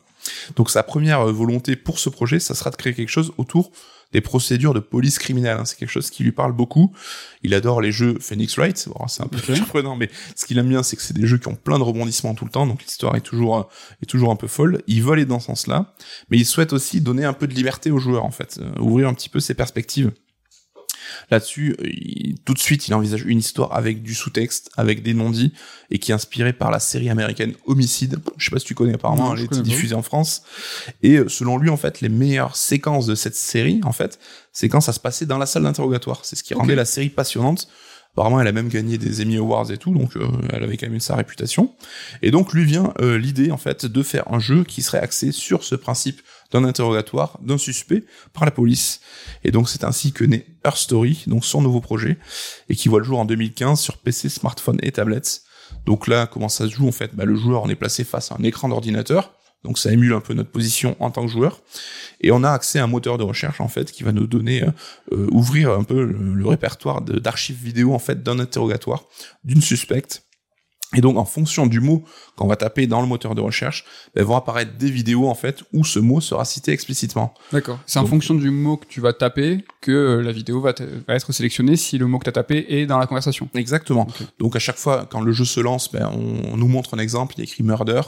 [0.57, 3.72] Donc, sa première volonté pour ce projet, ça sera de créer quelque chose autour
[4.14, 5.58] des procédures de police criminelle.
[5.60, 5.66] Hein.
[5.66, 6.93] C'est quelque chose qui lui parle beaucoup.
[7.43, 8.88] Il adore les jeux Phoenix Wright.
[8.89, 11.38] Bon, c'est un peu surprenant, mais ce qu'il aime bien, c'est que c'est des jeux
[11.38, 13.64] qui ont plein de rebondissements tout le temps, donc l'histoire est toujours euh,
[14.01, 14.82] est toujours un peu folle.
[14.88, 15.93] Il veut aller dans ce sens-là,
[16.30, 19.08] mais il souhaite aussi donner un peu de liberté aux joueurs, en fait, euh, ouvrir
[19.08, 20.12] un petit peu ses perspectives.
[21.32, 21.76] Là-dessus,
[22.45, 25.53] tout de suite, il envisage une histoire avec du sous-texte, avec des non-dits,
[25.91, 28.20] et qui est inspirée par la série américaine Homicide.
[28.38, 30.43] Je sais pas si tu connais apparemment, elle a été diffusée en France.
[31.03, 34.20] Et euh, selon lui, en fait, les meilleures séquences de cette série, en fait,
[34.51, 36.22] c'est quand ça se passait dans la salle d'interrogatoire.
[36.24, 37.68] C'est ce qui rendait la série passionnante.
[38.14, 40.89] Apparemment, elle a même gagné des Emmy Awards et tout, donc euh, elle avait quand
[40.89, 41.76] même sa réputation.
[42.24, 45.32] Et donc lui vient euh, l'idée en fait de faire un jeu qui serait axé
[45.32, 46.22] sur ce principe
[46.52, 49.02] d'un interrogatoire d'un suspect par la police.
[49.43, 52.18] Et donc c'est ainsi que naît Her Story, donc son nouveau projet,
[52.70, 55.41] et qui voit le jour en 2015 sur PC, smartphone et tablettes.
[55.86, 57.16] Donc là, comment ça se joue en fait?
[57.16, 59.34] Bah, Le joueur, on est placé face à un écran d'ordinateur,
[59.64, 61.62] donc ça émule un peu notre position en tant que joueur,
[62.22, 64.64] et on a accès à un moteur de recherche en fait qui va nous donner
[64.64, 64.72] euh,
[65.14, 69.04] euh, ouvrir un peu le, répertoire d'archives vidéo en fait d'un interrogatoire
[69.43, 70.27] d'une suspecte
[70.96, 72.06] Et donc, en fonction du mot
[72.38, 73.84] qu'on va taper dans le moteur de recherche,
[74.16, 77.34] ben, vont apparaître des vidéos en fait où ce mot sera cité explicitement.
[77.52, 77.80] D'accord.
[77.86, 80.74] C'est en fonction du mot que tu vas taper que euh, la vidéo va,
[81.08, 83.50] va être sélectionnée si le mot que tu as tapé est dans la conversation.
[83.54, 84.08] Exactement.
[84.40, 87.36] Donc à chaque fois, quand le jeu se lance, ben, on, nous montre un exemple,
[87.36, 88.02] il y a écrit murder,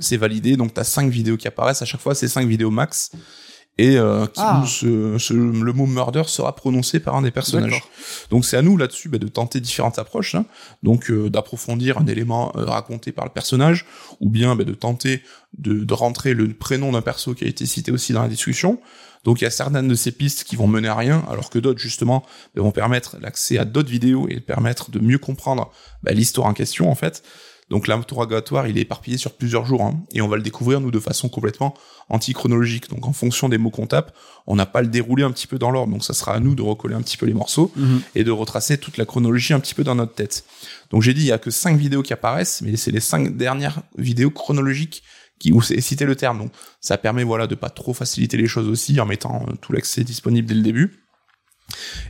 [0.00, 2.70] c'est validé, donc tu as cinq vidéos qui apparaissent, à chaque fois c'est cinq vidéos
[2.70, 3.10] max
[3.78, 4.62] et euh, ah.
[4.82, 7.82] le mot murder sera prononcé par un des personnages.
[8.28, 10.44] Donc c'est à nous là-dessus bah, de tenter différentes approches, hein.
[10.82, 13.86] donc euh, d'approfondir un élément euh, raconté par le personnage,
[14.20, 15.22] ou bien bah, de tenter
[15.56, 18.80] de, de, rentrer le prénom d'un perso qui a été cité aussi dans la discussion.
[19.24, 21.58] Donc il y a certaines de ces pistes qui vont mener à rien, alors que
[21.58, 22.22] d'autres justement
[22.54, 25.72] bah, vont permettre l'accès à d'autres vidéos et permettre de mieux comprendre
[26.06, 27.22] l'histoire en question en fait.
[27.70, 30.90] Donc l'interrogatoire, il est éparpillé sur plusieurs jours, hein, et on va le découvrir, nous,
[30.90, 31.74] de façon complètement
[32.08, 32.90] antichronologique.
[32.90, 34.14] Donc en fonction des mots qu'on tape,
[34.48, 36.56] on n'a pas le déroulé un petit peu dans l'ordre, donc ça sera à nous
[36.56, 38.02] de recoller un petit peu les morceaux, mhm.
[38.16, 40.44] et de retracer toute la chronologie un petit peu dans notre tête.
[40.90, 43.36] Donc j'ai dit, il y a que cinq vidéos qui apparaissent, mais c'est les cinq
[43.36, 45.04] dernières vidéos chronologiques
[45.38, 46.38] qui, où c'est cité le terme.
[46.38, 49.72] Donc ça permet voilà de pas trop faciliter les choses aussi en mettant euh, tout
[49.72, 51.06] l'accès disponible dès le début.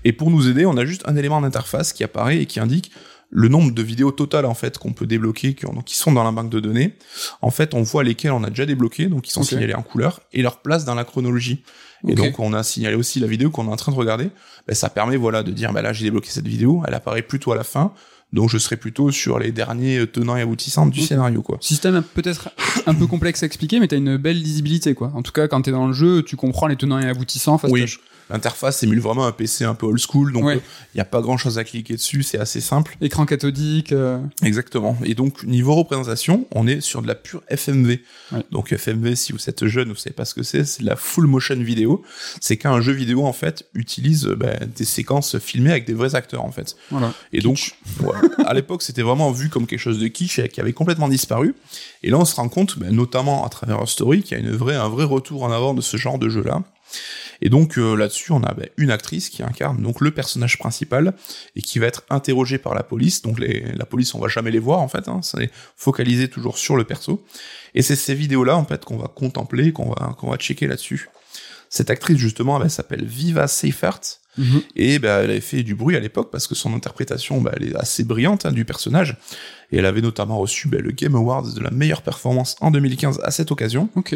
[0.05, 2.91] Et pour nous aider, on a juste un élément d'interface qui apparaît et qui indique
[3.31, 5.55] le nombre de vidéos totales en fait qu'on peut débloquer,
[5.87, 6.95] qui, sont dans la banque de données.
[7.43, 10.21] En fait, on voit lesquelles on a déjà débloqué, donc qui sont signalés en couleur,
[10.33, 11.63] et leur place dans la chronologie.
[12.09, 14.31] Et donc on a signalé aussi la vidéo qu'on est en train de regarder.
[14.67, 17.53] Ben, ça permet voilà de dire ben là j'ai débloqué cette vidéo, elle apparaît plutôt
[17.53, 17.93] à la fin.
[18.33, 21.59] Donc je serai plutôt sur les derniers tenants et aboutissants du scénario quoi.
[21.61, 22.51] Système peut-être
[22.87, 25.11] un peu complexe à expliquer mais t'as une belle lisibilité quoi.
[25.15, 27.61] En tout cas quand t'es dans le jeu, tu comprends les tenants et aboutissants.
[27.65, 27.85] Oui
[28.31, 30.61] l'interface émule vraiment un PC un peu old school, donc il
[30.95, 32.97] n'y euh, a pas grand chose à cliquer dessus, c'est assez simple.
[33.01, 33.93] Écran cathodique.
[33.93, 34.19] Euh.
[34.43, 34.97] Exactement.
[35.05, 37.99] Et donc niveau représentation, on est sur de la pure FMV.
[38.51, 40.97] Donc FMV, si vous êtes jeune, vous savez pas ce que c'est, c'est de la
[40.97, 42.03] full motion vidéo.
[42.41, 46.15] C'est qu'un jeu vidéo en fait utilise euh, bah, des séquences filmées avec des vrais
[46.15, 46.77] acteurs en fait.
[46.91, 47.13] Voilà.
[47.33, 47.75] Et donc
[48.47, 51.55] à l'époque c'était vraiment vu comme quelque chose de kitsch et qui avait complètement disparu.
[52.03, 54.45] Et là on se rend compte, bah, notamment à travers un story, qu'il y a
[54.45, 56.63] une vraie, un vrai retour en avant de ce genre de jeu là.
[57.43, 61.15] Et donc euh, là-dessus, on a bah, une actrice qui incarne donc le personnage principal
[61.57, 63.23] et qui va être interrogée par la police.
[63.23, 66.77] Donc la police, on va jamais les voir en fait, hein, c'est focalisé toujours sur
[66.77, 67.25] le perso.
[67.75, 71.09] Et c'est ces vidéos-là en fait qu'on va contempler, qu'on va qu'on va checker là-dessus.
[71.71, 74.01] Cette actrice justement, elle s'appelle Viva Seifert.
[74.37, 74.63] Mhm.
[74.77, 77.69] Et bah, elle avait fait du bruit à l'époque parce que son interprétation, bah, elle
[77.69, 79.17] est assez brillante hein, du personnage.
[79.73, 83.21] Et elle avait notamment reçu bah, le Game Awards de la meilleure performance en 2015
[83.23, 83.89] à cette occasion.
[83.95, 84.15] Ok.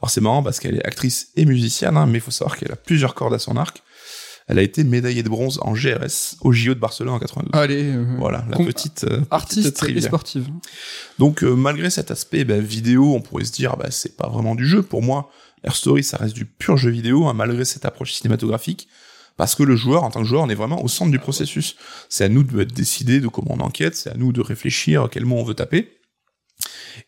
[0.00, 2.72] Alors c'est marrant parce qu'elle est actrice et musicienne, hein, mais il faut savoir qu'elle
[2.72, 3.82] a plusieurs cordes à son arc.
[4.46, 7.58] Elle a été médaillée de bronze en GRS au JO de Barcelone en 92.
[7.58, 10.48] Allez, euh, voilà, la petite euh, artiste et sportive.
[11.18, 14.54] Donc euh, malgré cet aspect bah, vidéo, on pourrait se dire bah c'est pas vraiment
[14.54, 14.82] du jeu.
[14.82, 15.30] Pour moi,
[15.64, 18.88] Air Story ça reste du pur jeu vidéo, hein, malgré cette approche cinématographique
[19.36, 21.76] parce que le joueur, en tant que joueur, on est vraiment au centre du processus.
[22.08, 25.08] C'est à nous de décider de comment on enquête, c'est à nous de réfléchir à
[25.08, 25.98] quel mot on veut taper.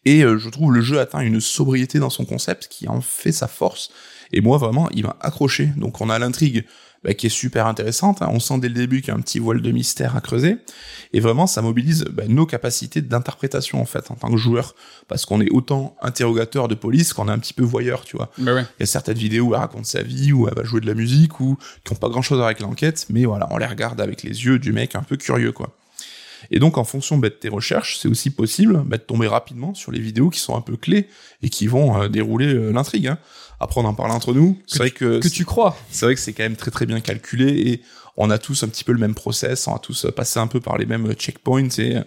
[0.04, 3.32] Et euh, je trouve le jeu atteint une sobriété dans son concept qui en fait
[3.32, 3.90] sa force.
[4.32, 5.66] Et moi, vraiment, il m'a accroché.
[5.76, 6.64] Donc on a l'intrigue
[7.04, 8.22] bah, qui est super intéressante.
[8.22, 8.28] Hein.
[8.30, 10.56] On sent dès le début qu'il y a un petit voile de mystère à creuser.
[11.12, 14.74] Et vraiment, ça mobilise bah, nos capacités d'interprétation, en fait, en tant que joueur.
[15.08, 18.30] Parce qu'on est autant interrogateur de police qu'on est un petit peu voyeur, tu vois.
[18.38, 20.80] Bah il y a certaines vidéos où elle raconte sa vie, où elle va jouer
[20.80, 23.48] de la musique, ou qui ont pas grand chose à voir avec l'enquête, mais voilà,
[23.50, 25.76] on les regarde avec les yeux du mec un peu curieux, quoi.
[26.50, 29.74] Et donc, en fonction bah, de tes recherches, c'est aussi possible bah, de tomber rapidement
[29.74, 31.08] sur les vidéos qui sont un peu clés
[31.42, 33.08] et qui vont euh, dérouler euh, l'intrigue.
[33.08, 33.18] Hein.
[33.60, 34.58] Après, on en parle entre nous.
[34.66, 35.76] C'est vrai que que tu crois.
[35.90, 37.82] C'est vrai que c'est quand même très très bien calculé et
[38.16, 40.60] on a tous un petit peu le même process, on a tous passé un peu
[40.60, 41.98] par les mêmes checkpoints et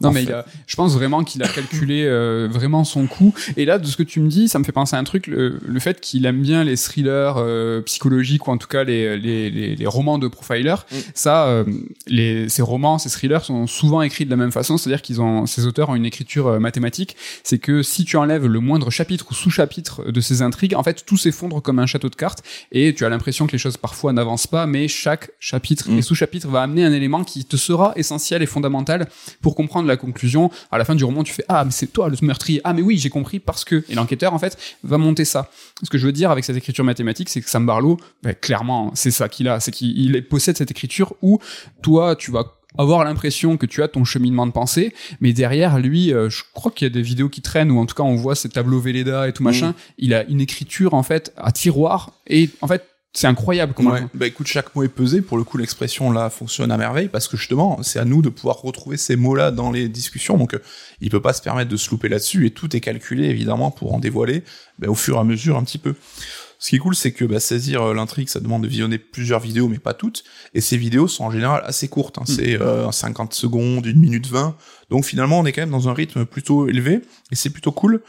[0.00, 0.26] non, mais
[0.66, 3.34] je pense vraiment qu'il a calculé euh, vraiment son coût.
[3.56, 5.26] Et là, de ce que tu me dis, ça me fait penser à un truc,
[5.26, 9.50] le, fait qu'il aime bien les thrillers euh, psychologiques ou en tout cas les, les,
[9.50, 10.74] les, les romans de profiler.
[10.90, 10.96] Mm.
[11.14, 11.64] Ça, euh,
[12.06, 15.46] les, ces romans, ces thrillers sont souvent écrits de la même façon, c'est-à-dire qu'ils ont,
[15.46, 17.16] ces auteurs ont une écriture euh, mathématique.
[17.44, 21.04] C'est que si tu enlèves le moindre chapitre ou sous-chapitre de ces intrigues, en fait,
[21.04, 22.42] tout s'effondre comme un château de cartes
[22.72, 25.98] et tu as l'impression que les choses parfois n'avancent pas, mais chaque chapitre mm.
[25.98, 29.08] et sous-chapitre va amener un élément qui te sera essentiel et fondamental
[29.42, 30.50] pour comprendre la conclusion.
[30.70, 32.60] À la fin du roman, tu fais ah mais c'est toi le meurtrier.
[32.64, 35.50] Ah mais oui j'ai compris parce que et l'enquêteur en fait va monter ça.
[35.82, 38.92] Ce que je veux dire avec cette écriture mathématique, c'est que Sam Barlow, ben, clairement
[38.94, 41.38] c'est ça qu'il a, c'est qu'il possède cette écriture où
[41.82, 42.44] toi tu vas
[42.78, 46.70] avoir l'impression que tu as ton cheminement de pensée, mais derrière lui, euh, je crois
[46.70, 48.80] qu'il y a des vidéos qui traînent ou en tout cas on voit ces tableaux
[48.80, 49.70] Velleda et tout machin.
[49.70, 49.74] Mm.
[49.98, 53.92] Il a une écriture en fait à tiroir et en fait c'est incroyable comment.
[53.92, 54.06] Ouais.
[54.14, 55.20] Bah écoute, chaque mot est pesé.
[55.20, 58.28] Pour le coup, l'expression là fonctionne à merveille parce que justement, c'est à nous de
[58.28, 60.36] pouvoir retrouver ces mots-là dans les discussions.
[60.38, 60.62] Donc, euh,
[61.00, 63.94] il peut pas se permettre de se louper là-dessus et tout est calculé évidemment pour
[63.94, 64.44] en dévoiler
[64.78, 65.94] bah, au fur et à mesure un petit peu.
[66.60, 69.40] Ce qui est cool, c'est que bah, saisir euh, l'intrigue, ça demande de visionner plusieurs
[69.40, 70.24] vidéos, mais pas toutes.
[70.52, 72.18] Et ces vidéos sont en général assez courtes.
[72.18, 72.24] Hein.
[72.26, 74.54] C'est euh, 50 secondes, une minute 20.
[74.90, 77.00] Donc finalement, on est quand même dans un rythme plutôt élevé.
[77.32, 78.02] Et c'est plutôt cool.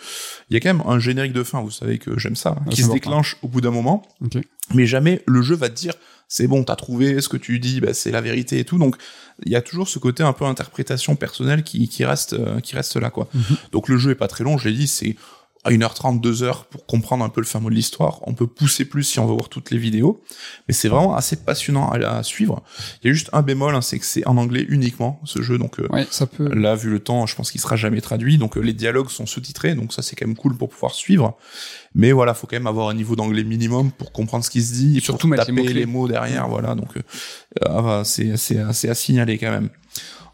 [0.49, 2.63] Il y a quand même un générique de fin, vous savez que j'aime ça, hein,
[2.67, 4.03] Ah, qui se déclenche au bout d'un moment.
[4.73, 5.93] Mais jamais le jeu va te dire,
[6.27, 8.77] c'est bon, t'as trouvé ce que tu dis, bah, c'est la vérité et tout.
[8.77, 8.97] Donc
[9.45, 12.75] il y a toujours ce côté un peu interprétation personnelle qui, qui reste euh, qui
[12.75, 13.29] reste là quoi.
[13.33, 13.57] Mhm.
[13.71, 15.15] Donc le jeu est pas très long, je l'ai dit, c'est
[15.63, 18.19] à 1h30, 2h pour comprendre un peu le fin mot de l'histoire.
[18.27, 20.23] On peut pousser plus si on veut voir toutes les vidéos,
[20.67, 22.63] mais c'est vraiment assez passionnant à, à suivre.
[23.03, 25.57] Il y a juste un bémol, hein, c'est que c'est en anglais uniquement ce jeu,
[25.57, 26.47] donc euh, Ouais, ça peut.
[26.53, 28.37] Là, vu le temps, je pense qu'il sera jamais traduit.
[28.37, 29.75] Donc, euh, les dialogues sont sous-titrés.
[29.75, 31.37] Donc, ça, c'est quand même cool pour pouvoir suivre.
[31.93, 34.73] Mais voilà, faut quand même avoir un niveau d'anglais minimum pour comprendre ce qui se
[34.73, 34.97] dit.
[34.97, 36.47] Et surtout pour les taper les mots derrière.
[36.47, 36.75] Voilà.
[36.75, 37.01] Donc, euh,
[37.65, 39.69] ah, bah, c'est, c'est à signaler quand même.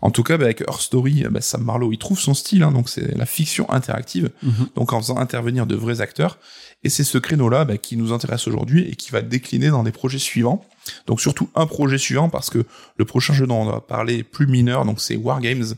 [0.02, 2.64] En tout cas, bah, avec Her Story, bah, Sam Marlowe, il trouve son style.
[2.64, 4.30] Hein, donc, c'est la fiction interactive.
[4.44, 4.68] Mhm.
[4.76, 6.38] Donc, en faisant intervenir de vrais acteurs.
[6.84, 9.92] Et c'est ce créneau-là bah, qui nous intéresse aujourd'hui et qui va décliner dans des
[9.92, 10.64] projets suivants.
[11.08, 12.66] Donc surtout un projet suivant parce que
[12.96, 15.74] le prochain jeu dont on va parler est plus mineur, donc c'est Wargames.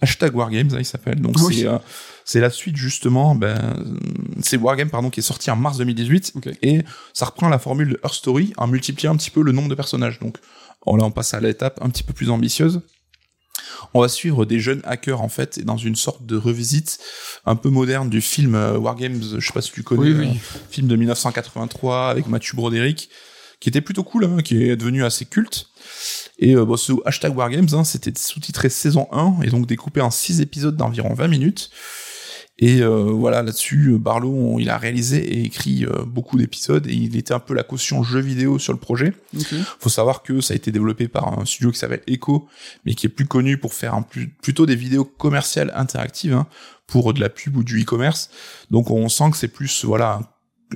[0.00, 1.20] Hashtag Wargames, hein, il s'appelle.
[1.20, 1.58] Donc Oui.
[1.60, 1.78] c'est euh,
[2.24, 3.34] c'est la suite justement.
[3.34, 3.84] Ben,
[4.40, 6.48] c'est Wargame pardon qui est sorti en mars 2018 Ok.
[6.62, 9.68] et ça reprend la formule de Her Story en multipliant un petit peu le nombre
[9.68, 10.18] de personnages.
[10.18, 10.38] Donc
[10.86, 12.80] oh, là on passe à l'étape un petit peu plus ambitieuse.
[13.94, 16.98] On va suivre des jeunes hackers en fait et dans une sorte de revisite
[17.46, 19.22] un peu moderne du film euh, Wargames.
[19.38, 20.02] Je sais pas si tu connais.
[20.02, 20.28] Oui, oui.
[20.28, 23.10] euh, film de 1983 avec Mathieu Broderick,
[23.60, 25.68] qui était plutôt cool, hein, qui est devenu assez culte.
[26.38, 30.10] Et euh, bon, ce hashtag Wargames, hein, c'était sous-titré saison 1 et donc découpé en
[30.10, 31.70] 6 épisodes d'environ 20 minutes.
[32.62, 36.94] Et euh, voilà, là-dessus, euh, Barlow, il a réalisé et écrit euh, beaucoup d'épisodes et
[36.94, 39.14] il était un peu la caution jeu vidéo sur le projet.
[39.36, 39.52] Ok.
[39.80, 42.46] Faut savoir que ça a été développé par un studio qui s'appelle Echo,
[42.86, 46.46] mais qui est plus connu pour faire un plus, plutôt des vidéos commerciales interactives hein,
[46.86, 48.30] pour de la pub ou du e-commerce.
[48.70, 50.20] Donc on sent que c'est plus voilà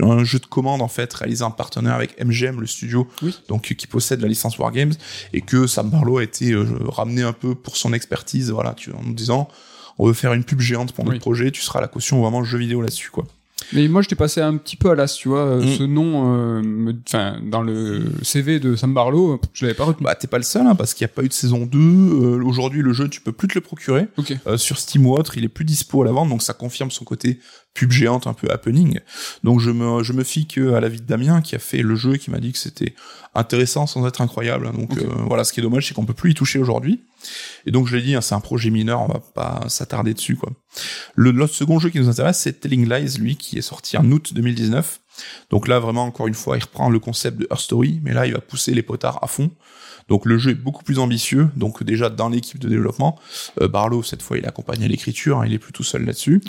[0.03, 3.33] un, jeu de commande en fait réalisé en partenariat avec MGM, le studio, Oui.
[3.49, 4.95] donc qui possède la licence Wargames,
[5.33, 8.91] et que Sam Barlow a été euh, ramené un peu pour son expertise, voilà, tu,
[8.91, 9.49] en nous disant
[9.99, 11.21] on veut faire une pub géante pour notre Oui.
[11.21, 13.27] projet, tu seras la caution vraiment jeu vidéo là-dessus quoi.
[13.73, 15.41] Mais moi, j'étais passé un petit peu à l'as, tu vois.
[15.41, 15.77] euh, Mm.
[15.79, 20.05] Ce nom, euh, enfin, dans le CV de Sam Barlow, je l'avais pas retenu.
[20.05, 21.79] Bah t'es pas le seul hein, parce qu'il n'y a pas eu de saison 2.
[21.79, 24.07] Euh, Aujourd'hui le jeu tu peux plus te le procurer.
[24.47, 26.91] Euh, sur Steam ou autre, il est plus dispo à la vente, donc ça confirme
[26.93, 27.41] son côté
[27.77, 29.01] pub géante, un peu happening.
[29.45, 31.95] Donc je me, je me fie que à l'avis de Damien qui a fait le
[31.95, 32.95] jeu, et qui m'a dit que c'était
[33.35, 34.73] intéressant sans être incroyable.
[34.73, 37.03] Donc euh, voilà, ce qui est dommage, c'est qu'on peut plus y toucher aujourd'hui.
[37.67, 40.37] Et donc je l'ai dit, hein, c'est un projet mineur, on va pas s'attarder dessus
[40.37, 40.51] quoi.
[41.15, 44.11] Le, le second jeu qui nous intéresse, c'est Telling Lies, lui, qui est sorti en
[44.11, 45.01] août 2019.
[45.51, 48.27] Donc là, vraiment, encore une fois, il reprend le concept de Her Story, mais là,
[48.27, 49.51] il va pousser les potards à fond.
[50.09, 51.49] Donc le jeu est beaucoup plus ambitieux.
[51.57, 53.19] Donc déjà dans l'équipe de développement,
[53.61, 56.41] euh, Barlow cette fois il accompagne à l'écriture, hein, il est plus tout seul là-dessus.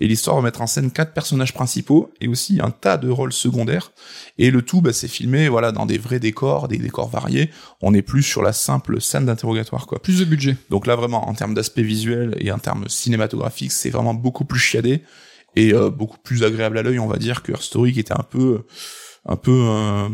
[0.00, 3.32] Et l'histoire va mettre en scène quatre personnages principaux et aussi un tas de rôles
[3.32, 3.92] secondaires.
[4.38, 7.50] Et le tout, bah, c'est filmé voilà dans des vrais décors, des décors variés.
[7.82, 10.00] On n'est plus sur la simple scène d'interrogatoire quoi.
[10.00, 10.56] Plus de budget.
[10.70, 14.60] Donc là vraiment en termes d'aspect visuel et en termes cinématographiques, c'est vraiment beaucoup plus
[14.60, 15.02] chiadé
[15.56, 18.12] et euh, beaucoup plus agréable à l'œil, on va dire que Her Story qui était
[18.12, 18.62] un peu
[19.26, 20.08] un peu euh,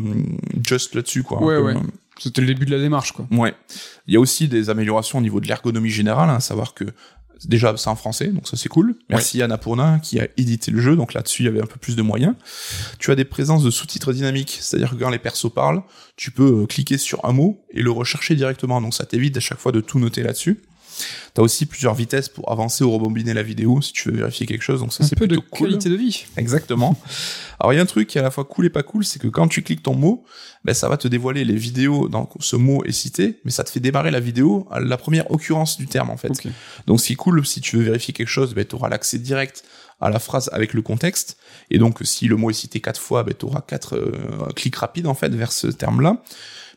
[0.67, 1.41] just là-dessus quoi.
[1.43, 1.75] Ouais, ouais.
[1.75, 1.79] euh,
[2.19, 3.27] C'était le début de la démarche, quoi.
[3.31, 3.53] Ouais.
[4.07, 6.85] Il y a aussi des améliorations au niveau de l'ergonomie générale, hein, à savoir que
[7.45, 8.95] déjà c'est en français, donc ça c'est cool.
[9.09, 11.77] Merci Anna Pourna qui a édité le jeu, donc là-dessus il y avait un peu
[11.77, 12.33] plus de moyens.
[12.97, 15.83] Tu as des présences de sous-titres dynamiques, c'est-à-dire que quand les persos parlent,
[16.15, 19.59] tu peux cliquer sur un mot et le rechercher directement, donc ça t'évite à chaque
[19.59, 20.61] fois de tout noter là-dessus.
[21.33, 24.61] T'as aussi plusieurs vitesses pour avancer ou rebobiner la vidéo si tu veux vérifier quelque
[24.61, 25.67] chose, donc ça Un c'est peu de plutôt cool.
[25.69, 26.25] qualité de vie.
[26.37, 26.97] Exactement.
[27.59, 29.03] Alors il y a un truc qui est à la fois cool et pas cool,
[29.03, 30.23] c'est que quand tu cliques ton mot,
[30.63, 33.69] ben ça va te dévoiler les vidéos dans ce mot est cité, mais ça te
[33.69, 36.31] fait démarrer la vidéo à la première occurrence du terme en fait.
[36.87, 39.17] Donc ce qui est cool, si tu veux vérifier quelque chose, ben tu auras l'accès
[39.19, 39.63] direct
[40.01, 41.37] à la phrase avec le contexte.
[41.71, 44.75] Et donc si le mot est cité quatre fois, ben tu auras quatre euh, clics
[44.75, 46.21] rapides en fait vers ce terme-là.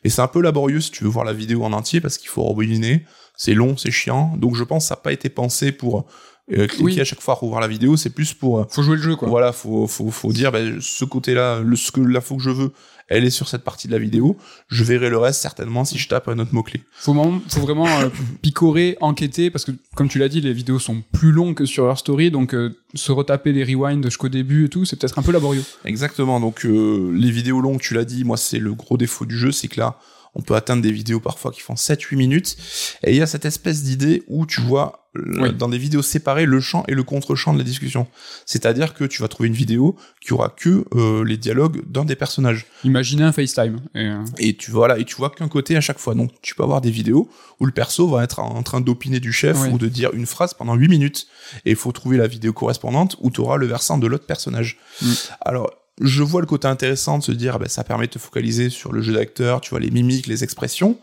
[0.05, 2.29] Mais c'est un peu laborieux si tu veux voir la vidéo en entier parce qu'il
[2.29, 3.05] faut rebobiner.
[3.39, 4.37] C'est long, c'est chiant.
[4.37, 6.07] Donc je pense que ça n'a pas été pensé pour
[6.53, 7.01] euh, cliquer Oui.
[7.01, 7.97] à chaque fois à revoir la vidéo.
[7.97, 9.29] C'est plus pour euh, Faut jouer le jeu, quoi.
[9.29, 12.73] voilà, faut, faut, faut dire, ben, ce côté-là, le, ce que l'info que je veux,
[13.11, 14.37] elle est sur cette partie de la vidéo.
[14.69, 16.83] Je verrai le reste certainement si je tape un autre mot-clé.
[16.93, 18.09] Faut vraiment, faut vraiment euh,
[18.43, 21.89] picorer, enquêter, parce que comme tu l'as dit, les vidéos sont plus longues que sur
[21.89, 25.23] Her Story, donc euh, se retaper les rewinds jusqu'au début et tout, c'est peut-être un
[25.23, 25.65] peu laborieux.
[25.85, 26.41] Exactement.
[26.41, 29.53] Donc, euh, les vidéos longues, tu l'as dit, moi, c'est le gros défaut du jeu,
[29.53, 29.99] c'est que là,
[30.35, 32.57] on peut atteindre des vidéos parfois qui font 7-8 minutes.
[33.03, 35.55] Et il y a cette espèce d'idée où tu vois, euh, Oui.
[35.55, 38.07] dans des vidéos séparées, le champ et le contre-champ de la discussion.
[38.47, 42.15] C'est-à-dire que tu vas trouver une vidéo qui aura que euh, les dialogues d'un des
[42.17, 42.67] personnages.
[42.85, 43.81] Imaginez un FaceTime.
[43.95, 46.15] Et, euh, Et tu voilà, et tu vois qu'un côté à chaque fois.
[46.15, 47.29] Donc tu peux avoir des vidéos
[47.59, 49.71] où le perso va être en train d'opiner du chef Oui.
[49.73, 51.27] ou de dire une phrase pendant 8 minutes.
[51.65, 54.79] Et il faut trouver la vidéo correspondante où tu auras le versant de l'autre personnage.
[55.03, 55.07] Mm.
[55.41, 55.71] Alors
[56.01, 58.93] je vois le côté intéressant de se dire, bah, ça permet de te focaliser sur
[58.93, 60.99] le jeu d'acteur, tu vois, les mimiques, les expressions.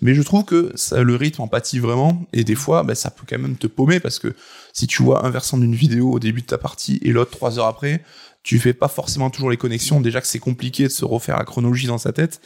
[0.00, 2.24] Mais je trouve que ça, le rythme en pâtit vraiment.
[2.32, 4.34] Et des fois, bah, ça peut quand même te paumer parce que
[4.72, 7.58] si tu vois un versant d'une vidéo au début de ta partie et l'autre trois
[7.58, 8.02] heures après,
[8.42, 10.00] tu fais pas forcément toujours les connexions.
[10.00, 12.40] Déjà que c'est compliqué de se refaire la chronologie dans sa tête.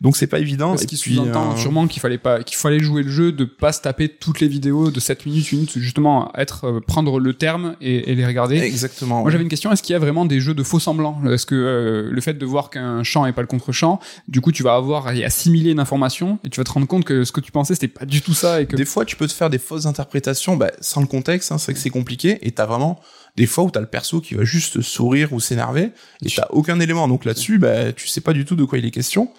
[0.00, 0.76] Donc c'est pas évident.
[0.76, 3.32] Ce Et qui puis, sous-entend euh, sûrement qu'il fallait pas, qu'il fallait jouer le jeu,
[3.32, 6.80] de pas se taper toutes les vidéos de 7 minutes, 1 minute, justement, être, euh,
[6.80, 8.58] prendre le terme et, et les regarder.
[8.58, 9.16] Exactement.
[9.16, 9.32] Moi ouais.
[9.32, 11.20] j'avais une question, est-ce qu'il y a vraiment des jeux de faux semblants?
[11.30, 13.98] Est-ce que euh, le fait de voir qu'un champ est pas le contre-champ,
[14.28, 16.86] du coup tu vas avoir à y assimiler une information et tu vas te rendre
[16.86, 19.04] compte que ce que tu pensais c'était pas du tout ça et que Des fois,
[19.04, 21.90] tu peux te faire des fausses interprétations bah, sans le contexte, hein, c'est que c'est
[21.90, 23.00] compliqué, et t'as vraiment
[23.36, 25.92] des fois où t'as le perso qui va juste sourire ou s'énerver,
[26.24, 27.08] et t'as aucun élément.
[27.08, 29.30] Donc là-dessus, bah, tu sais pas du tout de quoi il est question.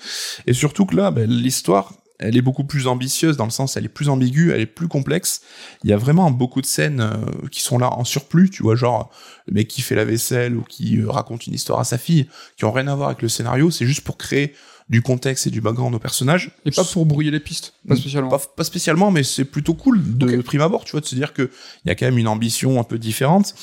[0.45, 3.86] Et surtout que là, bah, l'histoire, elle est beaucoup plus ambitieuse dans le sens, elle
[3.86, 5.41] est plus ambiguë, elle est plus complexe.
[5.84, 8.76] Il y a vraiment beaucoup de scènes euh, qui sont là en surplus, tu vois,
[8.76, 9.11] genre
[9.48, 12.28] le mec qui fait la vaisselle ou qui euh, raconte une histoire à sa fille,
[12.56, 14.53] qui ont rien à voir avec le scénario, c'est juste pour créer
[14.89, 16.51] du contexte et du background aux personnages.
[16.65, 18.30] et pas pour brouiller les pistes, pas spécialement.
[18.30, 21.34] Pas, pas spécialement, mais c'est plutôt cool de prime abord, tu vois, de se dire
[21.34, 21.49] que
[21.84, 23.53] il y a quand même une ambition un peu différente.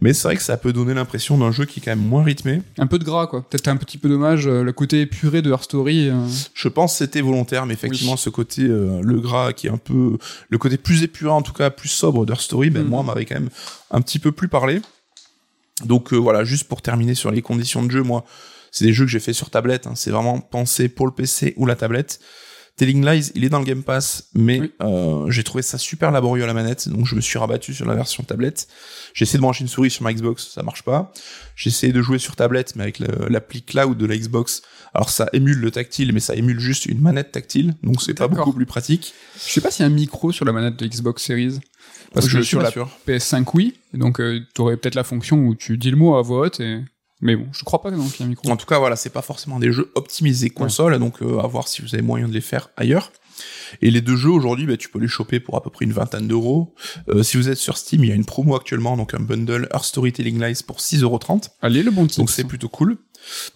[0.00, 2.24] Mais c'est vrai que ça peut donner l'impression d'un jeu qui est quand même moins
[2.24, 2.62] rythmé.
[2.78, 5.52] Un peu de gras quoi, peut-être un petit peu dommage euh, le côté épuré de
[5.52, 6.08] Her Story.
[6.08, 6.14] euh,
[6.52, 9.76] Je pense que c'était volontaire, mais effectivement, ce côté, euh, le gras qui est un
[9.78, 10.18] peu,
[10.48, 12.88] le côté plus épuré, en tout cas, plus sobre d'Her Story, ben, Mhm.
[12.88, 13.50] moi, m'avait quand même
[13.92, 14.80] un petit peu plus parlé.
[15.84, 18.24] Donc, euh, voilà, juste pour terminer sur les conditions de jeu, moi,
[18.72, 19.92] c'est des jeux que j'ai fait sur tablette, hein.
[19.94, 22.18] c'est vraiment pensé pour le PC ou la tablette.
[22.74, 24.72] Telling Lies, il est dans le Game Pass, mais Oui.
[24.80, 27.84] euh, j'ai trouvé ça super laborieux à la manette, donc je me suis rabattu sur
[27.84, 28.66] la version tablette.
[29.12, 31.12] J'ai essayé de brancher une souris sur ma Xbox, ça marche pas.
[31.54, 34.62] J'ai essayé de jouer sur tablette, mais avec l'appli cloud de la Xbox.
[34.94, 38.26] Alors ça émule le tactile, mais ça émule juste une manette tactile, donc c'est pas
[38.26, 39.12] beaucoup plus pratique.
[39.46, 41.58] Je sais pas s'il y a un micro sur la manette de Xbox Series.
[42.14, 42.90] Parce je que suis sur la sûr.
[43.06, 46.40] PS5 oui, donc euh, t'aurais peut-être la fonction où tu dis le mot à voix
[46.46, 46.80] haute et
[47.22, 48.50] mais bon, je crois pas donc qu'il y a un micro.
[48.50, 51.68] En tout cas, voilà, c'est pas forcément des jeux optimisés console, donc euh, à voir
[51.68, 53.10] si vous avez moyen de les faire ailleurs.
[53.80, 55.92] Et les deux jeux aujourd'hui, bah, tu peux les choper pour à peu près une
[55.92, 56.74] vingtaine d'euros.
[57.08, 59.68] Euh, si vous êtes sur Steam, il y a une promo actuellement, donc un bundle
[59.72, 61.48] Earth Storytelling Lies pour 6,30€.
[61.62, 62.18] Allez, le bon titre.
[62.20, 62.98] Donc c'est plutôt cool.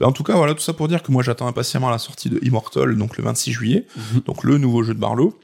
[0.00, 2.30] Bah, en tout cas, voilà, tout ça pour dire que moi j'attends impatiemment la sortie
[2.30, 4.20] de Immortal, donc le 26 juillet, Mhm.
[4.24, 5.38] donc le nouveau jeu de Barlow.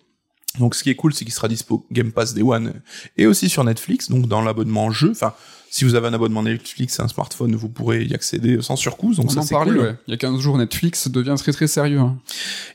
[0.58, 2.80] Donc ce qui est cool, c'est qu'il sera dispo Game Pass Day One
[3.16, 5.10] et aussi sur Netflix, donc dans l'abonnement jeu.
[5.10, 5.34] Enfin,
[5.74, 9.14] si vous avez un abonnement Netflix et un smartphone, vous pourrez y accéder sans surcoût.
[9.14, 9.80] Donc On ça en parlait, cool.
[9.80, 9.94] ouais.
[10.06, 11.98] Il y a 15 jours, Netflix devient très très sérieux.
[11.98, 12.18] hein.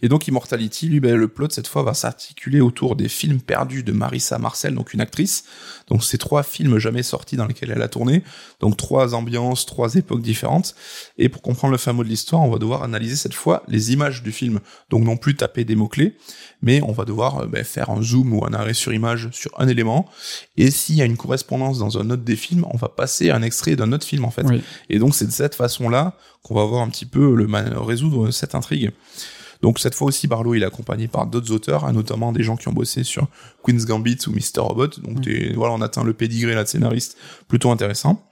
[0.01, 3.83] Et donc Immortality, lui, ben, le plot cette fois va s'articuler autour des films perdus
[3.83, 5.43] de Marissa Marcel, donc une actrice.
[5.89, 8.23] Donc c'est trois films jamais sortis dans lesquels elle a tourné.
[8.61, 10.73] Donc trois ambiances, trois époques différentes.
[11.19, 13.93] Et pour comprendre le fin mot de l'histoire, on va devoir analyser cette fois les
[13.93, 14.59] images du film.
[14.89, 16.17] Donc non plus taper des mots-clés,
[16.63, 19.51] mais on va devoir euh, ben, faire un zoom ou un arrêt sur image sur
[19.59, 20.09] un élément.
[20.57, 23.41] Et s'il y a une correspondance dans un autre des films, on va passer un
[23.41, 24.43] extrait d'un autre film en fait.
[24.45, 24.61] Oui.
[24.89, 28.31] Et donc c'est de cette façon-là qu'on va voir un petit peu le man- résoudre
[28.31, 28.91] cette intrigue.
[29.63, 32.55] Donc cette fois aussi, Barlow il est accompagné par d'autres auteurs, hein, notamment des gens
[32.57, 33.27] qui ont bossé sur
[33.63, 34.59] Queen's Gambit ou Mr.
[34.61, 34.87] Robot.
[35.03, 38.23] Donc voilà, on atteint le pédigré là de scénariste plutôt intéressant.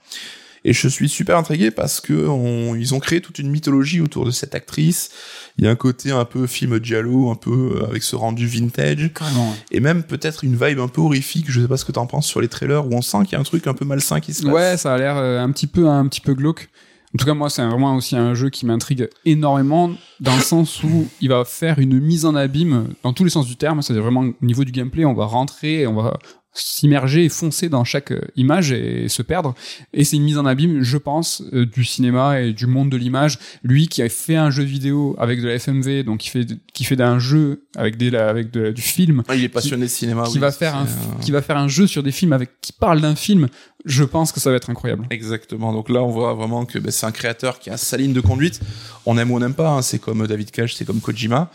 [0.68, 4.24] Et je suis super intrigué parce que on- ils ont créé toute une mythologie autour
[4.26, 5.10] de cette actrice.
[5.58, 8.46] Il y a un côté un peu film giallo, un peu euh, avec ce rendu
[8.48, 9.54] vintage, Carrément.
[9.70, 11.46] et même peut-être une vibe un peu horrifique.
[11.48, 13.36] Je sais pas ce que t'en penses sur les trailers où on sent qu'il y
[13.36, 14.52] a un truc un peu malsain qui se passe.
[14.52, 16.68] Ouais, ça a l'air euh, un petit peu un petit peu glauque.
[17.14, 19.90] En tout cas, moi, c'est vraiment aussi un jeu qui m'intrigue énormément
[20.20, 23.46] dans le sens où il va faire une mise en abîme dans tous les sens
[23.46, 23.80] du terme.
[23.80, 26.18] C'est-à-dire vraiment au niveau du gameplay, on va rentrer, on va
[26.56, 29.54] s'immerger et foncer dans chaque euh, image et se perdre.
[29.92, 32.96] Et c'est une mise en abîme, je pense, euh, du cinéma et du monde de
[32.96, 33.38] l'image.
[33.62, 36.84] Lui qui a fait un jeu vidéo avec de la FMV, donc qui fait qui
[36.84, 40.24] fait d'un jeu avec des avec de- du film, Ah, il est passionné de cinéma.
[40.24, 42.50] qui oui, va faire un euh, qui va faire un jeu sur des films avec
[42.60, 43.48] qui parle d'un film.
[43.84, 45.06] Je pense que ça va être incroyable.
[45.10, 45.72] Exactement.
[45.72, 48.20] Donc là, on voit vraiment que ben, c'est un créateur qui a sa ligne de
[48.20, 48.60] conduite.
[49.04, 49.68] On aime ou on n'aime pas.
[49.70, 49.82] hein.
[49.82, 51.50] C'est comme David Cage, c'est comme Kojima.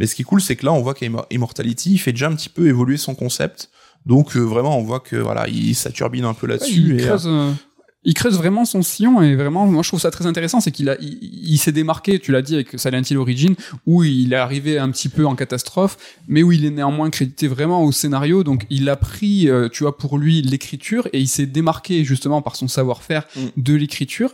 [0.00, 2.34] Mais ce qui est cool, c'est que là, on voit qu'Immortality il fait déjà un
[2.34, 3.68] petit peu évoluer son concept.
[4.06, 6.72] Donc euh, vraiment, on voit que voilà, il ça turbine un peu Ouais, là-dessus.
[6.72, 7.52] il, et, creuse, euh,
[8.04, 10.90] il creuse vraiment son sillon et vraiment, moi je trouve ça très intéressant, c'est qu'il
[10.90, 13.54] a, il, il s'est démarqué, tu l'as dit avec Silent Hill Origin,
[13.86, 15.96] où il est arrivé un petit peu en catastrophe,
[16.28, 19.84] mais où il est néanmoins crédité vraiment au scénario, donc il a pris, euh, tu
[19.84, 23.40] vois, pour lui l'écriture et il s'est démarqué justement par son savoir-faire Mm.
[23.62, 24.32] de l'écriture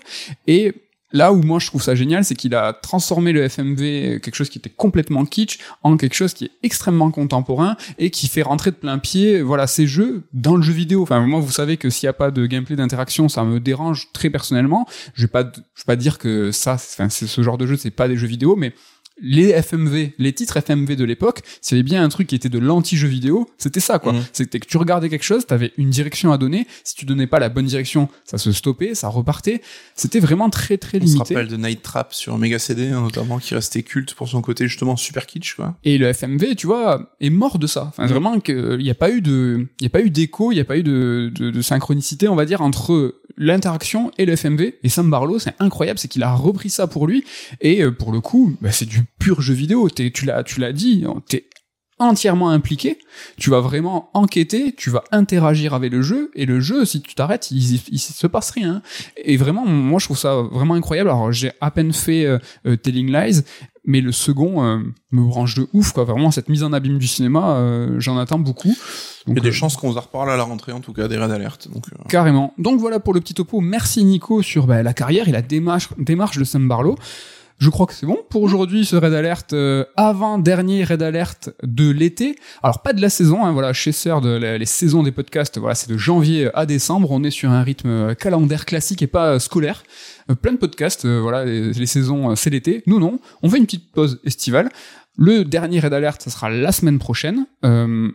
[0.48, 0.74] et
[1.12, 4.48] Là où moi je trouve ça génial, c'est qu'il a transformé le FMV, quelque chose
[4.48, 8.70] qui était complètement kitsch, en quelque chose qui est extrêmement contemporain et qui fait rentrer
[8.70, 11.02] de plein pied, voilà, ces jeux dans le jeu vidéo.
[11.02, 14.08] Enfin, moi, vous savez que s'il n'y a pas de gameplay d'interaction, ça me dérange
[14.12, 14.86] très personnellement.
[15.14, 17.90] Je vais pas, je vais pas dire que ça, enfin, ce genre de jeu, c'est
[17.90, 18.72] pas des jeux vidéo, mais
[19.22, 22.48] les FMV, les titres FMV de l'époque, s'il y avait bien un truc qui était
[22.48, 24.12] de l'anti-jeu vidéo, c'était ça, quoi.
[24.12, 24.22] Mhm.
[24.32, 26.66] C'était que tu regardais quelque chose, t'avais une direction à donner.
[26.84, 29.60] Si tu donnais pas la bonne direction, ça se stoppait, ça repartait.
[29.94, 31.34] C'était vraiment très, très On se limité.
[31.34, 34.66] rappelle de Night Trap sur Mega CD, hein, notamment, qui restait culte pour son côté
[34.68, 35.76] justement super kitsch, quoi.
[35.84, 37.84] Et le FMV, tu vois, est mort de ça.
[37.88, 38.08] Enfin, Mhm.
[38.10, 40.64] vraiment, qu'il n'y a pas eu de, il a pas eu d'écho, il n'y a
[40.64, 44.74] pas eu de, de, de synchronicité, on va dire, entre l'interaction et le FMV.
[44.82, 47.24] Et Sam Barlow, c'est incroyable, c'est qu'il a repris ça pour lui.
[47.60, 49.88] Et euh, pour le coup, bah, c'est du pur jeu vidéo.
[49.88, 51.46] T'es- tu l'as, tu l'as dit, t'es
[52.00, 52.98] entièrement impliqué.
[53.36, 56.30] Tu vas vraiment enquêter, tu vas interagir avec le jeu.
[56.34, 58.82] Et le jeu, si tu t'arrêtes, il, il, se passe rien.
[59.16, 61.10] Et vraiment, moi, je trouve ça vraiment incroyable.
[61.10, 63.42] Alors, j'ai à peine fait euh, euh, Telling Lies,
[63.84, 64.78] mais le second euh,
[65.12, 66.04] me branche de ouf, quoi.
[66.04, 68.74] Vraiment, cette mise en abîme du cinéma, j'en attends beaucoup.
[69.26, 71.06] Il y a des chances qu'on vous en reparle à la rentrée, en tout cas,
[71.06, 71.16] des.
[71.16, 72.54] Donc, euh, Carrément.
[72.58, 73.60] Donc voilà pour le petit topo.
[73.60, 76.96] Merci Nico sur bah, la carrière et la démarche, démarche de Sam Barlow.
[77.60, 81.50] Je crois que c'est bon pour aujourd'hui ce Red Alert euh, avant dernier Red Alert
[81.62, 82.36] de l'été.
[82.62, 85.58] Alors pas de la saison, hein, voilà, chez Sœur de la- les saisons des podcasts,
[85.58, 87.10] voilà, c'est de janvier à décembre.
[87.10, 89.82] On est sur un rythme euh, calendaire classique et pas euh, scolaire.
[90.40, 92.82] Plein de podcasts, voilà, les, les saisons c'est l'été.
[92.86, 94.70] Nous non, on fait une petite pause estivale.
[95.18, 97.44] Le dernier Red Alert, ça sera la semaine prochaine.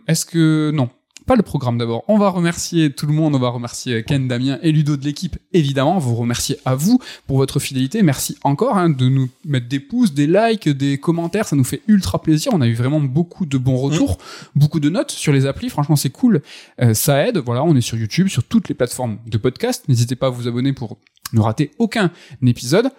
[0.08, 0.88] Est-ce que non
[1.26, 2.04] pas le programme d'abord.
[2.08, 5.38] On va remercier tout le monde, on va remercier Ken, Damien et Ludo de l'équipe,
[5.52, 5.98] évidemment.
[5.98, 8.02] Vous remercier à vous pour votre fidélité.
[8.02, 11.46] Merci encore hein, de nous mettre des pouces, des likes, des commentaires.
[11.46, 12.52] Ça nous fait ultra plaisir.
[12.54, 14.18] On a eu vraiment beaucoup de bons retours,
[14.54, 15.68] beaucoup de notes sur les applis.
[15.68, 16.42] Franchement, c'est cool.
[16.80, 17.38] Euh, ça aide.
[17.38, 19.84] Voilà, on est sur YouTube, sur toutes les plateformes de podcast.
[19.88, 20.96] N'hésitez pas à vous abonner pour
[21.32, 22.12] ne rater aucun
[22.42, 22.90] épisode.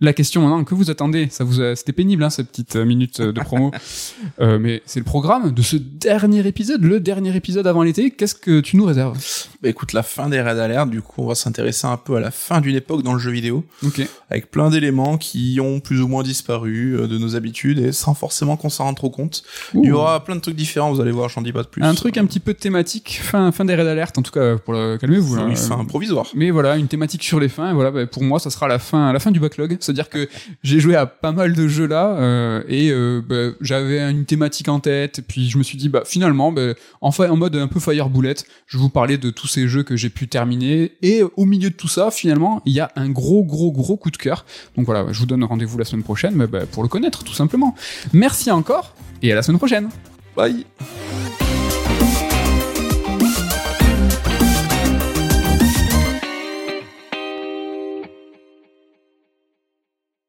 [0.00, 2.84] La question maintenant que vous attendez, ça vous a- c'était pénible hein, cette petite euh,
[2.84, 3.70] minute euh, de promo,
[4.40, 8.10] Euh, mais c'est le programme de ce dernier épisode, le dernier épisode avant l'été.
[8.10, 9.16] Qu'est-ce que tu nous réserves?
[9.66, 12.20] Bah, écoute, la fin des Red Alert, du coup, on va s'intéresser un peu à
[12.20, 13.64] la fin d'une époque dans le jeu vidéo,
[14.30, 18.14] avec plein d'éléments qui ont plus ou moins disparu euh, de nos habitudes, et sans
[18.14, 19.42] forcément qu'on s'en rende trop compte.
[19.74, 21.82] Il y aura plein de trucs différents, vous allez voir, j'en dis pas de plus.
[21.82, 24.72] un truc un petit peu thématique, fin, fin des Red Alert, en tout cas pour
[24.74, 25.36] le calmez-vous.
[25.36, 25.56] Oui, là.
[25.56, 26.26] fin provisoire.
[26.34, 27.70] Mais voilà, une thématique sur les fins.
[27.70, 29.76] Et voilà, bah, pour moi, ça sera la fin, la fin du backlog.
[29.80, 30.28] C'est-à-dire que
[30.62, 34.68] j'ai joué à pas mal de jeux là, euh, et euh, bah, j'avais une thématique
[34.68, 35.22] en tête.
[35.26, 38.08] Puis je me suis dit, bah finalement, bah, en, fa- en mode un peu fire
[38.10, 38.34] bullet,
[38.66, 40.92] je vous parler de tous jeux que j'ai pu terminer.
[41.02, 44.10] Et au milieu de tout ça, finalement, il y a un gros, gros, gros coup
[44.10, 44.44] de cœur.
[44.76, 47.34] Donc voilà, je vous donne rendez-vous la semaine prochaine, bah, bah, pour le connaître, tout
[47.34, 47.74] simplement.
[48.12, 49.88] Merci encore, et à la semaine prochaine.
[50.36, 50.66] Bye